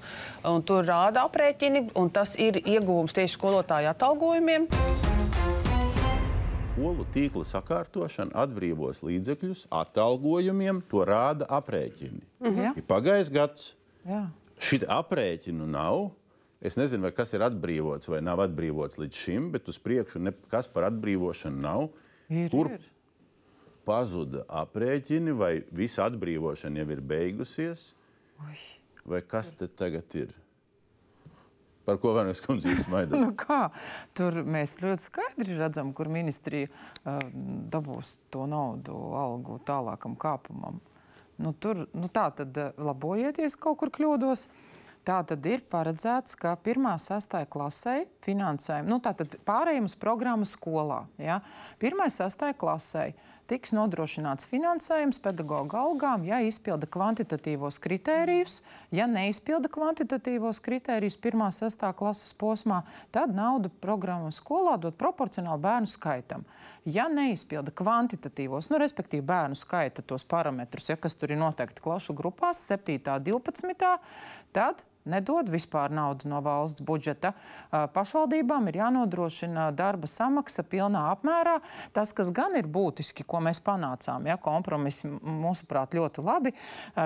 [0.52, 4.68] un tur rāda aprēķini, un tas ir ieguvums tieši skolotāju atalgojumiem.
[6.74, 12.20] Skolu tīkla sakārtošana atbrīvos līdzekļus atalgojumiem, to rāda aprēķini.
[12.52, 12.76] Jā.
[12.76, 13.72] Ir pagājis gads,
[14.04, 14.26] Jā.
[14.60, 16.12] šī aprēķinu nav.
[16.64, 20.88] Es nezinu, kas ir atbrīvots vai nav atbrīvots līdz šim, bet uz priekšu nekas par
[20.88, 21.90] atbrīvošanu nav.
[22.32, 22.86] Ir, Kur ir.
[23.84, 27.90] pazuda aprēķini, vai visa atbrīvošana jau ir beigusies,
[29.04, 30.32] vai kas te tagad ir?
[31.84, 33.20] Par ko Vanas kundze izsmaida?
[33.26, 33.68] Nu kā?
[34.16, 37.20] Tur mēs ļoti skaidri redzam, kur ministrija uh,
[37.76, 40.80] dabūs to naudu algu tālākam kāpumam.
[41.44, 44.48] Nu, tur nu, tā tad uh, labojieties, kaut kur kļūdos.
[45.04, 51.02] Tā tad ir paredzēts, ka pirmā sastāja klasē finansējuma, nu, tātad pārējiem uz programmu skolā.
[51.20, 51.42] Ja?
[51.82, 53.10] Pirmā sastāja klasē
[53.52, 58.62] tiks nodrošināts finansējums pedagoģa algām, ja izpilda kvantitatīvos kritērijus.
[58.96, 62.80] Ja neizpilda kvantitatīvos kritērijus pirmā, sestā klases posmā,
[63.12, 66.48] tad naudu programmu skolā dod proporcionāli bērnu skaitam.
[66.88, 72.16] Ja neizpilda kvantitatīvos, nu, respektīvi bērnu skaita tos parametrus, ja, kas tur ir noteikti klašu
[72.16, 72.98] grupās, 7.
[73.04, 73.94] un 12.
[74.56, 77.34] tad nedod vispār naudu no valsts budžeta.
[77.72, 81.60] Pašvaldībām ir jānodrošina darba samaksa pilnā apmērā.
[81.96, 86.54] Tas, kas gan ir būtiski, ko mēs panācām, ja kompromisi mūsuprāt ļoti labi,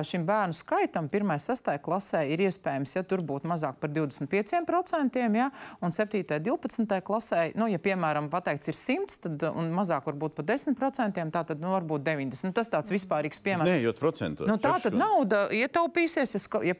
[0.08, 1.28] šim bērnu skaitam 1.
[1.28, 1.72] un 6.
[1.84, 5.50] klasē ir iespējams, ja tur būtu mazāk par 25%, ja,
[5.82, 6.24] un 7.
[6.24, 7.02] un 12.
[7.08, 11.62] klasē, nu, ja piemēram pateikts ir 100, tad un mazāk varbūt par 10%, tā tad
[11.64, 12.54] nu, varbūt 90.
[12.58, 13.70] Tas tāds vispārīgs piemērs.
[13.70, 14.50] Nē, jo procentos.
[14.50, 16.76] Nu, tā tad nauda ietaupīsies, ja sko- ja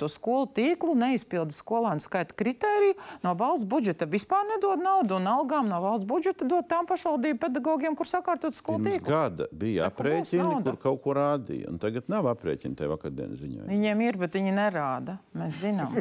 [0.00, 5.68] nesakārto skolu tīklu, neizpilda skolēnu skaita kritēriju, no valsts budžeta vispār nedod naudu, un algām
[5.68, 9.10] no valsts budžeta dod tām pašvaldību pedagogiem, kur sakārtot skolu Pirms tīklu.
[9.10, 11.68] gada bija aprēķini, kur kaut ko rādīja.
[11.70, 13.66] un Tagad nav aprēķini tajā vakardienas ziņā.
[13.68, 15.18] Viņiem ir, bet viņi nerāda.
[15.36, 15.96] Mēs zinām.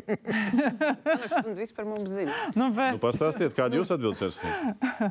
[1.45, 2.33] Un vispār mums zina.
[2.59, 3.91] nu, bet, Nu, pastāstiet, kāda jūs?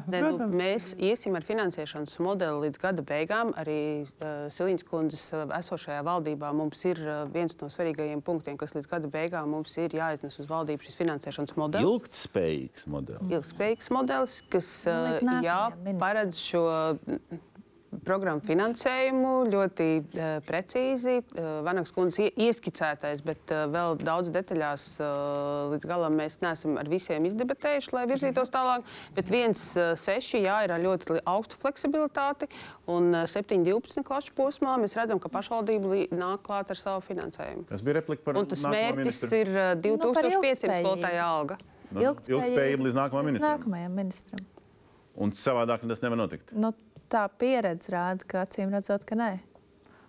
[0.09, 3.53] Ne, nu, mēs iesim ar finansēšanas modeli līdz gada beigām.
[3.59, 8.75] Arī uh, Silīnas kundzes uh, esošajā valdībā mums ir uh, viens no svarīgākajiem punktiem, kas
[8.79, 11.89] līdz gada beigām mums ir jāiznes uz valdību šis finansēšanas modelis.
[11.89, 13.35] Ilgtspējīgs modelis.
[13.39, 15.61] Ilgspējīgs modelis, kas nākamajam jā,
[16.01, 16.65] paredz šo
[18.05, 21.15] programmu finansējumu ļoti uh, precīzi.
[21.33, 26.77] Uh, Vanaks kundze ie- ieskicētais, bet uh, vēl daudz detaļās uh, līdz galam mēs neesam
[26.81, 28.85] ar visiem izdebatējuši, lai virzītos tālāk.
[29.17, 32.51] Bet viens uh, seši jā, ir ar ļoti augstu fleksibilitāti,
[32.93, 37.65] un uh, 7-12 klašu posmā mēs redzam, ka pašvaldība nāk klāt ar savu finansējumu.
[37.73, 39.41] Tas bija replika par Un tas mērķis ministru.
[39.41, 40.85] ir uh, Nu, par 2500 ilgtspējību.
[40.85, 41.57] skolotāja alga.
[41.89, 43.57] Nu, ilgtspējība līdz nākamajam ministram.
[43.57, 44.47] nākamajam ministram.
[45.19, 46.53] Un savādāk tas nevar notikt.
[46.55, 46.69] Nu,
[47.11, 49.31] tā pieredze rāda, ka acīm redzot, ka nē.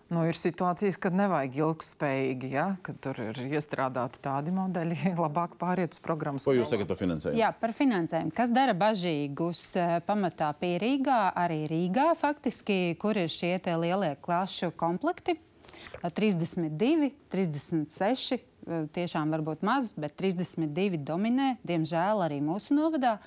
[0.10, 5.94] nu, ir situācijas, kad nevajag ilgspējīgi, ja, kad tur ir iestrādāti tādi modeļi, labāk pāriet
[5.94, 6.48] uz programmas.
[6.50, 7.38] Ko jūs sakat par finansējumu?
[7.38, 8.34] Jā, par finansējumu.
[8.34, 14.16] Kas dara bažīgus eh, pamatā pie Rīgā, arī Rīgā faktiski, kur ir šie tie lielie
[14.26, 15.38] klašu komplekti?
[16.02, 18.40] Eh, 32, 36.
[18.40, 23.20] eh, Tiešām var būt maz, bet 32 dominē, diemžēl, arī mūsu novadā.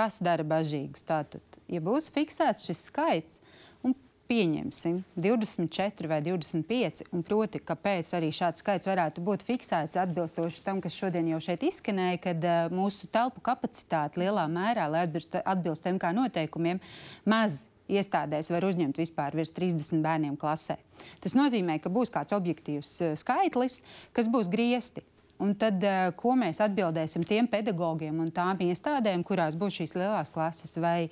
[0.00, 1.02] Kas dara bažīgus?
[1.04, 3.42] Tātad, ja būs fiksēts šis skaits,
[3.84, 3.92] un
[4.30, 10.80] pieņemsim 24 vai 25, un proti, kāpēc arī šāds skaits varētu būt fiksēts atbilstoši tam,
[10.80, 15.92] kas šodien jau šeit izskanēja, kad uh, mūsu telpu kapacitāte lielā mērā, lai atbilstu, atbilstu
[15.92, 16.80] MK noteikumiem,
[17.28, 20.80] maz iestādēs var uzņemt vispār virs 30 bērniem klasē.
[21.20, 23.82] Tas nozīmē, ka būs kāds objektīvs uh, skaitlis,
[24.16, 25.04] kas būs griezti.
[25.40, 30.34] Un tad, uh, ko mēs atbildēsim tiem pedagogiem un tām iestādēm, kurās būs šīs lielās
[30.34, 31.08] klases, vai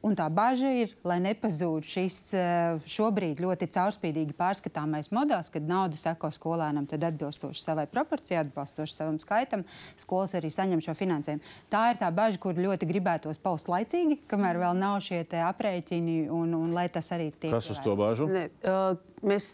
[0.00, 5.98] Un tā bažas ir, lai nepazūd šis eh, šobrīd ļoti caurspīdīgi pārskatāmais modelis, kad nauda
[6.00, 9.66] seko skolēnam atbilstoši savai proporcijai, atbilstoši savam skaitam,
[10.00, 11.44] skolas arī saņem šo finansējumu.
[11.72, 16.56] Tā ir tā bažas, kur ļoti gribētos paust laicīgi, kamēr vēl nav šie aprēķini, un,
[16.56, 17.52] un lai tas arī tiek.
[17.52, 18.30] Kas uz to bāžu?
[18.32, 19.46] Ne, uh, Mēs,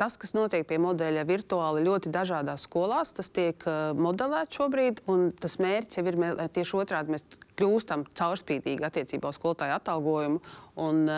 [0.00, 3.62] tas, kas notiek pie modeļa virtuāli ļoti dažādās skolās, tas tiek
[3.94, 5.04] modelēts šobrīd.
[5.38, 6.18] Tas mērķis jau ir
[6.56, 7.14] tieši otrādi.
[7.14, 7.26] Mēs
[7.58, 10.42] kļūstam caurspīdīgi attiecībā uz skolotāju atalgojumu.
[10.78, 11.08] Un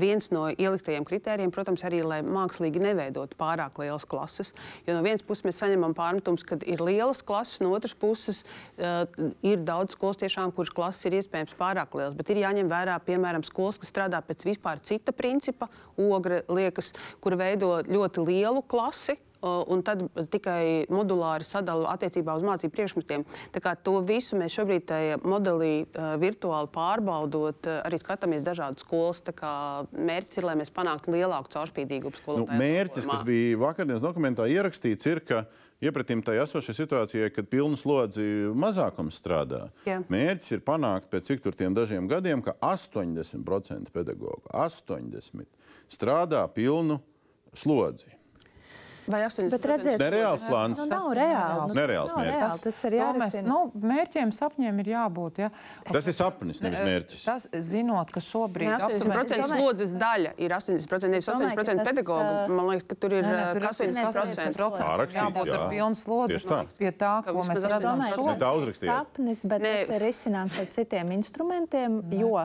[0.00, 4.52] viens no ieliktajiem kritērijiem, protams, arī lai mākslīgi neveidotu pārāk lielas klases.
[4.86, 9.04] Jo no vienas puses mēs saņemam pārmetumus, ka ir lielas klases, no otras puses uh,
[9.44, 12.16] ir daudz skolas, tiešām, kuras klases ir iespējams pārāk lielas.
[12.16, 15.68] Bet ir jāņem vērā, piemēram, skolas, kas strādā pēc vispār cita principa.
[16.00, 22.74] Ogre liekas, kura veido ļoti lielu klasi, un tad tikai modulāri sadalīt attiecībā uz mācību
[22.76, 23.24] priekšmetiem.
[23.82, 29.22] To visu mēs šobrīd tajā modelī uh, virtuāli pārbaudot, uh, arī skatāmies dažādas skolas.
[29.92, 32.48] Mērķis ir, lai mēs panāktu lielāku caurspīdīgumu skolotāju.
[32.52, 35.44] Nu, mērķis, kas bija vakardienas dokumentā ierakstīts, ir, ka
[35.82, 38.26] iepratīm tai esošai situācijai, kad pilnu slodzi
[38.58, 39.66] mazākums strādā.
[39.88, 40.00] Jā.
[40.12, 45.46] Mērķis ir panākt pēc cik tur tiem dažiem gadiem, ka 80% pedagoģu 80
[45.90, 47.00] strādā pilnu
[47.54, 48.21] slodzi.
[49.06, 49.50] Vai 80%?
[49.50, 50.78] Bet redziet, nereāls plāns.
[50.78, 51.74] Nu, nav reāls.
[51.74, 52.42] Nereāls mērķis.
[52.42, 53.48] Tas, tas ir jārisina.
[53.48, 55.40] Nu, mērķiem, sapņiem ir jābūt.
[55.42, 55.48] Ja.
[55.88, 57.24] Tas ir sapnis, nevis mērķis.
[57.26, 59.58] Tas, zinot, ka šobrīd ne, 80% aptuveni...
[59.58, 62.54] slodzes daļa ir 80%, nevis 80% pedagogu.
[62.54, 64.62] Man liekas, ka tur ir ne, tur 80%.
[64.62, 65.58] Pārakstīts, jābūt jā.
[65.58, 66.42] ar pilnu slodzi.
[66.46, 66.62] Tā.
[66.78, 68.42] Pie tā, ko mēs redzam šobrīd.
[68.42, 68.90] Tā uzrakstīt.
[68.92, 72.36] Sapnis, bet tas ir risināms ar citiem instrumentiem, jo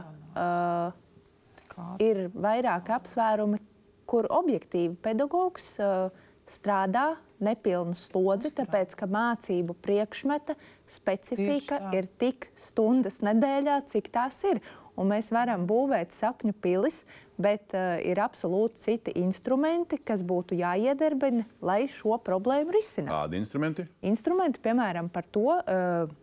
[2.01, 3.61] ir vairāk apsvērumi,
[4.07, 6.07] kur objektīvi pedagogs uh,
[6.51, 10.55] strādā nepilnu slodzi, tāpēc ka mācību priekšmeta
[10.89, 14.61] specifika ir tik stundas nedēļā, cik tās ir.
[14.97, 17.03] Un mēs varam būvēt sapņu pilis,
[17.37, 23.13] bet uh, ir absolūti citi instrumenti, kas būtu jāiedarbina, lai šo problēmu risinātu.
[23.13, 23.85] Kādi instrumenti?
[24.09, 25.59] Instrumenti, piemēram, par to.
[25.61, 26.15] Uh,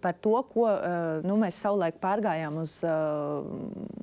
[0.00, 0.64] par to, ko
[1.26, 3.44] nu, mēs savulaik pārgājām uz uh,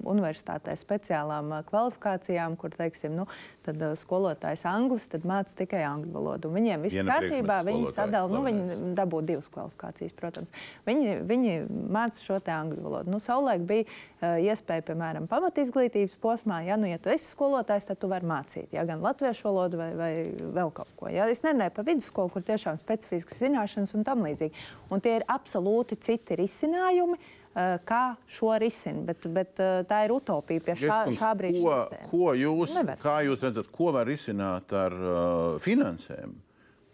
[0.06, 3.26] universitātē speciālām kvalifikācijām, kur teiksim, nu,
[3.66, 6.52] tad uh, skolotājs anglis māca tikai angļu valodu.
[6.52, 10.54] Un viņiem viss kārtībā, viņi sadala, nu, viņi dabū divas kvalifikācijas, protams.
[10.86, 11.56] Viņi, viņi
[11.94, 13.14] māca šo te angļu valodu.
[13.16, 18.02] Nu, savulaik bija uh, iespēja, piemēram, pamatizglītības posmā, ja, nu, ja tu esi skolotājs, tad
[18.04, 20.14] tu vari mācīt, ja gan latviešu valodu vai, vai
[20.54, 21.10] vēl kaut ko.
[21.10, 21.26] Ja.
[21.34, 24.54] Es nerunāju par vidusskolu, kur tiešām specifiskas zināšanas un tam līdzīgi.
[24.94, 25.63] Un tie ir absolūti
[26.04, 27.22] citi risinājumi.
[27.54, 29.04] Eh, kā šo risina.
[29.06, 31.60] Bet, bet eh, tā ir utopija pie šā, šā brīža.
[31.62, 32.08] Ko, sistēma.
[32.10, 33.04] ko jūs, Nevar.
[33.04, 36.34] kā jūs redzat, ko var risināt ar uh, finansēm?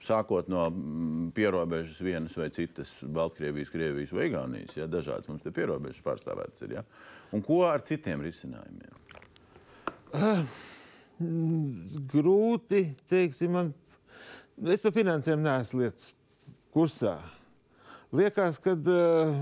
[0.03, 5.55] Sākot no mm, pierobežas vienas vai citas, Baltkrievijas, Krievijas vai Igaunijas, ja dažādas mums te
[5.55, 6.75] pierobežas pārstāvētas ir.
[6.81, 6.85] Ja?
[7.35, 8.99] Un ko ar citiem risinājumiem?
[10.11, 10.43] Uh,
[12.11, 13.73] grūti, teiksim, man.
[14.67, 16.11] Es par finansēm neesmu lietas
[16.75, 17.15] kursā.
[18.15, 19.35] Liekas, ka uh,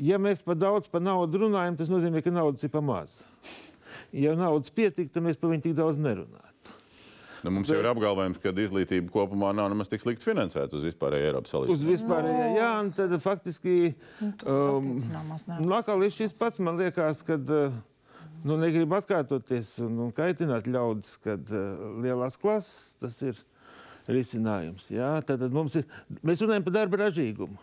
[0.00, 3.24] Ja mēs par daudz par naudu runājam, tas nozīmē, ka naudas ir par maz.
[4.16, 6.46] Ja naudas pietiktu, tad mēs par viņu tik daudz nerunātu.
[7.40, 7.74] Nu, mums Bet...
[7.74, 11.76] jau ir apgalvojums, ka izglītība kopumā nav nemaz tik slikti finansēta uz vispārēju Eiropas salīdzinājumu.
[11.78, 12.56] Uz vispārēju, no.
[12.58, 13.76] jā, un tad faktiski
[14.20, 14.90] um,
[15.62, 17.78] nu, atkal ir šis pats, man liekas, kad uh,
[18.44, 23.40] nu, negribu atkārtoties un, un kaitināt ļaudis, kad uh, lielās klases tas ir
[24.10, 24.90] risinājums.
[24.92, 25.86] Jā, tad, tad mums ir,
[26.26, 27.58] mēs runājam par darba ražīgumu.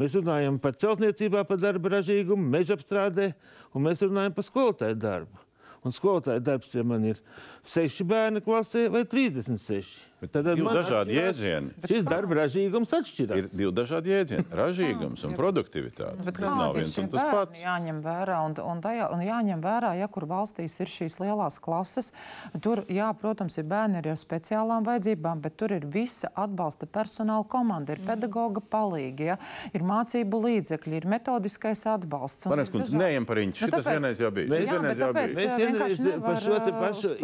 [0.00, 3.32] Mēs runājam par celtniecībā, par darba ražīgumu, meža apstrādē,
[3.74, 5.42] un mēs runājam par skolotāju darbu.
[5.84, 7.20] Un skolotāja darbs, ja man ir
[7.64, 10.09] seši bērni klasē vai 36.
[10.20, 11.70] Tad ir divi dažādi jēdzieni.
[11.88, 13.38] Šis darba ražīgums atšķirās.
[13.40, 16.20] Ir divi dažādi jēdzieni- ražīgums un produktivitāte.
[16.26, 17.60] Bet tas nav viens un tas pats.
[17.62, 22.12] Jāņem vērā, un, un, tajā, un jāņem vērā, ja kur valstīs ir šīs lielās klases,
[22.60, 27.96] tur, jā, protams, ir bērni ar speciālām vajadzībām, bet tur ir visa atbalsta personāla komanda,
[27.96, 29.38] ir pedagoga palīgi, ja,
[29.72, 32.50] ir mācību līdzekļi, ir metodiskais atbalsts.
[32.52, 33.64] Manēs, kundze, neejam par riņķi.
[33.64, 34.52] Šitas vienreiz jau bija.
[34.52, 37.16] Mēs vienreiz par šo te pašu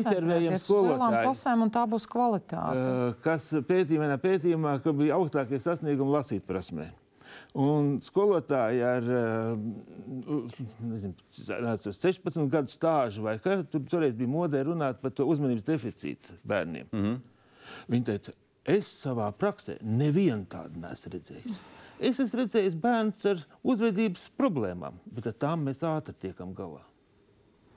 [0.00, 1.58] intervējam skolotājiem.
[1.60, 2.39] Un tā būs kvalitāte.
[3.24, 6.88] Kas pētījumā, pētījumā ka bija augstākie sasniegumi lasīt prasmē.
[7.58, 9.62] Un skolotāji ar eh,
[10.86, 16.38] nezinu, 16 gadu stāžu vai kā tur toreiz bija modē runāt par to uzmanības deficītu
[16.46, 16.86] bērniem.
[16.92, 17.18] Mm -hmm.
[17.90, 18.32] Viņi teica,
[18.64, 21.60] es savā praksē nevienu tādu neesmu redzējis.
[22.00, 26.80] Es esmu redzējis bērns ar uzvedības problēmām, bet ar tām mēs ātri tiekam galā.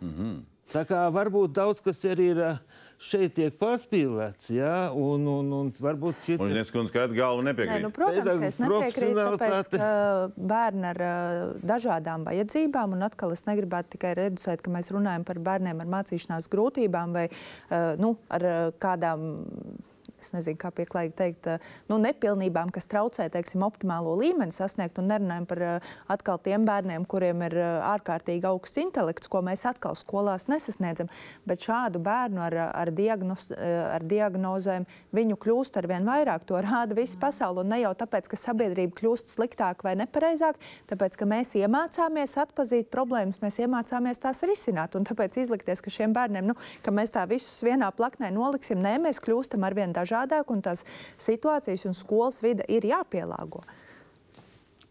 [0.01, 0.41] Mm -hmm.
[0.71, 2.57] Tā kā varbūt daudz kas arī ir eh,
[3.03, 7.51] šeit tiek pārspīlēts, jā, un, un, un varbūt šī Un Žņets kundze skaidri galvu Nē,
[7.51, 7.83] nepiekrīt.
[7.85, 9.89] nu, protams, ka es nepiekrītu, tāpēc, ka
[10.53, 11.01] bērni ar
[11.73, 16.49] dažādām vajadzībām, un atkal es negribētu tikai reducēt, ka mēs runājam par bērniem ar mācīšanās
[16.53, 18.47] grūtībām vai uh, nu, ar
[18.83, 19.27] kādām.
[20.23, 24.99] Es nezinu, kā pieklājīgi teikt, uh, nu, nepilnībām, kas traucē teiksim, optimālo līmeni sasniegt.
[25.01, 29.65] Un nerunājam par uh, atkal tiem bērniem, kuriem ir uh, ārkārtīgi augsts intelekts, ko mēs
[29.69, 31.11] atkal skolās nesasniedzam.
[31.49, 36.47] Bet šādu bērnu ar, ar, diagnos, uh, ar diagnozēm viņu kļūst ar vien vairāk.
[36.49, 37.63] To rāda visa pasaule.
[37.63, 42.89] Un ne jau tāpēc, ka sabiedrība kļūst sliktāka vai nepareizāka, tāpēc, ka mēs iemācāmies atpazīt
[42.93, 44.97] problēmas, mēs iemācāmies tās risināt.
[44.97, 48.97] Un tāpēc izlikties, ka šiem bērniem, nu, ka mēs tā visus vienā plaknē noliksim, nē,
[49.03, 50.12] mēs kļūstam ar vien dažādāk,
[50.53, 50.85] un tās
[51.17, 53.63] situācijas un skolas vide ir jāpielāgo.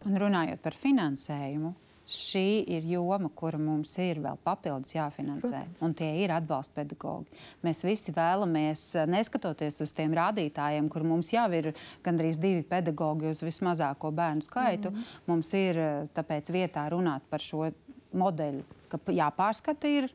[0.03, 1.73] Un runājot par finansējumu,
[2.13, 5.61] šī ir joma, kura mums ir vēl papildus jāfinansē.
[5.85, 7.39] Un tie ir atbalsta pedagoģi.
[7.63, 11.71] Mēs visi vēlamies, neskatoties uz tiem rādītājiem, kur mums jau ir
[12.03, 15.21] gandrīz divi pedagoģi uz vismazāko bērnu skaitu, mm -hmm.
[15.27, 15.79] mums ir
[16.13, 17.71] tāpēc vietā runāt par šo
[18.11, 20.11] modeļu, ka jāpārskata ir.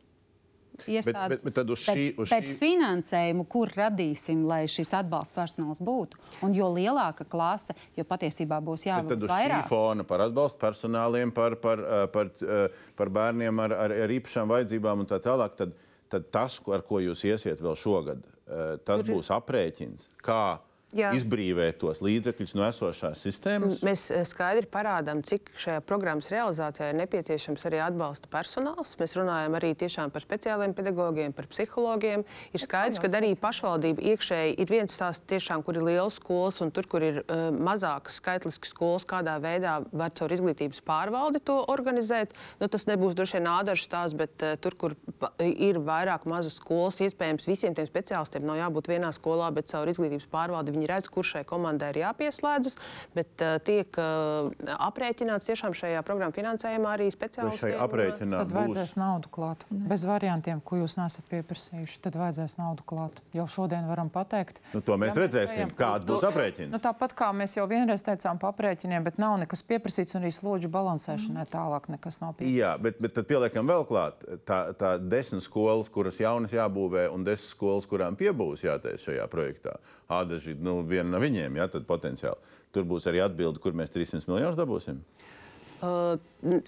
[0.87, 4.93] Iestādes, bet- bet tad uz šī- bet, uz bet šī- finansējumu, kur radīsim, lai šis
[5.03, 6.15] atbalsta personāls būtu.
[6.43, 9.65] Un jo lielāka klase, jo patiesībā būs Bet jābūt tad uz vairāk.
[9.65, 14.09] šī fona par atbalstu personāliem, par, par, eh, par, eh, par bērniem ar, ar, ar
[14.09, 15.73] īpašām vajadzībām un tā tālāk, tad,
[16.09, 20.59] tad tas, ar ko jūs iesiet vēl šogad, eh, tas būs aprēķins, kā
[20.97, 21.11] Jā.
[21.13, 23.83] izbrīvēt tos līdzekļus no esošās sistēmas.
[23.85, 28.95] Mēs eh, skaidri parādām, cik šajā programmas realizācijā ir nepieciešams arī atbalsta personāls.
[28.97, 32.25] Mēs runājam arī tiešām par speciāliem pedagogiem, par psihologiem.
[32.57, 36.73] Ir skaidrs, ka arī pašvaldība iekšēji ir viens tās tiešām, kur ir liels skolas un
[36.73, 42.33] tur, kur ir uh, mazākas skaitliskas skolas, kādā veidā var caur izglītības pārvaldi to organizēt.
[42.63, 44.97] Nu, tas nebūs droši vien ādažs tās, bet uh, tur, kur
[45.45, 50.29] ir vairāk mazas skolas, iespējams, visiem tiem speciālistiem nav jābūt vienā skolā, bet caur izglītības
[50.33, 52.79] pārvaldi viņi redz, kur šai komandai ir jāpieslēdzas.
[53.19, 54.49] Bet uh, tiek uh,
[54.89, 59.65] aprēķināts tiešām šajā programmu finansējumā arī šai aprēķinā Tad būs vajadzēs naudu klāt.
[59.71, 63.19] Bez variantiem, ko jūs nesat pieprasījuši, tad vajadzēs naudu klāt.
[63.37, 64.61] Jau šodien varam pateikt.
[64.75, 66.71] Nu, to mēs Ja redzēsim, ejam- kāds būs aprēķins.
[66.73, 70.33] Nu, tāpat kā mēs jau vienreiz teicām par aprēķiniem, bet nav nekas pieprasīts un arī
[70.35, 72.59] slodžu balansēšanai tālāk nekas nav pieprasīts.
[72.61, 77.25] Jā, bet, bet tad pieliekam vēl klāt tā, tā desmit skolas, kuras jaunas jābūvē, un
[77.27, 79.79] desmit skolas, kurām piebūs jātaisa šajā projektā.
[80.09, 82.57] Ādaži, nu, viena no viņiem, jā, tad potenciāli.
[82.75, 85.01] Tur būs arī atbilde, kur mēs 300 miljonus dabūsim.
[85.79, 86.17] Uh,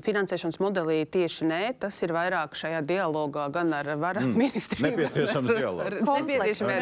[0.07, 4.37] finansēšanas modelī tieši nē, tas ir vairāk šajā dialogā gan ar varas mm.
[4.39, 4.85] ministriju.
[4.87, 5.97] Nepieciešams dialogs.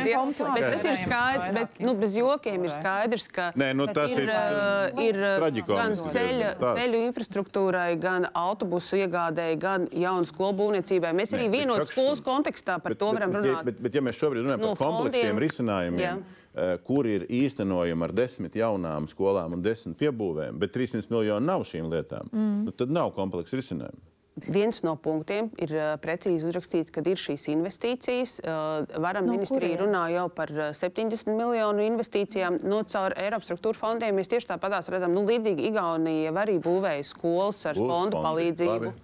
[0.05, 0.11] dialogi.
[0.36, 0.59] komplekss.
[0.59, 4.28] Bet tas ir skaidrs, bet nu, bez jokiem ir skaidrs, ka Nē, nu, tas ir,
[4.28, 11.15] uh, ir uh, gan ceļa, ceļu infrastruktūrai, gan autobusu iegādēji, gan jaunu skolu būvniecībai.
[11.16, 13.65] Mēs arī Nē, bet vienotas saka, skolas kontekstā par to varam bet, runāt.
[13.65, 16.19] Bet, bet, bet ja mēs šobrīd runājam No par kompleksiem fondiem, risinājumiem, jā.
[16.59, 21.64] Eh, kur ir īstenojami ar desmit jaunām skolām un desmit piebūvēm, bet 300 miljoni nav
[21.68, 22.62] šīm lietām, mm.
[22.68, 24.09] nu, tad nav kompleksa risinājuma.
[24.47, 28.36] Viens no punktiem ir uh, precīzi uzrakstīts, kad ir šīs investīcijas.
[28.44, 32.60] Uh, varam No no ministrija runā jau par uh, 70 miljonu investīcijām.
[32.68, 37.64] No caur Eiropas struktūra fondiem mēs tieši tāpatās redzam, nu, līdzīgi Igaunija arī būvēja skolas
[37.66, 38.76] ar Būs fondu fondi, palīdzību.
[38.76, 38.94] labi.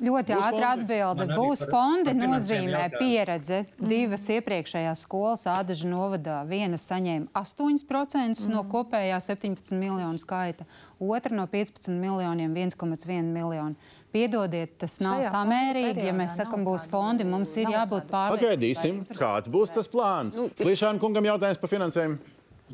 [0.00, 1.26] Ļoti ātri atbilde.
[1.36, 3.00] Būs fondi, nozīmē jautājumu.
[3.00, 3.58] pieredze.
[3.76, 6.40] Divas iepriekšējās skolas Ādaža novadā.
[6.48, 10.66] Viena saņēma 8% no kopējā 17 miljonu skaita,
[10.98, 13.76] otra no 15 miljoniem 1,1 miljonu.
[14.10, 16.08] Piedodiet, tas nav Šajā samērīgi.
[16.08, 19.04] Ja mēs sakam, nav būs fondi, mums ir jābūt pārliecinātiem.
[19.04, 20.40] Pagaidīsim, kāds būs tas plāns.
[20.58, 22.18] Klišāna kungam jautājums par finansējumu.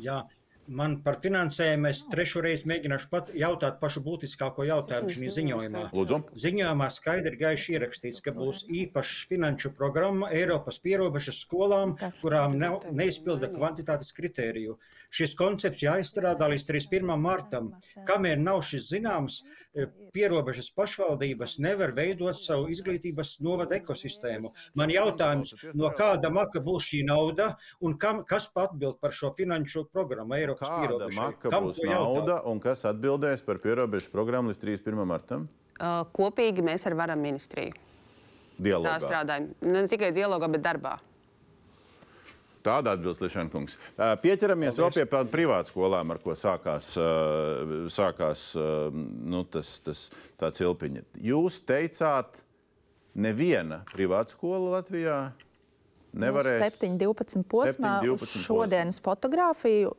[0.01, 0.23] Jā,
[0.67, 5.83] man par finansējumu es trešo reizi mēģināšu pat jautāt pašu būtiskāko jautājumu šajā ziņojumā.
[5.95, 6.19] Lūdzu.
[6.43, 12.83] Ziņojumā skaidri ir gaiši ierakstīts, ka būs īpaša finanšu programma Eiropas pierobežas skolām, kurām nav,
[12.91, 14.77] neizpilda kvantitātes kritēriju.
[15.13, 17.15] Šis koncepts jāizstrādā līdz 31.
[17.21, 17.71] martam.
[18.07, 19.39] Kamēr nav šis zināms,
[19.75, 24.51] eh, pierobežas pašvaldības nevar veidot savu izglītības novada ekosistēmu.
[24.75, 29.87] Man jautājums, no kāda maka būs šī nauda un kam, kas atbild par šo finanšu
[29.91, 31.15] programmu Eiropas Kāda pierobežai?
[31.15, 35.05] maka Kam būs nauda un kas atbildēs par pierobežu programmu līdz 31.
[35.05, 35.47] martam?
[35.79, 37.73] Uh, kopīgi mēs ar varam ministriju
[38.57, 38.97] tā Dialogā.
[38.99, 39.53] strādājam.
[39.61, 40.97] Ne tikai dialogā, bet darbā.
[42.67, 43.77] Tāda atbilst Lišana kungs.
[43.95, 46.89] Pieķeramies vēl pie pā- privātskolām, ar ko sākās,
[47.95, 48.47] sākās
[48.93, 50.01] nu, tas, tas
[50.39, 51.05] tā cilpiņa.
[51.31, 52.41] Jūs teicāt,
[53.17, 55.19] neviena privātskola Latvijā
[56.17, 56.59] nevarēs.
[56.81, 59.93] 7-12 posmā 7-12 uz šodienas fotografiju.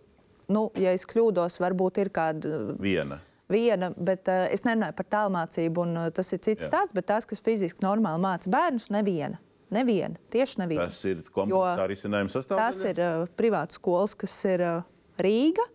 [0.48, 3.18] Nu, ja es kļūdos, varbūt ir kāda Viena.
[3.52, 6.70] viena, bet uh, es nerunāju par tālmācību, un uh, tas ir cits Jā.
[6.70, 6.94] stāsts.
[6.96, 9.36] Bet tās, kas fiziski normāli māca bērnus, neviena.
[9.74, 10.88] Neviena, tieši neviena.
[10.88, 12.64] Tas ir komplekss ar izcinājumu sastāvdaļa.
[12.64, 14.82] Tas ir uh, privāts skolas, kas ir uh,
[15.20, 15.66] Rīga.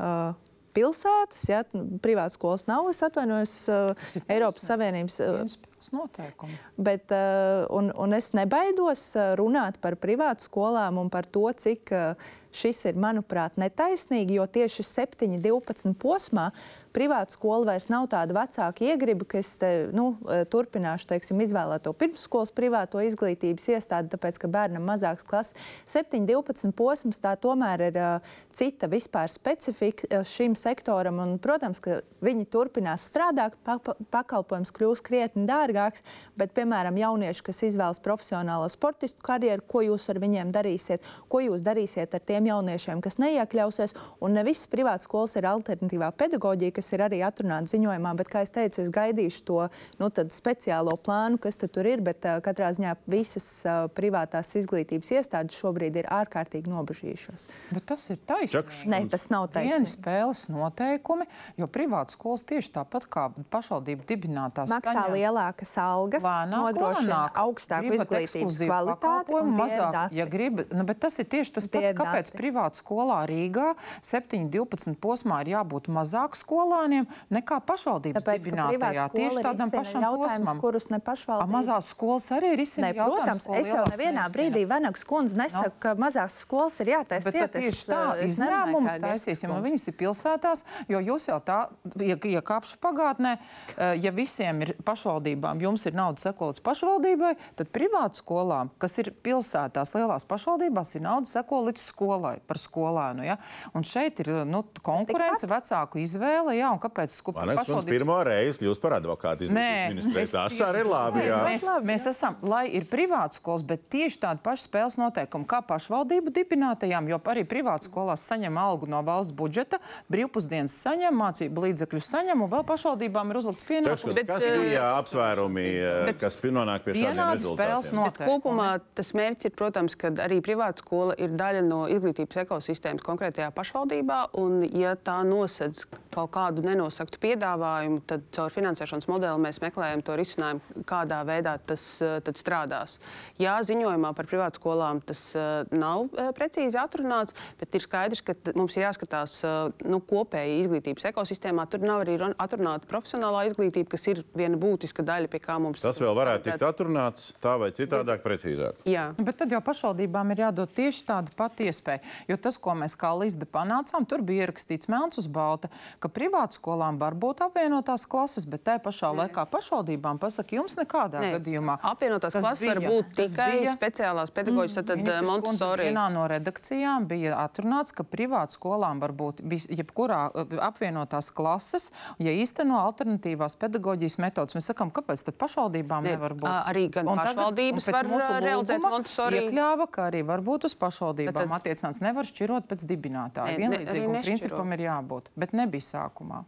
[0.00, 0.34] Uh,
[0.76, 1.62] Pilsētas, ja
[2.04, 4.64] privātas skolas nav, es atvainojos, uh, Eiropas.
[4.68, 5.54] Savienības uh,
[5.96, 6.58] noteikumi.
[6.76, 9.06] Bet, uh, un, un es nebaidos
[9.40, 14.84] runāt par privātu skolām un par to, cik uh, šis ir, manuprāt, netaisnīgi, jo tieši
[14.84, 16.50] 7, 12 posmā
[16.96, 21.92] privāta skola vairs nav tāda vecāka iegriba, ka es te, nu, uh, turpināšu teiksim, izvēlēto
[21.98, 25.56] pirmsskolas privāto izglītības iestādi, tāpēc, ka bērnam mazāks klases.
[25.88, 31.20] 7, 12 posms tā tomēr ir uh, cita vispār specifika uh, šim sektoram.
[31.22, 36.04] Un, protams, ka viņi turpinās strādāt, pa, pa, pakalpojums kļūs krietni dārgāks,
[36.38, 41.64] bet, piemēram, jaunieši, kas izvēlas profesionālo sportistu karjeru, ko jūs ar viņiem darīsiet, ko jūs
[41.66, 43.96] darīsiet ar tiem jauniešiem, kas neiekļausies.
[44.24, 48.42] Un ne visas privātas skolas ir alternatīvā pedagoģija, kas ir arī atrunāta ziņojumā, bet, kā
[48.46, 49.58] es teicu, es gaidīšu to
[50.00, 55.12] nu, tad speciālo plānu, kas tur ir, bet uh, katrā ziņā visas uh, privātās izglītības
[55.18, 57.48] iestādes šobrīd ir ārkārtīgi nobežījušās.
[57.72, 58.80] Bet tas ir taisnība.
[58.92, 59.92] Nē, tas nav Vieni taisnība.
[59.92, 61.26] spēles noteikumi,
[61.60, 68.60] jo privātas skolas tieši tāpat kā pašvaldību dibinātās Maksā saņem lielākas algas, nodrošina augstāku izglītības
[68.66, 69.34] kvalitāti.
[69.36, 72.38] un mazāk, ja grib, nu, bet tas ir tieši tas pats, kāpēc dati.
[72.38, 73.72] privāta skolā Rīgā
[74.04, 76.38] 7-12 posmā ir jābūt mazāk
[76.76, 79.06] skolāniem nekā pašvaldības Tāpēc, dibinātajā.
[79.14, 80.60] Tieši tādam pašam posmam.
[80.60, 81.50] kurus ne A, pašvaldība.
[81.50, 83.06] mazās skolas arī ir izsmeļotas.
[83.06, 85.80] protams, es jau nevienā brīdī Vanagas kundze nesaku, no.
[85.80, 87.56] ka mazās skolas ir jātaisa Bet tad ciet.
[87.56, 91.58] Es, tieši tā, izņēmumus kā taisīsim, un viņas ir pilsētās, jo jūs jau tā,
[92.00, 93.36] ja, ja kāpšu pagātnē,
[93.76, 98.98] eh, ja visiem ir pašvaldībām, jums ir nauda seko līdz pašvaldībai, tad privātu skolām, kas
[98.98, 103.24] ir pilsētās, lielās pašvaldībās, ir nauda seko līdz skolai, par skolēnu.
[103.26, 103.38] Ja?
[103.74, 108.82] Un šeit ir nu, konkurence, vecāku izvēle, jā, un kāpēc Vanags kungs pirmo reizi kļūst
[108.82, 110.34] par advokātu izglītības ministrijas.
[110.36, 111.22] Tas arī ir labi.
[111.26, 111.40] jā.
[111.46, 116.32] Mēs, mēs esam, lai ir privātas skolas, bet tieši tādi paši spēles noteikumi kā pašvaldību
[116.36, 119.78] dibinātajām, jo arī privātas skolās saņem algu no valsts budžeta,
[120.12, 124.16] brīvpusdienas saņem, mācību līdzekļus saņem, un vēl pašvaldībām ir uzlikts pienākums.
[124.16, 128.02] Bet, kas eh, bija apsvērumi, eh, bet- kas nonāk pie šādiem rezultātiem?
[128.06, 133.04] Bet kopumā tas mērķis ir, protams, ka arī privāta skola ir daļa no izglītības ekosistēmas
[133.06, 134.20] konkrētajā pašvaldībā.
[134.40, 135.84] Un, ja tā nosedz
[136.14, 141.84] kaut kādu nenosaktu piedāvājumu, tad caur finansēšanas modeli mēs meklējam to risinājumu, kādā veidā tas
[142.04, 142.98] eh, tad strādās.
[143.42, 148.36] Jā, ziņojumā par privātu skolām tas eh, nav eh, precīzi atrunāts, bet ir skaidrs, ka
[148.56, 149.38] mums ir jāskatās
[149.86, 151.66] nu, kopēji izglītības ekosistēmā.
[151.70, 155.82] Tur nav arī run- atrunāta profesionālā izglītība, kas ir viena būtiska daļa, pie kā mums
[155.84, 158.82] Tas vēl varētu tikt atrunāts tā vai citādāk, precīzāk.
[158.88, 159.08] Jā.
[159.18, 162.04] Bet tad jau pašvaldībām ir jādod tieši tāda pati iespēja.
[162.30, 165.70] Jo tas, ko mēs kā Līsda panācām, tur bija ierakstīts melns uz balta,
[166.02, 171.30] ka privātskolām var būt apvienotās klases, bet tajā pašā laikā pašvaldībām pasaka, jums nekādā Nē,
[171.38, 171.78] gadījumā.
[171.82, 175.84] Apvienotās klases var bija- būt tas tikai bija- speciālās pedagoģijas, tad Ministrs Kundze Montesori.
[175.88, 182.30] Vienā no redakcijām bija atrunāts, ka privātu skolām var būt jebkurā uh, apvienotās klases, ja
[182.32, 184.54] īsteno alternatīvās pedagoģijas metodas.
[184.54, 186.66] Mēs sakām, kāpēc tad pašvaldībām Ne, nevar būt?
[186.66, 189.40] arī gan Un tagad- pašvaldības pēc var, mūsu ā, realizēt lūguma Montessori.
[189.40, 192.00] Iekļāva, ka arī var būt uz pašvaldībām tad- attiecināts.
[192.00, 193.56] Nevar šķirot pēc dibinātāja.
[193.56, 194.22] Nešķiro.
[194.22, 195.80] principam ir jābūt, bet nebija
[196.26, 196.44] sākumā.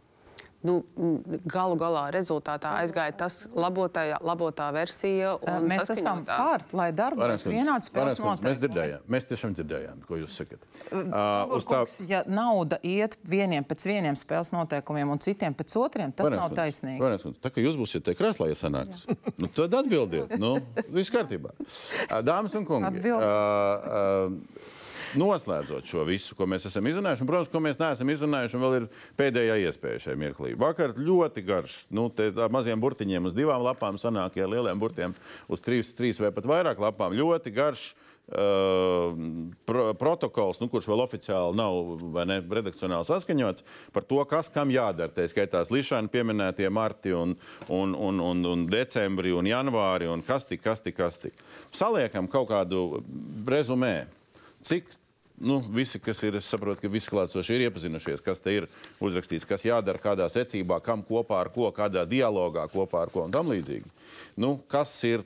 [0.59, 0.73] Nu,
[1.47, 5.37] galu galā rezultātā aizgāja tas labotā, labotā versija.
[5.39, 6.35] un Mēs esam saskaņotā.
[6.35, 8.57] par, lai darbojas vienāds spēles Mēs noteikumi.
[8.59, 10.65] dzirdējām, mēs tiešām dzirdējām, ko jūs sakat.
[10.91, 15.77] Uh, uz tā, Kungs, ja nauda iet vieniem pēc vieniem spēles noteikumiem un citiem pēc
[15.79, 16.99] otriem, tas Vainīgs nav taisnīgi.
[16.99, 19.05] Kundze, Tā kā jūs būsiet te krēslā, ja sanāks,
[19.39, 20.35] nu, tad atbildiet.
[20.43, 20.57] Nu,
[20.91, 21.55] viss kārtībā.
[22.27, 23.23] Dāmas un kungi, Atbild.
[23.23, 23.31] ā,
[23.79, 24.75] ā,
[25.17, 28.75] noslēdzot šo visu, ko mēs esam izrunājuši, un, protams, ko mēs neesam izrunājuši, un vēl
[28.79, 30.53] ir pēdējā iespēja šai mirklī.
[30.59, 35.15] Vakar ļoti garš, nu, tā maziem burtiņiem uz divām lapām sanāk, ja lieliem burtiem
[35.49, 37.17] uz trīs, trīs vai pat vairāk lapām.
[37.17, 37.89] Ļoti garš.
[38.29, 39.15] Uh,
[39.65, 43.65] pro, protokols, nu, kurš vēl oficiāli nav ne, redakcionāli saskaņots
[43.95, 45.09] par to, kas kam jādara.
[45.09, 47.33] Tā skaitās Lišana pieminētie marti, un,
[47.73, 51.41] un, un, un, un decembri un janvāri, un kas tik, kas tik, kas tik.
[51.73, 53.01] Saliekam kaut kādu
[53.49, 53.95] rezumē,
[54.65, 54.89] cik
[55.39, 58.67] nu, visi, kas ir, es saprotu, ka visi klātsošie ir iepazinušies, kas te ir
[59.03, 63.33] uzrakstīts, kas jādara, kādā secībā, kam kopā ar ko, kādā dialogā kopā ar ko un
[63.33, 63.87] tam līdzīgi.
[64.39, 65.23] Nu, kas ir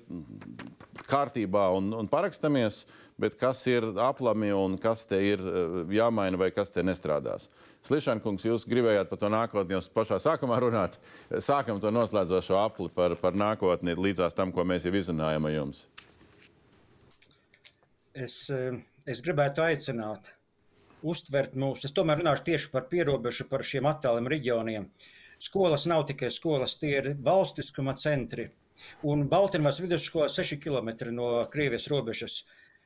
[1.10, 2.84] kārtībā un, un parakstamies,
[3.20, 7.50] bet kas ir aplami un kas te ir eh, jāmaina vai kas te nestrādās.
[7.86, 11.00] Slišankungs, jūs gribējāt par to nākotni jau pašā sākumā runāt.
[11.44, 15.86] Sākam to noslēdzošo apli par, par nākotni līdzās tam, ko mēs jau izrunājam ar jums.
[18.14, 20.32] Es, eh, es gribētu aicināt,
[21.04, 21.84] uztvert mūs.
[21.88, 24.90] Es tomēr runāšu tieši par pierobežu, par šiem attāliem reģioniem.
[25.44, 28.50] Skolas nav tikai skolas, tie ir valstiskuma centri.
[29.04, 32.44] Un Baltiņvas vidusskola 6 km no Krievijas robežas.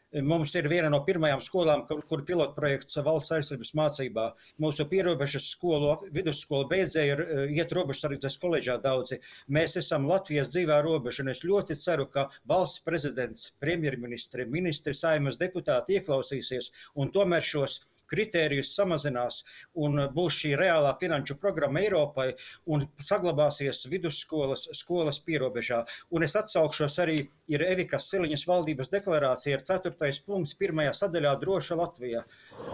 [0.08, 4.28] Mums ir viena no pirmajām skolām, kur, kur pilotprojekts valsts aizsardzības mācībā.
[4.64, 9.20] Mūsu pierobežas skolu, vidusskolu beidzēji ir eh, iet robežsardzes koledžā daudzi.
[9.52, 15.36] Mēs esam Latvijas dzīvā robeža, un es ļoti ceru, ka valsts prezidents, premjerministri, ministri, saimas
[15.42, 19.42] deputāti ieklausīsies un tomēr šos kritērijus samazinās
[19.76, 22.30] un būs šī reālā finanšu programma Eiropai
[22.66, 25.84] un saglabāsies vidusskolas skolas pierobežā.
[26.12, 27.18] Un es atsaukšos arī,
[27.52, 30.14] ir Evikas Siliņas valdības deklarācija, ir 4.
[30.28, 32.24] punkts, pirmajā sadaļā droša Latvija.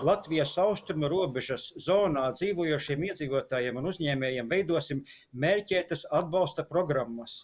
[0.04, 5.04] Latvijas austrumu robežas zonā dzīvojošiem iedzīvotājiem un uzņēmējiem veidosim
[5.34, 7.44] mērķētas atbalsta programmas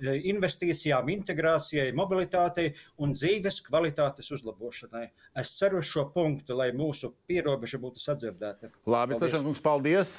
[0.00, 2.70] investīcijām, integrācijai, mobilitātei
[3.00, 5.06] un dzīves kvalitātes uzlabošanai.
[5.38, 8.72] Es ceru uz šo punktu, lai mūsu pierobeža būtu sadzirdēta.
[8.90, 10.16] Labi, Stašan, kungs, paldies.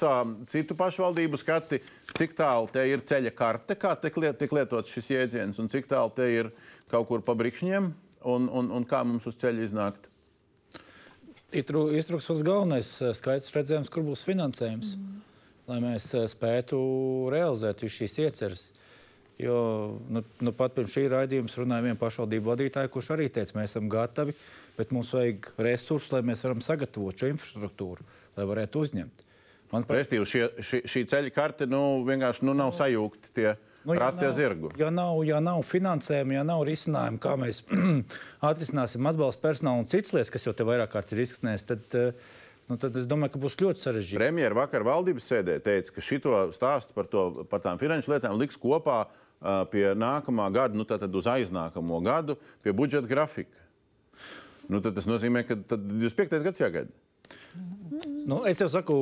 [0.52, 1.82] Citu pašvaldību skati,
[2.14, 6.14] cik tālu te ir ceļa karte, kā tiek liet, lietots šis jēdziens, un cik tālu
[6.16, 6.52] te ir
[6.92, 7.92] kaut kur pa brikšņiem,
[8.28, 10.08] un, un, un kā mums uz ceļa iznākt?
[11.52, 12.88] Iztrūks pats galvenais
[13.18, 15.18] skaits redzējums, kur būs finansējums, mm.
[15.68, 16.78] lai mēs spētu
[17.32, 18.70] realizēt šīs ieceres.
[19.40, 19.56] Jo
[20.12, 23.88] nu, nu, pat pirms šī raidījuma runāja viena pašvaldību vadītāja, kurš arī teica, mēs esam
[23.90, 24.34] gatavi,
[24.76, 28.06] bet mums vajag resursus, lai mēs varam sagatavot šo infrastruktūru,
[28.36, 29.24] lai varētu uzņemt.
[29.72, 33.54] Manuprāt, Restīvi, šie, šī, šī ceļa karte nu, vienkārši nu, nav sajūgti tie.
[33.82, 34.68] Nu, ja, nav, zirgu.
[34.78, 37.64] ja, nav, ja nav finansējuma, ja nav risinājuma, kā mēs
[38.50, 41.96] atrisināsim atbalstu personālu un citas lietas, kas jau te vairāk kārt ir izskanējis, tad,
[42.70, 44.20] nu, tad es domāju, ka būs ļoti sarežģīti.
[44.20, 48.60] Premjerministra vakar valdības sēdē teica, ka šito stāstu par, to, par tām finanšu lietām liks
[48.60, 49.04] kopā
[49.72, 53.62] pie nākamā gada, nu, tad uz aiznākamo gadu, pie budžeta grafika.
[54.70, 56.38] Nu, tas nozīmē, ka 25.
[56.46, 56.92] gads jāgaida.
[58.26, 58.96] Nu, es jau saku,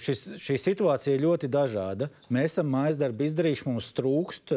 [0.00, 2.08] šis, šī situācija ir ļoti dažāda.
[2.32, 4.54] Mēs esam mājas darbu izdarījuši, mums trūkst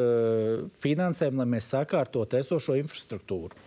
[0.83, 3.57] finansējumu, lai mēs sakārtotu esošo infrastruktūru.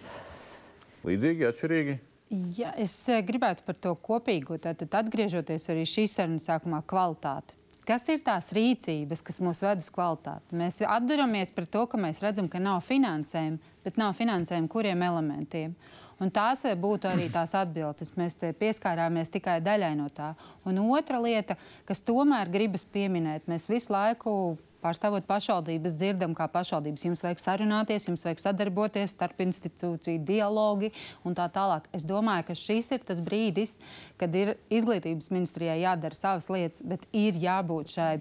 [1.04, 1.98] Līdzīgi, atšķirīgi.
[2.34, 2.92] Ja, es
[3.26, 7.54] gribētu par to kopīgo, tad atgriežoties arī šīs sarunas sākumā, kvalitāti.
[7.84, 10.56] Kas ir tās rīcības, kas mūs ved uz kvalitāti?
[10.56, 15.76] Mēs atduramies pret to, ka mēs redzam, ka nav finansējuma, bet nav finansējuma kuriem elementiem.
[16.22, 18.14] Un tās būtu arī tās atbildes.
[18.16, 20.32] Mēs pieskārāmies tikai daļai no tā.
[20.64, 27.06] Un otra lieta, kas tomēr gribas pieminēt, mēs visu laiku pārstāvot pašvaldības, dzirdam, kā pašvaldības
[27.08, 30.92] jums vajag sarunāties, jums vajag sadarboties, starp institūciju dialogi
[31.24, 31.88] un tā tālāk.
[31.96, 33.78] Es domāju, ka šis ir tas brīdis,
[34.20, 38.12] kad ir izglītības ministrijai jādara savas lietas, bet ir jābūt šai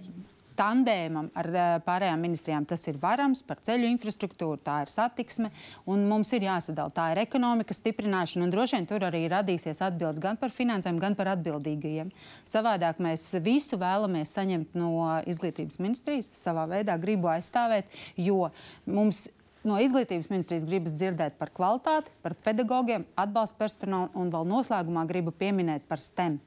[0.58, 2.68] tandēmam ar uh, pārējām ministrijām.
[2.70, 5.52] Tas ir varams par ceļu infrastruktūru, tā ir satiksme,
[5.90, 6.94] un mums ir jāsadala.
[6.94, 11.18] Tā ir ekonomikas stiprināšana, un droši vien tur arī radīsies atbildes gan par finansēm, gan
[11.20, 12.14] par atbildīgajiem.
[12.50, 14.94] Savādāk mēs visu vēlamies saņemt no
[15.30, 18.50] izglītības ministrijas, savā veidā gribu aizstāvēt, jo
[18.86, 19.26] mums
[19.68, 25.34] no izglītības ministrijas gribas dzirdēt par kvalitāti, par pedagogiem, atbalsta personālu un vēl noslēgumā gribu
[25.36, 26.40] pieminēt par STEM.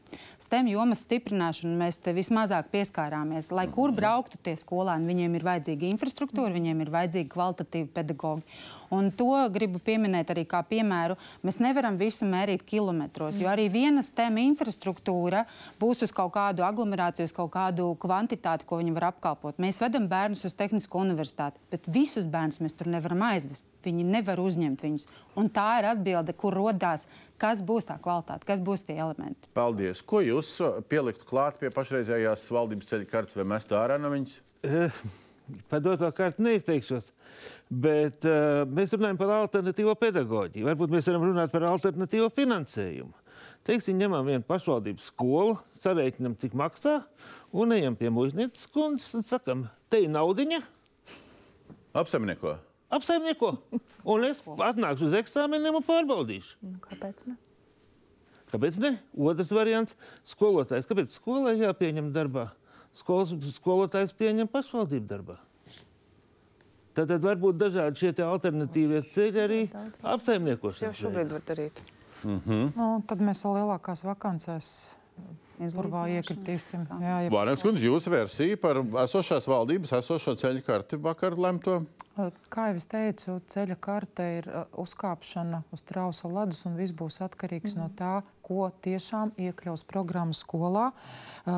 [0.42, 3.52] STEM jomas stiprināšanu mēs vismazāk pieskārāmies.
[3.54, 8.44] Lai kur brauktu tie skolēni, viņiem ir vajadzīga infrastruktūra, viņiem ir vajadzīgi kvalitatīvi pedagogi.
[8.94, 11.16] Un to gribu pieminēt arī kā piemēru.
[11.46, 15.42] Mēs nevaram visu mērīt kilometros, jo arī viena stēma infrastruktūra
[15.80, 19.58] būs uz kaut kādu aglomerāciju, uz kaut kādu kvantitāti, ko viņi var apkalpot.
[19.62, 23.66] Mēs vedam bērnus uz Tehnisko universitāti, bet visus bērnus mēs tur nevaram aizvest.
[23.86, 25.06] Viņi nevar uzņemt viņus.
[25.38, 27.06] Un tā ir atbilde, kur rodās,
[27.42, 29.50] kas būs tā kvalitāte, kas būs tie elementi.
[29.56, 30.02] Paldies!
[30.06, 30.56] Ko jūs
[30.90, 34.40] pieliktu klāt pie pašreizējās valdības ceļa kartes vai mestu ārā no viņas?
[34.66, 35.00] Eh,
[35.70, 37.12] Par doto kārtu neizteikšos,
[37.70, 40.66] bet uh, mēs runājam par alternatīvo pedagoģiju.
[40.66, 43.14] Varbūt mēs varam runāt par alternatīvo finansējumu.
[43.66, 47.00] Teiksim, ņemam vienu pašvaldības skolu, sarēķinam, cik maksā,
[47.54, 50.60] un ejam pie muiznieces kundzes un sakam, te ir naudiņa.
[51.98, 52.56] Apsaimnieko.
[52.96, 53.56] Apsaimnieko.
[54.06, 56.60] Un es atnākšu uz eksāmeniem un pārbaudīšu.
[56.66, 57.38] Nu, kāpēc ne?
[58.52, 58.94] Kāpēc ne?
[59.18, 59.96] Otrs variants-
[60.34, 60.86] skolotājs.
[60.88, 62.50] Kāpēc skolai jāpieņem darbā?
[62.96, 65.38] skolas, skolotājs pieņem pašvaldību darbā.
[66.96, 69.58] Tad, tad var būt dažādi šie alternatīvie ceļi arī
[70.00, 70.88] apsaimniekošanai.
[70.88, 71.82] Jau šobrīd var darīt.
[72.24, 72.70] Mm -hmm.
[72.76, 74.70] nu, tad mēs vēl lielākās vakancēs
[75.56, 76.82] Burvā iekritīsim.
[77.00, 77.30] Jā, jā.
[77.32, 81.82] Vārnēks kundze, jūsu versija par esošās valdības, esošo ceļu karti vakar lemto?
[82.16, 84.46] Kā jau es teicu, ceļa karte ir
[84.80, 87.82] uzkāpšana uz trausa ledus, un viss būs atkarīgs mm.
[87.82, 88.14] no tā,
[88.46, 90.90] ko tiešām iekļaus programmu skolā,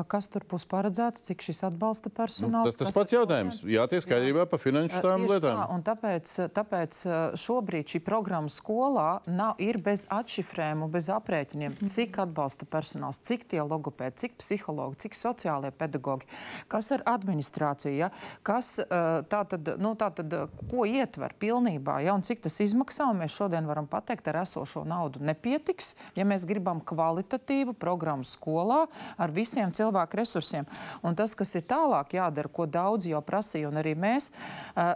[0.09, 2.71] kas tur būs paredzēts, cik šis atbalsta personāls.
[2.71, 3.61] Nu, tas tas pats jautājums.
[3.69, 5.59] Jā, tiek skaidrībā par finanšu tām lietām.
[5.59, 6.99] Tā, tāpēc, tāpēc
[7.39, 11.91] šobrīd šī programma skolā nav, ir bez atšifrējumu, bez aprēķiniem, mm.
[11.93, 16.27] cik atbalsta personāls, cik tie logopēdi, cik psihologi, cik sociālie pedagogi,
[16.71, 18.11] kas ar administrāciju, ja?
[18.45, 20.35] kas tā tad, nu, tā tad,
[20.69, 22.15] ko ietver pilnībā, ja?
[22.17, 26.47] un cik tas izmaksā, un mēs šodien varam pateikt, ar esošo naudu nepietiks, ja mēs
[26.49, 28.87] gribam gribam kvalitatīvu programmu skolā
[29.17, 30.65] ar visiem cilvēku resursiem.
[31.03, 34.31] Un tas, kas ir tālāk jādara, ko daudz jau prasīja, un arī mēs,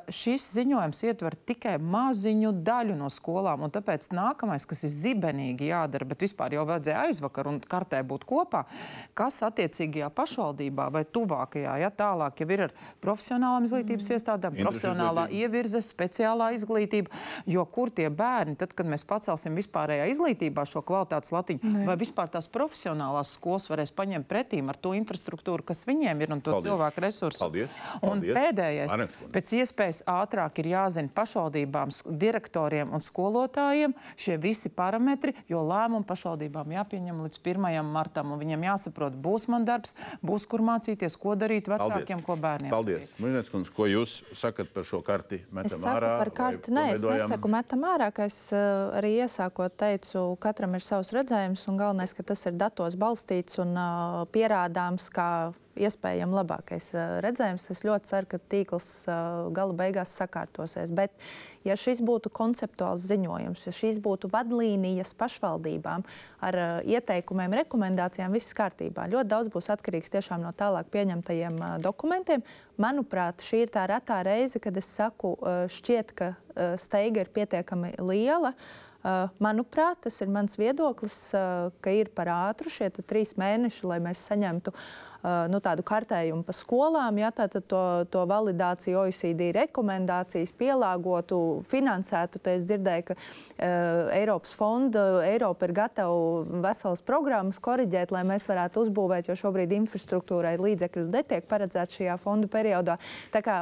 [0.09, 3.69] šis ziņojums ietver tikai maziņu daļu no skolām.
[3.73, 8.65] Tāpēc nākamais, kas ir zibenīgi jādara, bet vispār jau vajadzēja aizvakar un kartē būt kopā,
[9.13, 14.17] kas attiecīgajā pašvaldībā vai tuvākajā, ja tālāk jau ir ar profesionālām izglītības mm.
[14.17, 17.11] iestādēm, profesionālā ievirze, speciālā izglītība,
[17.49, 21.85] jo kur tie bērni, tad, kad mēs pacelsim vispārējā izglītībā šo kvalitātes latiņu, Ne.
[21.89, 26.41] Vai vispār tās profesionālās skolas varēs paņemt pretīm ar to infrastruktūru, kas viņiem ir un
[26.43, 26.69] to Paldies.
[26.69, 27.41] cilvēku resursu?
[27.43, 27.69] Paldies.
[28.01, 28.37] Un Paldies.
[28.37, 29.17] pēdējais, Arnēs.
[29.33, 31.93] pēc iespējas ātrāk ir jāzina pašvaldībām,
[32.23, 37.81] direktoriem un skolotājiem šie visi parametri, jo lēmumu pašvaldībām jāpieņem līdz 1.
[37.89, 38.35] martam.
[38.39, 39.95] Viņiem jāsaprot, būs man darbs,
[40.25, 42.25] būs kur mācīties, ko darīt vecākiem, Paldies.
[42.25, 42.71] ko bērniem.
[42.73, 43.13] Paldies.
[43.21, 45.41] Muļņēc, ko jūs sakat par šo karti?
[45.63, 49.75] Es saku ārā, par karti, nē, es nesaku metam ārā, ka es uh, arī iesākot
[49.79, 54.25] teicu, katram ir savs redzējums jautājums, un galvenais, ka tas ir datos balstīts un uh,
[54.31, 57.71] pierādāms kā iespējami labākais uh, redzējums.
[57.71, 60.91] Es ļoti ceru, ka tīkls uh, gala beigās sakārtosies.
[60.93, 61.11] Bet,
[61.63, 66.03] ja šis būtu konceptuāls ziņojums, ja šīs būtu vadlīnijas pašvaldībām
[66.41, 69.07] ar uh, ieteikumiem, rekomendācijām, viss kārtībā.
[69.09, 72.45] Ļoti daudz būs atkarīgs tiešām no tālāk pieņemtajiem uh, dokumentiem.
[72.77, 77.33] Manuprāt, šī ir tā retā reize, kad es saku, uh, šķiet, ka uh, steiga ir
[77.33, 78.53] pietiekami liela.
[78.53, 78.81] Uh,
[79.43, 84.27] manuprāt, tas ir mans viedoklis, uh, ka ir par ātru šie trīs mēneši, lai mēs
[84.31, 87.81] saņemtu Uh, nu, tādu kartējumu pa skolām, ja, tātad to,
[88.11, 91.37] to validāciju, OECD rekomendācijas pielāgotu,
[91.71, 92.41] finansētu.
[92.43, 98.47] Te es dzirdēju, ka uh, Eiropas fonda, Eiropa ir gatava veselas programmas koriģēt, lai mēs
[98.51, 102.97] varētu uzbūvēt, jo šobrīd infrastruktūrai līdzekļu netiek paredzēts šajā fondu periodā.
[103.33, 103.59] Tā kā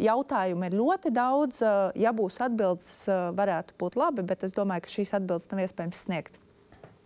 [0.00, 1.62] jautājumu ir ļoti daudz,
[1.98, 2.90] ja būs atbildes,
[3.38, 6.42] varētu būt labi, bet es domāju, ka šīs atbildes nav iespējams sniegt.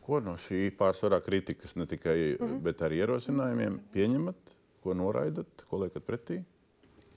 [0.09, 2.61] Ko no šī pārsvarā kritikas, ne tikai mm -hmm.
[2.65, 6.39] bet arī ierosinājumiem pieņemat, ko noraidat, ko liekat pretī?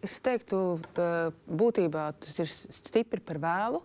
[0.03, 3.81] Es teiktu, ka būtībā tas ir stipri par vēlu.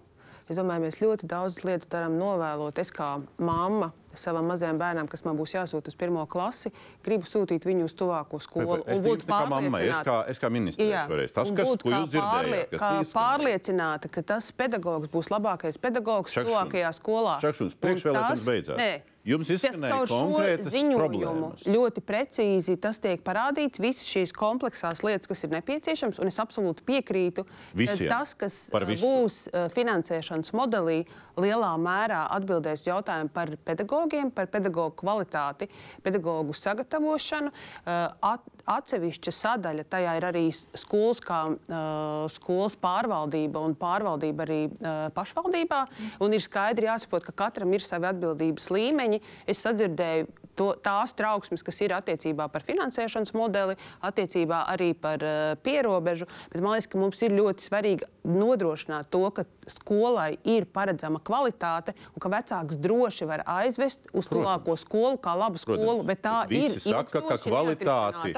[0.48, 2.78] Es domāju, mēs ļoti daudz lietu darām novēlot.
[2.78, 6.72] Es kā mamma savam mazajam bērnam, kas man būs jāsūta uz pirmo klasi,
[7.04, 8.80] gribu sūtīt viņu uz tuvāko skolu.
[8.84, 11.34] Bet, bet, es kā mamma, es kā, es kā ministrs reiz.
[11.36, 16.94] Tas, kas, ko jūs dzirdējāt, kas pārlie, pārliecināta, ka tas pedagogs būs labākais pedagogs tuvākajā
[16.96, 17.36] skolā.
[17.44, 18.80] Šakšuns, priekšvēlēšanas beidzās.
[18.80, 21.64] Nē, Jums izskanēja konkrētas problēmas.
[21.66, 26.84] Ļoti precīzi tas tiek parādīts, visas šīs kompleksās lietas, kas ir nepieciešamas, un es absolūti
[26.86, 27.46] piekrītu,
[27.76, 28.06] Visiem.
[28.06, 28.58] ka tas, kas
[29.02, 29.40] būs
[29.74, 31.00] finansēšanas modelī,
[31.42, 35.70] lielā mērā atbildēs jautājumu par pedagogiem, par pedagoģu kvalitāti,
[36.06, 37.52] pedagoģu sagatavošanu.
[37.86, 45.06] At, atsevišķa sadaļa tajā ir arī skolas, kā uh, skolas pārvaldība un pārvaldība arī uh,
[45.14, 45.82] pašvaldībā.
[46.24, 49.22] Un ir skaidri jāsaprot, ka katram ir savi atbildības līmeņi.
[49.46, 50.26] Es sadzirdēju
[50.56, 53.76] to, tās trauksmes, kas ir attiecībā par finansēšanas modeli,
[54.06, 56.28] attiecībā arī par uh, pierobežu.
[56.52, 61.94] Bet man liekas, ka mums ir ļoti svarīgi nodrošināt to, ka skolai ir paredzama kvalitāte
[62.14, 66.02] un ka vecāks droši var aizvest uz tuvāko skolu kā labu skolu.
[66.02, 66.08] Protams.
[66.10, 66.78] Bet tā bet ir.
[66.82, 68.34] Saka, ka kvalitāti,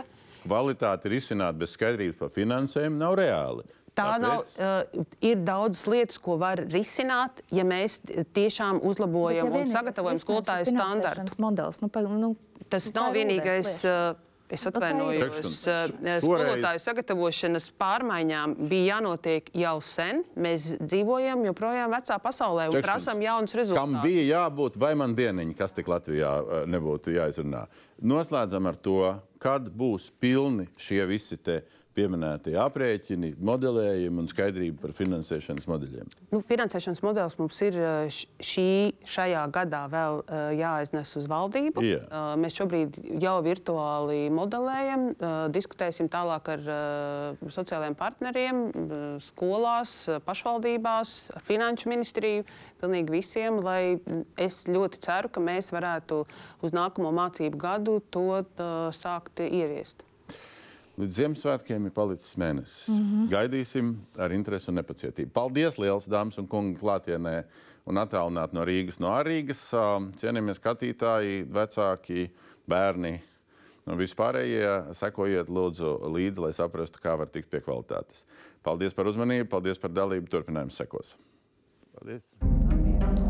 [0.48, 3.66] kvalitāti risināt bez skaidrības par finansējumu nav reāli.
[3.98, 4.22] Tā Tāpēc...
[4.22, 4.44] nav.
[5.02, 7.98] Uh, ir daudz lietas, ko var risināt, ja mēs
[8.36, 11.38] tiešām uzlabojam ja un sagatavojam skolotāju standartus.
[11.82, 12.32] Nu, pa, nu,
[12.70, 13.76] tas nav vienīgais.
[13.84, 15.58] Uh, Es nu, atvainojos.
[16.22, 20.22] Skolotāju sagatavošanas pārmaiņām bija jānotiek jau sen.
[20.40, 23.82] Mēs dzīvojam joprojām vecā pasaulē un prasām jaunus rezultātus.
[23.92, 26.32] Kam bija jābūt, vai man dieniņi, kas tik Latvijā
[26.64, 27.66] nebūtu jāizrunā?
[28.08, 29.02] Noslēdzam ar to,
[29.38, 31.38] kad būs pilni šie visi
[31.98, 36.14] pieminētie aprēķini, modelējumi un skaidrība par finansēšanas modeļiem?
[36.30, 37.78] Nu, finansēšanas modelis mums ir
[38.14, 38.68] šī,
[39.10, 40.22] šajā gadā vēl
[40.58, 41.82] jāaiznes uz valdību.
[41.84, 42.00] Jā.
[42.38, 45.08] Mēs šobrīd jau virtuāli modelējam,
[45.54, 46.66] diskutēsim tālāk ar
[47.58, 48.64] sociālajiem partneriem,
[49.28, 49.94] skolās,
[50.26, 51.14] pašvaldībās,
[51.48, 52.46] finanšu ministriju,
[52.82, 53.98] pilnīgi visiem, lai
[54.38, 56.22] es ļoti ceru, ka mēs varētu
[56.62, 58.44] uz nākamo mācību gadu to
[58.94, 60.07] sākt ieviest.
[60.98, 62.88] Līdz Ziemassvētkiem ir palicis mēnesis.
[62.90, 63.26] Mm -hmm.
[63.30, 65.30] Gaidīsim ar interesi un nepacietību.
[65.30, 67.44] Paldies, liels dāmas un kungi, klātienē
[67.86, 69.62] un attālināt no Rīgas, no Rīgas.
[70.18, 72.30] Cienījamies skatītāji, vecāki,
[72.68, 73.20] bērni.
[73.86, 78.26] Un vispārējie sekojiet, lūdzu, līdzi, lai saprastu, kā var tikt pie kvalitātes.
[78.62, 80.28] Paldies par uzmanību, paldies par dalību.
[80.28, 81.16] Turpinājums sekos.
[81.94, 82.34] Paldies!
[82.40, 83.27] Paldies.